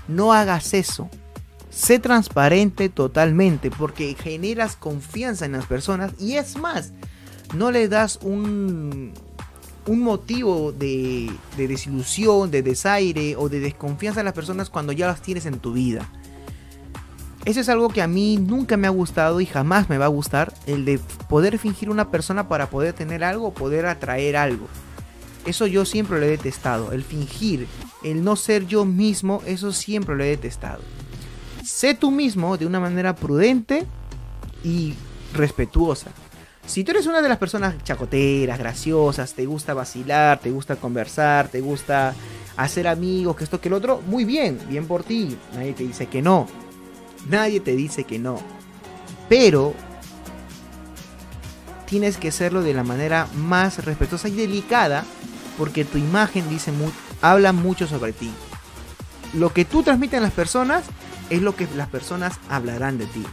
No 0.09 0.33
hagas 0.33 0.75
eso. 0.75 1.09
Sé 1.71 2.01
transparente 2.01 2.89
totalmente 2.89 3.71
porque 3.71 4.17
generas 4.17 4.75
confianza 4.75 5.47
en 5.47 5.53
las 5.53 5.67
personas 5.67 6.13
y 6.19 6.35
es 6.35 6.57
más, 6.57 6.93
no 7.55 7.71
le 7.71 7.87
das 7.87 8.19
un, 8.23 9.13
un 9.87 10.01
motivo 10.01 10.73
de, 10.73 11.31
de 11.57 11.69
desilusión, 11.69 12.51
de 12.51 12.63
desaire 12.63 13.37
o 13.37 13.49
de 13.49 13.61
desconfianza 13.61 14.21
a 14.21 14.25
las 14.25 14.33
personas 14.33 14.69
cuando 14.69 14.93
ya 14.93 15.07
las 15.07 15.23
tienes 15.23 15.47
en 15.47 15.61
tu 15.61 15.73
vida. 15.73 16.11
Eso 17.45 17.61
es 17.61 17.69
algo 17.69 17.89
que 17.89 18.03
a 18.03 18.09
mí 18.09 18.37
nunca 18.37 18.77
me 18.77 18.89
ha 18.89 18.91
gustado 18.91 19.41
y 19.41 19.47
jamás 19.47 19.89
me 19.89 19.97
va 19.97 20.07
a 20.07 20.09
gustar, 20.09 20.53
el 20.67 20.85
de 20.85 20.99
poder 21.29 21.57
fingir 21.57 21.89
una 21.89 22.11
persona 22.11 22.49
para 22.49 22.69
poder 22.69 22.95
tener 22.95 23.23
algo 23.23 23.55
poder 23.55 23.87
atraer 23.87 24.37
algo. 24.37 24.67
Eso 25.47 25.69
yo 25.69 25.85
siempre 25.85 26.19
lo 26.19 26.27
he 26.27 26.31
detestado, 26.31 26.91
el 26.91 27.05
fingir, 27.05 27.69
el 28.03 28.25
no 28.25 28.35
ser 28.35 28.67
yo 28.67 28.85
mismo, 28.85 29.41
eso 29.47 29.73
siempre 29.73 30.17
lo 30.17 30.25
he 30.25 30.29
detestado 30.29 30.83
sé 31.65 31.95
tú 31.95 32.11
mismo 32.11 32.57
de 32.57 32.67
una 32.67 32.81
manera 32.81 33.15
prudente 33.15 33.87
y 34.65 34.95
respetuosa. 35.35 36.11
Si 36.67 36.85
tú 36.85 36.93
eres 36.93 37.07
una 37.07 37.23
de 37.23 37.29
las 37.29 37.39
personas 37.39 37.83
chacoteras, 37.83 38.59
graciosas, 38.59 39.35
te 39.35 39.47
gusta 39.47 39.75
vacilar, 39.75 40.39
te 40.39 40.51
gusta 40.51 40.77
conversar, 40.77 41.49
te 41.49 41.61
gusta 41.61 42.15
hacer 42.57 42.87
amigos, 42.87 43.37
que 43.37 43.45
esto 43.45 43.61
que 43.61 43.69
el 43.69 43.75
otro, 43.75 44.03
muy 44.07 44.25
bien, 44.25 44.59
bien 44.69 44.87
por 44.87 45.03
ti. 45.03 45.37
Nadie 45.55 45.73
te 45.73 45.83
dice 45.85 46.07
que 46.07 46.23
no. 46.23 46.47
Nadie 47.29 47.61
te 47.61 47.75
dice 47.75 48.05
que 48.05 48.19
no. 48.19 48.39
Pero 49.29 49.75
tienes 51.87 52.19
que 52.19 52.29
hacerlo 52.29 52.63
de 52.63 52.75
la 52.75 52.85
manera 52.85 53.27
más 53.35 53.85
respetuosa 53.85 54.29
y 54.29 54.37
delicada 54.37 55.05
porque 55.59 55.85
tu 55.85 55.99
imagen 55.99 56.49
dice 56.49 56.73
habla 57.21 57.53
mucho 57.53 57.87
sobre 57.87 58.13
ti. 58.13 58.31
Lo 59.35 59.53
que 59.53 59.65
tú 59.65 59.83
transmites 59.83 60.19
a 60.19 60.23
las 60.23 60.33
personas 60.33 60.85
es 61.31 61.43
lo 61.43 61.57
que 61.57 61.67
las 61.77 61.89
personas 61.89 62.39
hablarán 62.49 62.99
de 62.99 63.07
ti. 63.07 63.25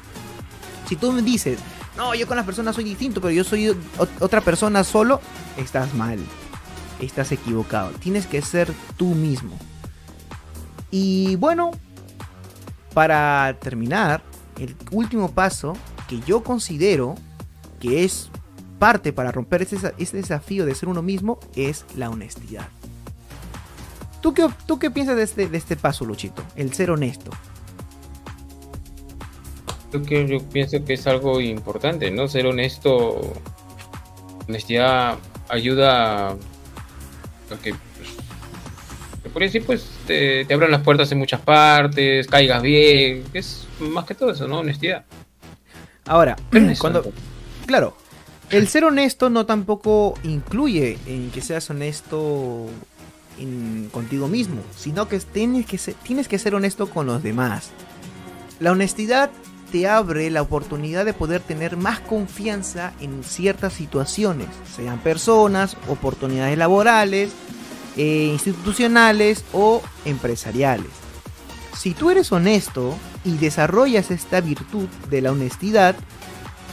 Si 0.87 0.95
tú 0.95 1.11
me 1.11 1.21
dices, 1.21 1.59
no, 1.97 2.13
yo 2.15 2.27
con 2.27 2.37
las 2.37 2.45
personas 2.45 2.75
soy 2.75 2.83
distinto, 2.83 3.19
pero 3.19 3.31
yo 3.31 3.43
soy 3.43 3.75
otra 4.19 4.41
persona 4.41 4.83
solo, 4.83 5.19
estás 5.57 5.93
mal. 5.95 6.19
Estás 7.01 7.31
equivocado. 7.31 7.91
Tienes 7.99 8.25
que 8.25 8.41
ser 8.41 8.71
tú 8.95 9.07
mismo. 9.07 9.57
Y 10.89 11.35
bueno, 11.35 11.71
para 12.93 13.57
terminar, 13.59 14.23
el 14.57 14.75
último 14.91 15.31
paso 15.31 15.73
que 16.07 16.19
yo 16.21 16.43
considero 16.43 17.15
que 17.79 18.03
es 18.03 18.29
parte 18.79 19.11
para 19.11 19.31
romper 19.31 19.63
este 19.63 20.17
desafío 20.17 20.65
de 20.65 20.75
ser 20.75 20.87
uno 20.87 21.01
mismo 21.01 21.39
es 21.55 21.85
la 21.95 22.09
honestidad. 22.09 22.67
¿Tú 24.21 24.33
qué, 24.33 24.47
tú 24.65 24.79
qué 24.79 24.89
piensas 24.89 25.15
de 25.15 25.23
este, 25.23 25.47
de 25.47 25.57
este 25.57 25.75
paso, 25.75 26.05
Luchito? 26.05 26.43
El 26.55 26.73
ser 26.73 26.91
honesto 26.91 27.31
que 29.91 30.27
yo 30.27 30.39
pienso 30.49 30.83
que 30.83 30.93
es 30.93 31.07
algo 31.07 31.39
importante, 31.41 32.11
¿no? 32.11 32.27
Ser 32.27 32.45
honesto, 32.47 33.33
honestidad 34.47 35.17
ayuda 35.49 36.31
a 36.31 36.37
que, 37.63 37.73
pues, 39.21 39.33
por 39.33 39.41
decir, 39.41 39.65
pues 39.65 39.89
te, 40.05 40.45
abran 40.53 40.71
las 40.71 40.81
puertas 40.81 41.11
en 41.11 41.19
muchas 41.19 41.41
partes, 41.41 42.27
caigas 42.27 42.61
bien, 42.61 43.23
es 43.33 43.67
más 43.79 44.05
que 44.05 44.15
todo 44.15 44.31
eso, 44.31 44.47
¿no? 44.47 44.59
Honestidad. 44.59 45.05
Ahora, 46.05 46.35
cuando, 46.79 47.11
claro, 47.65 47.95
el 48.49 48.67
ser 48.67 48.85
honesto 48.85 49.29
no 49.29 49.45
tampoco 49.45 50.13
incluye 50.23 50.97
en 51.05 51.31
que 51.31 51.41
seas 51.41 51.69
honesto 51.69 52.67
contigo 53.91 54.27
mismo, 54.27 54.61
sino 54.75 55.07
que 55.07 55.19
tienes 55.19 55.65
que, 55.65 55.77
ser, 55.77 55.93
tienes 55.95 56.27
que 56.27 56.39
ser 56.39 56.55
honesto 56.55 56.89
con 56.89 57.05
los 57.05 57.21
demás. 57.21 57.69
La 58.59 58.71
honestidad 58.71 59.29
te 59.71 59.87
abre 59.87 60.29
la 60.29 60.41
oportunidad 60.41 61.05
de 61.05 61.13
poder 61.13 61.41
tener 61.41 61.77
más 61.77 61.99
confianza 61.99 62.93
en 62.99 63.23
ciertas 63.23 63.73
situaciones, 63.73 64.47
sean 64.75 64.99
personas, 64.99 65.77
oportunidades 65.87 66.57
laborales, 66.57 67.31
eh, 67.97 68.29
institucionales 68.31 69.43
o 69.53 69.81
empresariales. 70.05 70.91
Si 71.77 71.93
tú 71.93 72.09
eres 72.09 72.31
honesto 72.31 72.97
y 73.23 73.37
desarrollas 73.37 74.09
esta 74.11 74.41
virtud 74.41 74.87
de 75.09 75.21
la 75.21 75.31
honestidad, 75.31 75.95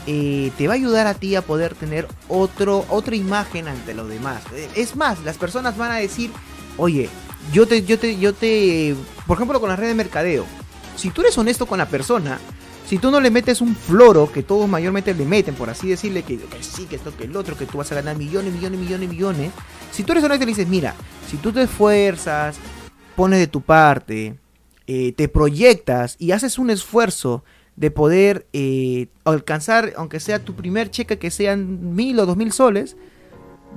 eh, 0.07 0.51
te 0.57 0.67
va 0.67 0.73
a 0.73 0.77
ayudar 0.77 1.07
a 1.07 1.15
ti 1.15 1.35
a 1.35 1.41
poder 1.41 1.75
tener 1.75 2.07
otro, 2.27 2.85
otra 2.89 3.15
imagen 3.15 3.67
ante 3.67 3.93
los 3.93 4.07
demás. 4.07 4.43
Es 4.75 4.95
más, 4.95 5.23
las 5.23 5.37
personas 5.37 5.77
van 5.77 5.91
a 5.91 5.95
decir, 5.95 6.31
oye, 6.77 7.09
yo 7.51 7.67
te, 7.67 7.83
yo 7.83 7.99
te, 7.99 8.17
yo 8.17 8.33
te, 8.33 8.95
por 9.27 9.37
ejemplo 9.37 9.59
con 9.59 9.69
la 9.69 9.75
red 9.75 9.87
de 9.87 9.95
mercadeo, 9.95 10.45
si 10.95 11.09
tú 11.09 11.21
eres 11.21 11.37
honesto 11.37 11.65
con 11.65 11.77
la 11.77 11.87
persona, 11.87 12.39
Si 12.85 12.99
tú 12.99 13.09
no 13.09 13.19
le 13.19 13.31
metes 13.31 13.61
un 13.61 13.75
floro, 13.75 14.31
que 14.31 14.43
todos 14.43 14.69
mayormente 14.69 15.13
le 15.15 15.25
meten, 15.25 15.55
por 15.55 15.71
así 15.71 15.89
decirle, 15.89 16.21
que, 16.21 16.39
sí, 16.61 16.85
que 16.85 16.97
esto, 16.97 17.15
que 17.17 17.23
el 17.23 17.35
otro, 17.35 17.57
que 17.57 17.65
tú 17.65 17.79
vas 17.79 17.91
a 17.91 17.95
ganar 17.95 18.15
millones, 18.15 18.53
millones, 18.53 18.79
millones, 18.79 19.09
millones. 19.09 19.51
Si 19.91 20.03
tú 20.03 20.11
eres 20.11 20.23
honesto 20.23 20.43
y 20.43 20.45
le 20.45 20.51
dices, 20.51 20.67
mira, 20.67 20.93
si 21.27 21.37
tú 21.37 21.51
te 21.51 21.63
esfuerzas, 21.63 22.57
pones 23.15 23.39
de 23.39 23.47
tu 23.47 23.61
parte, 23.61 24.35
eh, 24.85 25.13
te 25.13 25.27
proyectas 25.27 26.15
y 26.19 26.31
haces 26.31 26.59
un 26.59 26.69
esfuerzo 26.69 27.43
de 27.75 27.89
poder 27.89 28.45
eh, 28.53 29.07
alcanzar, 29.23 29.93
aunque 29.97 30.19
sea 30.19 30.43
tu 30.43 30.53
primer 30.53 30.91
cheque, 30.91 31.17
que 31.17 31.31
sean 31.31 31.95
mil 31.95 32.19
o 32.19 32.27
dos 32.27 32.37
mil 32.37 32.51
soles, 32.51 32.97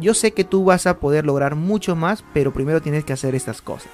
yo 0.00 0.12
sé 0.12 0.32
que 0.32 0.44
tú 0.44 0.64
vas 0.64 0.86
a 0.86 1.00
poder 1.00 1.24
lograr 1.24 1.54
mucho 1.54 1.96
más, 1.96 2.22
pero 2.34 2.52
primero 2.52 2.82
tienes 2.82 3.04
que 3.04 3.14
hacer 3.14 3.34
estas 3.34 3.62
cosas. 3.62 3.90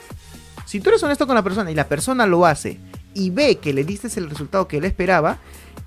Si 0.67 0.81
tú 0.81 0.91
eres 0.91 1.03
honesto 1.05 1.27
con 1.27 1.37
la 1.37 1.43
persona 1.45 1.71
y 1.71 1.75
la 1.75 1.89
persona 1.89 2.27
lo 2.27 2.47
hace 2.47 2.81
y 3.15 3.31
ve 3.31 3.57
que 3.57 3.73
le 3.73 3.85
diste 3.85 4.09
el 4.19 4.29
resultado 4.29 4.69
que 4.69 4.79
él 4.79 4.85
esperaba, 4.85 5.39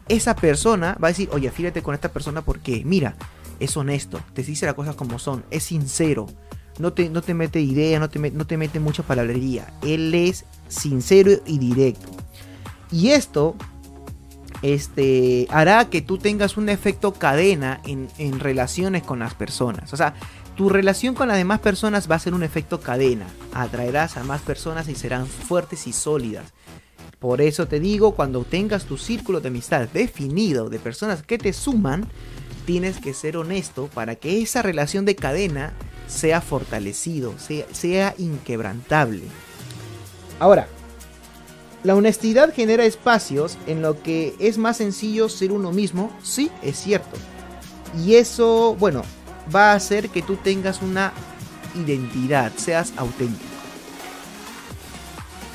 esa 0.07 0.35
persona 0.35 0.97
va 1.01 1.09
a 1.09 1.11
decir, 1.11 1.29
oye, 1.31 1.51
fíjate 1.51 1.81
con 1.81 1.93
esta 1.93 2.11
persona 2.11 2.41
porque, 2.41 2.83
mira, 2.85 3.15
es 3.59 3.75
honesto, 3.75 4.21
te 4.33 4.43
dice 4.43 4.65
las 4.65 4.75
cosas 4.75 4.95
como 4.95 5.19
son, 5.19 5.43
es 5.51 5.63
sincero, 5.63 6.27
no 6.79 6.93
te, 6.93 7.09
no 7.09 7.21
te 7.21 7.33
mete 7.33 7.59
idea, 7.59 7.99
no 7.99 8.09
te, 8.09 8.19
no 8.19 8.47
te 8.47 8.57
mete 8.57 8.79
mucha 8.79 9.03
palabrería, 9.03 9.73
él 9.81 10.13
es 10.13 10.45
sincero 10.67 11.31
y 11.45 11.57
directo. 11.57 12.09
Y 12.91 13.09
esto 13.09 13.55
este, 14.61 15.47
hará 15.49 15.89
que 15.89 16.01
tú 16.01 16.17
tengas 16.17 16.57
un 16.57 16.69
efecto 16.69 17.13
cadena 17.13 17.81
en, 17.85 18.07
en, 18.17 18.39
relaciones 18.39 19.03
con 19.03 19.19
las 19.19 19.33
personas. 19.33 19.91
O 19.91 19.97
sea, 19.97 20.13
tu 20.55 20.69
relación 20.69 21.15
con 21.15 21.27
las 21.27 21.37
demás 21.37 21.59
personas 21.59 22.09
va 22.09 22.15
a 22.15 22.19
ser 22.19 22.33
un 22.33 22.43
efecto 22.43 22.79
cadena. 22.79 23.27
Atraerás 23.53 24.17
a 24.17 24.23
más 24.23 24.41
personas 24.41 24.87
y 24.87 24.95
serán 24.95 25.27
fuertes 25.27 25.85
y 25.87 25.93
sólidas. 25.93 26.53
Por 27.19 27.41
eso 27.41 27.67
te 27.67 27.79
digo, 27.79 28.13
cuando 28.13 28.43
tengas 28.43 28.85
tu 28.85 28.97
círculo 28.97 29.41
de 29.41 29.47
amistad 29.47 29.87
definido 29.87 30.69
de 30.69 30.77
personas 30.77 31.23
que 31.23 31.39
te 31.39 31.51
suman, 31.51 32.07
tienes 32.65 32.99
que 32.99 33.13
ser 33.13 33.37
honesto 33.37 33.89
para 33.93 34.15
que 34.15 34.41
esa 34.41 34.61
relación 34.61 35.05
de 35.05 35.15
cadena 35.15 35.73
sea 36.07 36.41
fortalecido, 36.41 37.33
sea, 37.39 38.13
inquebrantable. 38.17 39.23
Ahora, 40.39 40.67
la 41.83 41.95
honestidad 41.95 42.53
genera 42.53 42.85
espacios 42.85 43.57
en 43.65 43.81
lo 43.81 44.03
que 44.03 44.35
es 44.39 44.57
más 44.57 44.77
sencillo 44.77 45.27
ser 45.29 45.51
uno 45.51 45.71
mismo, 45.71 46.15
sí, 46.21 46.51
es 46.61 46.77
cierto. 46.77 47.17
Y 48.05 48.15
eso, 48.15 48.75
bueno, 48.77 49.01
va 49.53 49.71
a 49.71 49.75
hacer 49.75 50.09
que 50.09 50.21
tú 50.21 50.35
tengas 50.35 50.81
una 50.81 51.13
identidad, 51.75 52.51
seas 52.57 52.93
auténtico. 52.97 53.56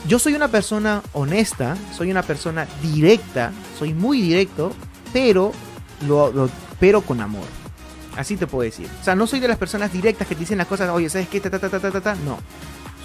Yo 0.08 0.18
soy 0.18 0.34
una 0.34 0.48
persona 0.48 1.00
honesta, 1.12 1.76
soy 1.96 2.10
una 2.10 2.22
persona 2.22 2.66
directa, 2.82 3.52
soy 3.78 3.94
muy 3.94 4.20
directo, 4.20 4.72
pero, 5.12 5.52
lo, 6.06 6.50
pero 6.80 7.02
con 7.02 7.20
amor. 7.20 7.44
Así 8.16 8.36
te 8.36 8.48
puedo 8.48 8.62
decir. 8.62 8.88
O 9.00 9.04
sea, 9.04 9.14
no 9.14 9.26
soy 9.26 9.38
de 9.38 9.48
las 9.48 9.58
personas 9.58 9.92
directas 9.92 10.26
que 10.26 10.34
te 10.34 10.40
dicen 10.40 10.58
las 10.58 10.66
cosas, 10.66 10.90
oye, 10.90 11.08
¿sabes 11.08 11.28
qué? 11.28 11.40
Ta, 11.40 11.50
ta, 11.50 11.58
ta, 11.58 11.68
ta, 11.68 12.00
ta, 12.00 12.14
No. 12.16 12.38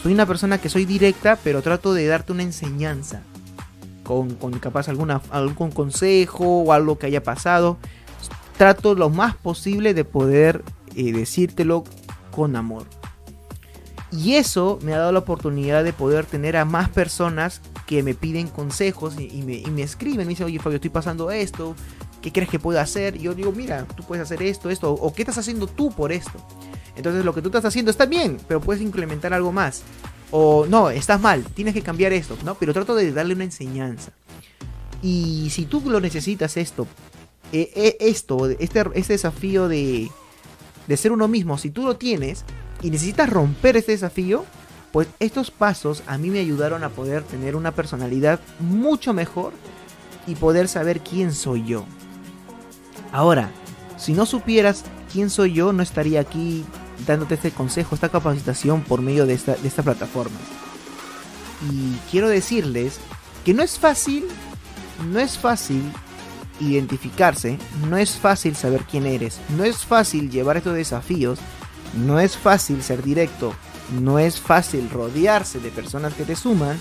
Soy 0.01 0.11
una 0.13 0.25
persona 0.25 0.57
que 0.57 0.69
soy 0.69 0.85
directa, 0.85 1.37
pero 1.43 1.61
trato 1.61 1.93
de 1.93 2.07
darte 2.07 2.31
una 2.31 2.43
enseñanza. 2.43 3.21
Con, 4.03 4.35
con 4.35 4.57
capaz 4.59 4.89
alguna, 4.89 5.21
algún 5.29 5.71
consejo 5.71 6.63
o 6.63 6.73
algo 6.73 6.97
que 6.97 7.05
haya 7.05 7.21
pasado. 7.21 7.77
Trato 8.57 8.95
lo 8.95 9.09
más 9.09 9.35
posible 9.35 9.93
de 9.93 10.03
poder 10.03 10.63
eh, 10.95 11.11
decírtelo 11.11 11.83
con 12.31 12.55
amor. 12.55 12.85
Y 14.11 14.35
eso 14.35 14.79
me 14.83 14.93
ha 14.93 14.99
dado 14.99 15.11
la 15.11 15.19
oportunidad 15.19 15.83
de 15.83 15.91
poder 15.91 16.25
tener 16.25 16.55
a 16.55 16.63
más 16.63 16.89
personas 16.89 17.61
que 17.85 18.03
me 18.03 18.13
piden 18.13 18.47
consejos 18.47 19.15
y, 19.19 19.41
me, 19.43 19.81
escriben, 19.81 20.25
me 20.25 20.27
dicen, 20.27 20.45
oye 20.45 20.59
Fabio, 20.59 20.77
estoy 20.77 20.89
pasando 20.89 21.29
esto, 21.29 21.75
¿qué 22.21 22.31
crees 22.31 22.49
que 22.49 22.57
puedo 22.57 22.79
hacer? 22.79 23.17
Y 23.17 23.23
yo 23.23 23.33
digo, 23.33 23.51
mira, 23.51 23.85
tú 23.85 24.03
puedes 24.03 24.23
hacer 24.23 24.41
esto, 24.43 24.69
esto, 24.69 24.93
o 24.93 25.13
¿qué 25.13 25.23
estás 25.23 25.37
haciendo 25.37 25.67
tú 25.67 25.91
por 25.91 26.13
esto? 26.13 26.39
Entonces 26.95 27.25
lo 27.25 27.33
que 27.33 27.41
tú 27.41 27.49
estás 27.49 27.65
haciendo 27.65 27.91
está 27.91 28.05
bien, 28.05 28.37
pero 28.47 28.61
puedes 28.61 28.81
implementar 28.81 29.33
algo 29.33 29.51
más. 29.51 29.83
O 30.31 30.65
no, 30.67 30.89
estás 30.89 31.19
mal, 31.19 31.43
tienes 31.43 31.73
que 31.73 31.81
cambiar 31.81 32.13
esto, 32.13 32.37
¿no? 32.43 32.55
Pero 32.55 32.73
trato 32.73 32.95
de 32.95 33.11
darle 33.11 33.33
una 33.33 33.43
enseñanza. 33.43 34.11
Y 35.01 35.49
si 35.51 35.65
tú 35.65 35.81
lo 35.85 35.99
necesitas 35.99 36.57
esto, 36.57 36.87
eh, 37.51 37.71
eh, 37.75 37.97
esto, 37.99 38.49
este, 38.49 38.83
este 38.95 39.13
desafío 39.13 39.67
de, 39.67 40.09
de 40.87 40.97
ser 40.97 41.11
uno 41.11 41.27
mismo, 41.27 41.57
si 41.57 41.69
tú 41.69 41.83
lo 41.83 41.97
tienes, 41.97 42.45
y 42.81 42.91
necesitas 42.91 43.29
romper 43.29 43.77
ese 43.77 43.91
desafío, 43.91 44.45
pues 44.91 45.07
estos 45.19 45.51
pasos 45.51 46.03
a 46.07 46.17
mí 46.17 46.29
me 46.29 46.39
ayudaron 46.39 46.83
a 46.83 46.89
poder 46.89 47.23
tener 47.23 47.55
una 47.55 47.71
personalidad 47.71 48.39
mucho 48.59 49.13
mejor 49.13 49.53
y 50.25 50.35
poder 50.35 50.67
saber 50.67 51.01
quién 51.01 51.33
soy 51.33 51.65
yo. 51.65 51.85
Ahora, 53.11 53.51
si 53.97 54.13
no 54.13 54.25
supieras 54.25 54.83
quién 55.11 55.29
soy 55.29 55.53
yo, 55.53 55.73
no 55.73 55.83
estaría 55.83 56.19
aquí 56.19 56.65
dándote 57.05 57.35
este 57.35 57.51
consejo, 57.51 57.95
esta 57.95 58.09
capacitación 58.09 58.81
por 58.81 59.01
medio 59.01 59.25
de 59.25 59.33
esta, 59.33 59.55
de 59.55 59.67
esta 59.67 59.83
plataforma. 59.83 60.37
Y 61.71 61.95
quiero 62.11 62.29
decirles 62.29 62.99
que 63.45 63.53
no 63.53 63.63
es 63.63 63.79
fácil, 63.79 64.25
no 65.11 65.19
es 65.19 65.37
fácil 65.37 65.81
identificarse, 66.59 67.57
no 67.89 67.97
es 67.97 68.17
fácil 68.17 68.55
saber 68.55 68.83
quién 68.89 69.05
eres, 69.05 69.39
no 69.55 69.63
es 69.63 69.85
fácil 69.85 70.29
llevar 70.29 70.57
estos 70.57 70.75
desafíos 70.75 71.39
no 71.93 72.19
es 72.19 72.37
fácil 72.37 72.83
ser 72.83 73.03
directo, 73.03 73.53
no 73.99 74.19
es 74.19 74.39
fácil 74.39 74.89
rodearse 74.89 75.59
de 75.59 75.71
personas 75.71 76.13
que 76.13 76.25
te 76.25 76.35
suman, 76.35 76.77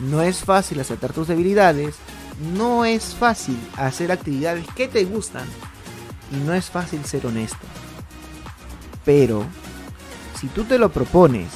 no 0.00 0.22
es 0.22 0.44
fácil 0.44 0.80
aceptar 0.80 1.12
tus 1.12 1.28
debilidades, 1.28 1.96
no 2.56 2.84
es 2.84 3.14
fácil 3.14 3.58
hacer 3.76 4.12
actividades 4.12 4.66
que 4.74 4.88
te 4.88 5.04
gustan 5.04 5.46
y 6.32 6.36
no 6.36 6.54
es 6.54 6.70
fácil 6.70 7.04
ser 7.04 7.26
honesto. 7.26 7.66
Pero, 9.04 9.44
si 10.40 10.48
tú 10.48 10.64
te 10.64 10.78
lo 10.78 10.90
propones 10.90 11.48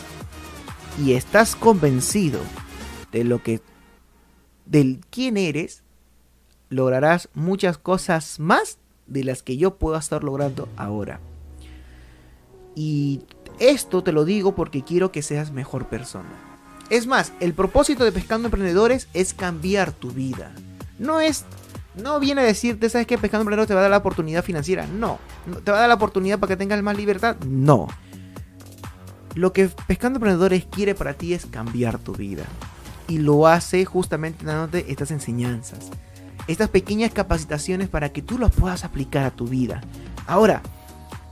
y 0.99 1.15
estás 1.15 1.57
convencido 1.57 2.41
de 3.13 3.25
lo 3.25 3.43
que 3.43 3.61
del 4.67 5.01
quién 5.11 5.37
eres, 5.37 5.83
lograrás 6.69 7.29
muchas 7.35 7.79
cosas 7.79 8.39
más 8.39 8.79
de 9.07 9.25
las 9.25 9.43
que 9.43 9.57
yo 9.57 9.79
puedo 9.79 9.97
estar 9.97 10.23
logrando 10.23 10.69
ahora. 10.77 11.21
Y 12.79 13.23
esto 13.59 14.05
te 14.05 14.13
lo 14.13 14.25
digo 14.25 14.55
porque 14.55 14.85
quiero 14.85 15.11
que 15.11 15.21
seas 15.21 15.51
mejor 15.51 15.89
persona. 15.89 16.31
Es 16.91 17.09
más, 17.09 17.33
el 17.41 17.53
propósito 17.53 18.05
de 18.05 18.13
Pescando 18.13 18.47
Emprendedores 18.47 19.09
es 19.15 19.35
cambiar 19.35 19.91
tu 19.91 20.13
vida. 20.13 20.53
No 21.01 21.21
es 21.21 21.45
no 21.97 22.21
viene 22.21 22.43
a 22.43 22.45
decirte, 22.45 22.89
¿sabes 22.89 23.09
qué? 23.09 23.19
Pescando 23.19 23.43
Emprendedores 23.43 23.67
te 23.67 23.75
va 23.75 23.81
a 23.81 23.83
dar 23.83 23.91
la 23.91 23.97
oportunidad 23.97 24.45
financiera. 24.45 24.87
No. 24.87 25.19
¿Te 25.65 25.73
va 25.73 25.79
a 25.79 25.81
dar 25.81 25.89
la 25.89 25.97
oportunidad 25.97 26.39
para 26.39 26.51
que 26.51 26.57
tengas 26.57 26.81
más 26.81 26.97
libertad? 26.97 27.37
No. 27.41 27.89
Lo 29.35 29.53
que 29.53 29.69
Pescando 29.89 30.19
Emprendedores 30.19 30.65
quiere 30.71 30.95
para 30.95 31.15
ti 31.15 31.35
es 31.35 31.47
cambiar 31.47 31.99
tu 31.99 32.13
vida. 32.13 32.45
Y 33.09 33.19
lo 33.19 33.49
hace 33.49 33.85
justamente 33.87 34.47
dándote 34.47 34.93
estas 34.93 35.11
enseñanzas. 35.11 35.91
Estas 36.47 36.69
pequeñas 36.69 37.11
capacitaciones 37.13 37.89
para 37.89 38.11
que 38.11 38.23
tú 38.23 38.39
las 38.39 38.53
puedas 38.53 38.85
aplicar 38.85 39.25
a 39.25 39.33
tu 39.33 39.49
vida. 39.49 39.81
Ahora, 40.29 40.63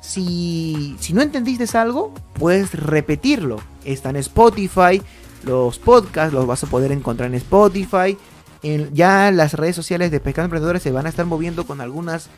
si, 0.06 0.96
no 1.12 1.22
entendiste 1.22 1.76
algo, 1.76 2.14
puedes 2.34 2.72
repetirlo. 2.72 3.60
Está 3.84 4.10
en 4.10 4.16
Spotify, 4.16 5.02
los 5.44 5.78
podcasts 5.78 6.32
los 6.32 6.46
vas 6.46 6.62
a 6.62 6.68
poder 6.68 6.92
encontrar 6.92 7.28
en 7.28 7.34
Spotify. 7.34 8.16
En, 8.62 8.94
ya 8.94 9.30
las 9.32 9.54
redes 9.54 9.76
sociales 9.76 10.10
de 10.10 10.20
Pescado 10.20 10.46
Emprendedores 10.46 10.82
se 10.82 10.92
van 10.92 11.06
a 11.06 11.08
estar 11.08 11.26
moviendo 11.26 11.66
con 11.66 11.80
algunas 11.80 12.28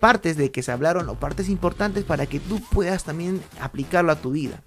partes 0.00 0.36
de 0.36 0.50
que 0.50 0.62
se 0.62 0.70
hablaron 0.70 1.08
o 1.08 1.14
partes 1.14 1.48
importantes 1.48 2.04
para 2.04 2.26
que 2.26 2.40
tú 2.40 2.60
puedas 2.60 3.04
también 3.04 3.40
aplicarlo 3.60 4.12
a 4.12 4.16
tu 4.16 4.32
vida. 4.32 4.62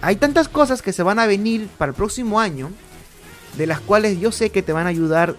Hay 0.00 0.16
tantas 0.16 0.48
cosas 0.48 0.80
que 0.80 0.92
se 0.92 1.02
van 1.02 1.18
a 1.18 1.26
venir 1.26 1.68
para 1.76 1.90
el 1.90 1.96
próximo 1.96 2.38
año, 2.38 2.70
de 3.56 3.66
las 3.66 3.80
cuales 3.80 4.20
yo 4.20 4.30
sé 4.30 4.50
que 4.50 4.62
te 4.62 4.72
van 4.72 4.86
a 4.86 4.90
ayudar 4.90 5.34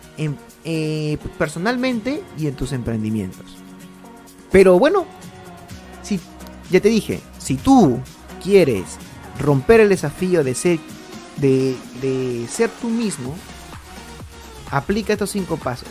eh, 0.65 1.17
personalmente 1.37 2.21
y 2.37 2.47
en 2.47 2.55
tus 2.55 2.73
emprendimientos. 2.73 3.57
Pero 4.51 4.77
bueno, 4.77 5.05
ya 6.69 6.79
te 6.79 6.89
dije, 6.89 7.21
si 7.37 7.55
tú 7.55 7.99
quieres 8.43 8.97
romper 9.39 9.79
el 9.81 9.89
desafío 9.89 10.43
de 10.43 10.55
ser, 10.55 10.79
de, 11.37 12.47
ser 12.49 12.69
tú 12.81 12.89
mismo, 12.89 13.35
aplica 14.71 15.13
estos 15.13 15.31
cinco 15.31 15.57
pasos. 15.57 15.89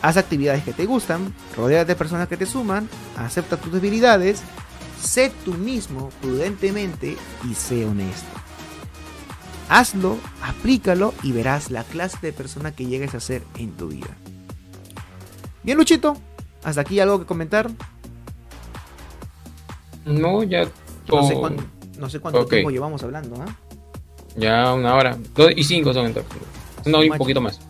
Haz 0.00 0.16
actividades 0.16 0.62
que 0.62 0.72
te 0.72 0.86
gustan, 0.86 1.34
rodea 1.56 1.84
de 1.84 1.96
personas 1.96 2.28
que 2.28 2.36
te 2.36 2.46
suman, 2.46 2.88
acepta 3.16 3.56
tus 3.56 3.72
debilidades, 3.72 4.42
sé 5.02 5.32
tú 5.44 5.54
mismo 5.54 6.10
prudentemente 6.20 7.16
y 7.48 7.54
sé 7.54 7.84
honesto. 7.84 8.28
Hazlo, 9.68 10.16
aplícalo 10.42 11.12
y 11.22 11.32
verás 11.32 11.70
la 11.70 11.84
clase 11.84 12.18
de 12.22 12.32
persona 12.32 12.72
que 12.72 12.86
llegues 12.86 13.14
a 13.14 13.20
ser 13.20 13.42
en 13.56 13.72
tu 13.72 13.88
vida. 13.88 14.16
Bien, 15.62 15.76
Luchito, 15.76 16.16
hasta 16.62 16.80
aquí 16.80 17.00
algo 17.00 17.18
que 17.18 17.26
comentar. 17.26 17.68
No, 20.08 20.42
ya. 20.42 20.68
No 21.08 22.08
sé, 22.08 22.20
cuánto 22.20 22.46
tiempo 22.46 22.70
llevamos 22.70 23.02
hablando, 23.02 23.36
¿ah? 23.40 23.56
Ya 24.36 24.72
una 24.72 24.94
hora. 24.94 25.18
Dos 25.34 25.52
y 25.56 25.64
cinco 25.64 25.92
son 25.92 26.06
entonces. 26.06 26.32
No, 26.84 27.00
un 27.00 27.18
poquito 27.18 27.40
más. 27.40 27.60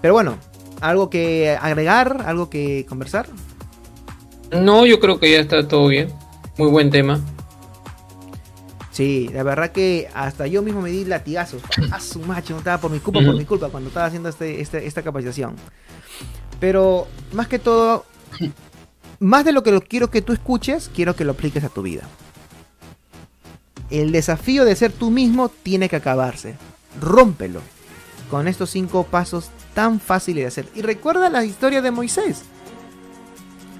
Pero 0.00 0.14
bueno, 0.14 0.36
¿Algo 0.84 1.08
que 1.08 1.56
agregar? 1.58 2.24
¿Algo 2.26 2.50
que 2.50 2.84
conversar? 2.86 3.26
No, 4.52 4.84
yo 4.84 5.00
creo 5.00 5.18
que 5.18 5.32
ya 5.32 5.38
está 5.38 5.66
todo 5.66 5.88
bien. 5.88 6.12
Muy 6.58 6.68
buen 6.68 6.90
tema. 6.90 7.20
Sí, 8.90 9.30
la 9.32 9.42
verdad 9.42 9.72
que 9.72 10.08
hasta 10.14 10.46
yo 10.46 10.60
mismo 10.60 10.82
me 10.82 10.90
di 10.90 11.06
latigazos. 11.06 11.62
A 11.90 12.00
su 12.00 12.20
macho, 12.20 12.52
no 12.52 12.58
estaba 12.58 12.82
por 12.82 12.90
mi 12.90 12.98
culpa, 12.98 13.20
por 13.24 13.34
mi 13.34 13.46
culpa, 13.46 13.70
cuando 13.70 13.88
estaba 13.88 14.04
haciendo 14.04 14.28
este, 14.28 14.60
este, 14.60 14.86
esta 14.86 15.00
capacitación. 15.00 15.56
Pero 16.60 17.06
más 17.32 17.48
que 17.48 17.58
todo, 17.58 18.04
más 19.24 19.44
de 19.44 19.52
lo 19.52 19.62
que 19.62 19.72
lo 19.72 19.80
quiero 19.80 20.10
que 20.10 20.22
tú 20.22 20.32
escuches, 20.32 20.90
quiero 20.94 21.16
que 21.16 21.24
lo 21.24 21.32
apliques 21.32 21.64
a 21.64 21.68
tu 21.68 21.82
vida. 21.82 22.02
El 23.90 24.12
desafío 24.12 24.64
de 24.64 24.76
ser 24.76 24.92
tú 24.92 25.10
mismo 25.10 25.48
tiene 25.48 25.88
que 25.88 25.96
acabarse. 25.96 26.56
Rómpelo 27.00 27.60
con 28.30 28.48
estos 28.48 28.70
cinco 28.70 29.04
pasos 29.04 29.50
tan 29.74 30.00
fáciles 30.00 30.42
de 30.42 30.48
hacer. 30.48 30.68
Y 30.74 30.82
recuerda 30.82 31.30
la 31.30 31.44
historia 31.44 31.82
de 31.82 31.90
Moisés. 31.90 32.42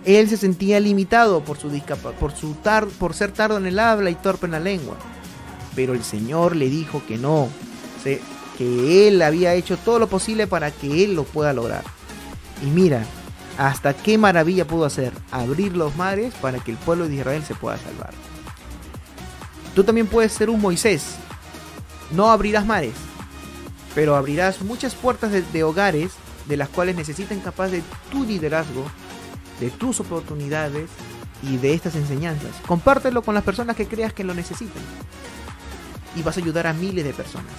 Él 0.04 0.28
se 0.28 0.36
sentía 0.36 0.80
limitado 0.80 1.42
por 1.42 1.56
su 1.58 1.70
por 2.20 2.32
su 2.32 2.54
por 2.98 3.14
ser 3.14 3.32
tardo 3.32 3.56
en 3.56 3.66
el 3.66 3.78
habla 3.78 4.10
y 4.10 4.14
torpe 4.14 4.46
en 4.46 4.52
la 4.52 4.60
lengua. 4.60 4.96
Pero 5.74 5.94
el 5.94 6.04
Señor 6.04 6.56
le 6.56 6.68
dijo 6.68 7.02
que 7.06 7.16
no, 7.16 7.48
que 8.56 9.08
él 9.08 9.20
había 9.22 9.54
hecho 9.54 9.76
todo 9.76 9.98
lo 9.98 10.08
posible 10.08 10.46
para 10.46 10.70
que 10.70 11.04
él 11.04 11.14
lo 11.14 11.24
pueda 11.24 11.52
lograr. 11.52 11.82
Y 12.62 12.66
mira, 12.66 13.04
hasta 13.58 13.94
qué 13.94 14.18
maravilla 14.18 14.66
pudo 14.66 14.84
hacer, 14.84 15.12
abrir 15.30 15.76
los 15.76 15.96
mares 15.96 16.34
para 16.34 16.58
que 16.58 16.72
el 16.72 16.76
pueblo 16.78 17.08
de 17.08 17.14
Israel 17.14 17.44
se 17.44 17.54
pueda 17.54 17.78
salvar. 17.78 18.12
Tú 19.74 19.84
también 19.84 20.06
puedes 20.06 20.32
ser 20.32 20.50
un 20.50 20.60
Moisés. 20.60 21.16
No 22.10 22.30
abrirás 22.30 22.66
mares, 22.66 22.94
pero 23.94 24.16
abrirás 24.16 24.62
muchas 24.62 24.94
puertas 24.94 25.32
de, 25.52 25.64
hogares 25.64 26.12
de 26.46 26.56
las 26.56 26.68
cuales 26.68 26.96
necesitan 26.96 27.40
capaz 27.40 27.68
de 27.68 27.82
tu 28.10 28.24
liderazgo, 28.24 28.84
de 29.60 29.70
tus 29.70 30.00
oportunidades 30.00 30.90
y 31.42 31.56
de 31.56 31.74
estas 31.74 31.96
enseñanzas. 31.96 32.52
Compártelo 32.66 33.22
con 33.22 33.34
las 33.34 33.44
personas 33.44 33.76
que 33.76 33.86
creas 33.86 34.12
que 34.12 34.24
lo 34.24 34.34
necesitan. 34.34 34.82
Y 36.16 36.22
vas 36.22 36.36
a 36.36 36.40
ayudar 36.40 36.66
a 36.66 36.72
miles 36.72 37.04
de 37.04 37.12
personas. 37.12 37.52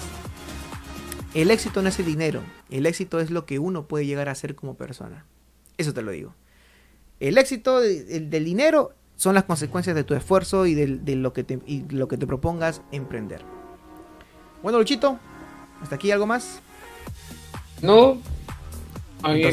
El 1.33 1.51
éxito 1.51 1.81
no 1.81 1.89
es 1.89 1.99
el 1.99 2.05
dinero, 2.05 2.41
el 2.69 2.85
éxito 2.85 3.19
es 3.19 3.29
lo 3.29 3.45
que 3.45 3.59
uno 3.59 3.87
puede 3.87 4.05
llegar 4.05 4.29
a 4.29 4.35
ser 4.35 4.55
como 4.55 4.75
persona. 4.75 5.25
Eso 5.77 5.93
te 5.93 6.01
lo 6.01 6.11
digo. 6.11 6.33
El 7.19 7.37
éxito 7.37 7.79
del, 7.79 8.29
dinero 8.29 8.93
son 9.15 9.35
las 9.35 9.45
consecuencias 9.45 9.95
de 9.95 10.03
tu 10.03 10.13
esfuerzo 10.13 10.65
y 10.65 10.73
de, 10.73 11.15
lo, 11.15 11.33
que 11.33 11.43
te, 11.43 11.59
y 11.65 11.85
lo 11.89 12.07
que 12.07 12.17
te 12.17 12.27
propongas 12.27 12.81
emprender. 12.91 13.41
Bueno, 14.61 14.79
Luchito, 14.79 15.19
¿Hasta 15.81 15.95
aquí 15.95 16.11
algo 16.11 16.25
más? 16.25 16.59
No. 17.81 18.17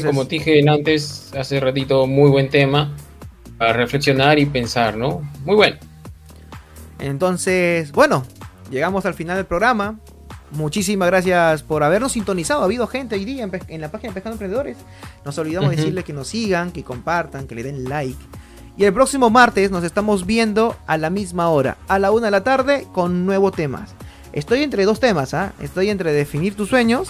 como 0.05 0.25
te 0.25 0.35
dije 0.35 0.63
antes, 0.67 1.31
hace 1.37 1.59
ratito, 1.59 2.07
muy 2.07 2.29
buen 2.29 2.49
tema 2.49 2.91
para 3.57 3.73
reflexionar 3.73 4.39
y 4.39 4.45
pensar, 4.45 4.97
¿no? 4.97 5.21
Muy 5.45 5.55
bueno. 5.55 5.77
Entonces, 6.99 7.91
bueno, 7.91 8.25
llegamos 8.71 9.05
al 9.05 9.13
final 9.13 9.37
del 9.37 9.45
programa. 9.45 9.99
Muchísimas 10.53 11.07
gracias 11.07 11.63
por 11.63 11.83
habernos 11.83 12.11
sintonizado. 12.11 12.61
Ha 12.61 12.65
habido 12.65 12.85
gente 12.85 13.15
hoy 13.15 13.25
día 13.25 13.49
en, 13.67 13.81
la 13.81 13.91
página 13.91 14.11
de 14.11 14.13
Pescando 14.13 14.35
Emprendedores. 14.35 14.77
Nos 15.25 15.35
olvidamos 15.39 15.71
de 15.71 15.77
decirles 15.77 16.03
que 16.03 16.13
nos 16.13 16.27
sigan, 16.27 16.71
que 16.71 16.83
compartan, 16.83 17.47
que 17.47 17.55
le 17.55 17.63
den 17.63 17.89
like. 17.89 18.19
Y 18.77 18.83
el 18.85 18.93
próximo 18.93 19.31
martes 19.31 19.71
nos 19.71 19.83
estamos 19.83 20.27
viendo 20.27 20.75
a 20.85 20.97
la 20.97 21.09
misma 21.09 21.49
hora, 21.49 21.77
a 21.87 21.97
la 21.97 22.11
una 22.11 22.25
de 22.25 22.31
la 22.31 22.43
tarde, 22.43 22.87
con 22.93 23.25
nuevos 23.25 23.53
temas. 23.53 23.95
Estoy 24.31 24.61
entre 24.61 24.85
dos 24.85 24.99
temas, 24.99 25.33
¿ah? 25.33 25.53
Estoy 25.59 25.89
entre 25.89 26.13
definir 26.13 26.55
tus 26.55 26.69
sueños 26.69 27.09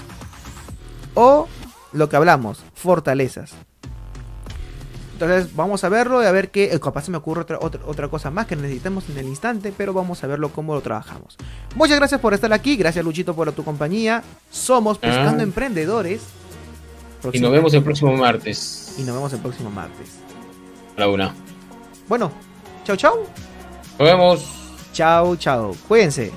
o 1.13 1.47
lo 1.91 2.07
que 2.07 2.15
hablamos, 2.15 2.63
fortalezas. 2.73 3.55
Entonces 5.23 5.55
vamos 5.55 5.83
a 5.83 5.89
verlo 5.89 6.21
y 6.21 6.25
a 6.25 6.31
ver 6.31 6.51
qué. 6.51 6.65
Eh, 6.73 6.79
capaz 6.79 7.05
se 7.05 7.11
me 7.11 7.17
ocurre 7.17 7.41
otra, 7.41 7.59
otra, 7.61 8.07
cosa 8.07 8.29
más 8.29 8.45
que 8.45 8.55
necesitemos 8.55 9.09
en 9.09 9.17
el 9.17 9.27
instante, 9.27 9.73
pero 9.75 9.93
vamos 9.93 10.23
a 10.23 10.27
verlo 10.27 10.49
cómo 10.49 10.73
lo 10.73 10.81
trabajamos. 10.81 11.37
Muchas 11.75 11.97
gracias 11.97 12.19
por 12.19 12.33
estar 12.33 12.51
aquí. 12.53 12.75
Gracias, 12.75 13.03
Luchito, 13.03 13.33
por 13.33 13.51
tu 13.53 13.63
compañía. 13.63 14.23
Somos 14.51 14.97
Pescando 14.97 15.39
ah. 15.39 15.43
Emprendedores. 15.43 16.21
y 17.31 17.39
nos 17.39 17.51
vemos 17.51 17.73
el 17.73 17.83
próximo 17.83 18.15
martes. 18.15 18.95
Y 18.97 19.03
nos 19.03 19.15
vemos 19.15 19.33
el 19.33 19.39
próximo 19.39 19.69
martes. 19.69 20.09
A 20.97 20.99
la 20.99 21.07
una. 21.07 21.33
Bueno, 22.07 22.31
chao, 22.83 22.95
chao. 22.95 23.23
Nos 23.97 24.07
vemos. 24.07 24.45
Chao, 24.91 25.35
chao. 25.35 25.75
Cuídense. 25.87 26.31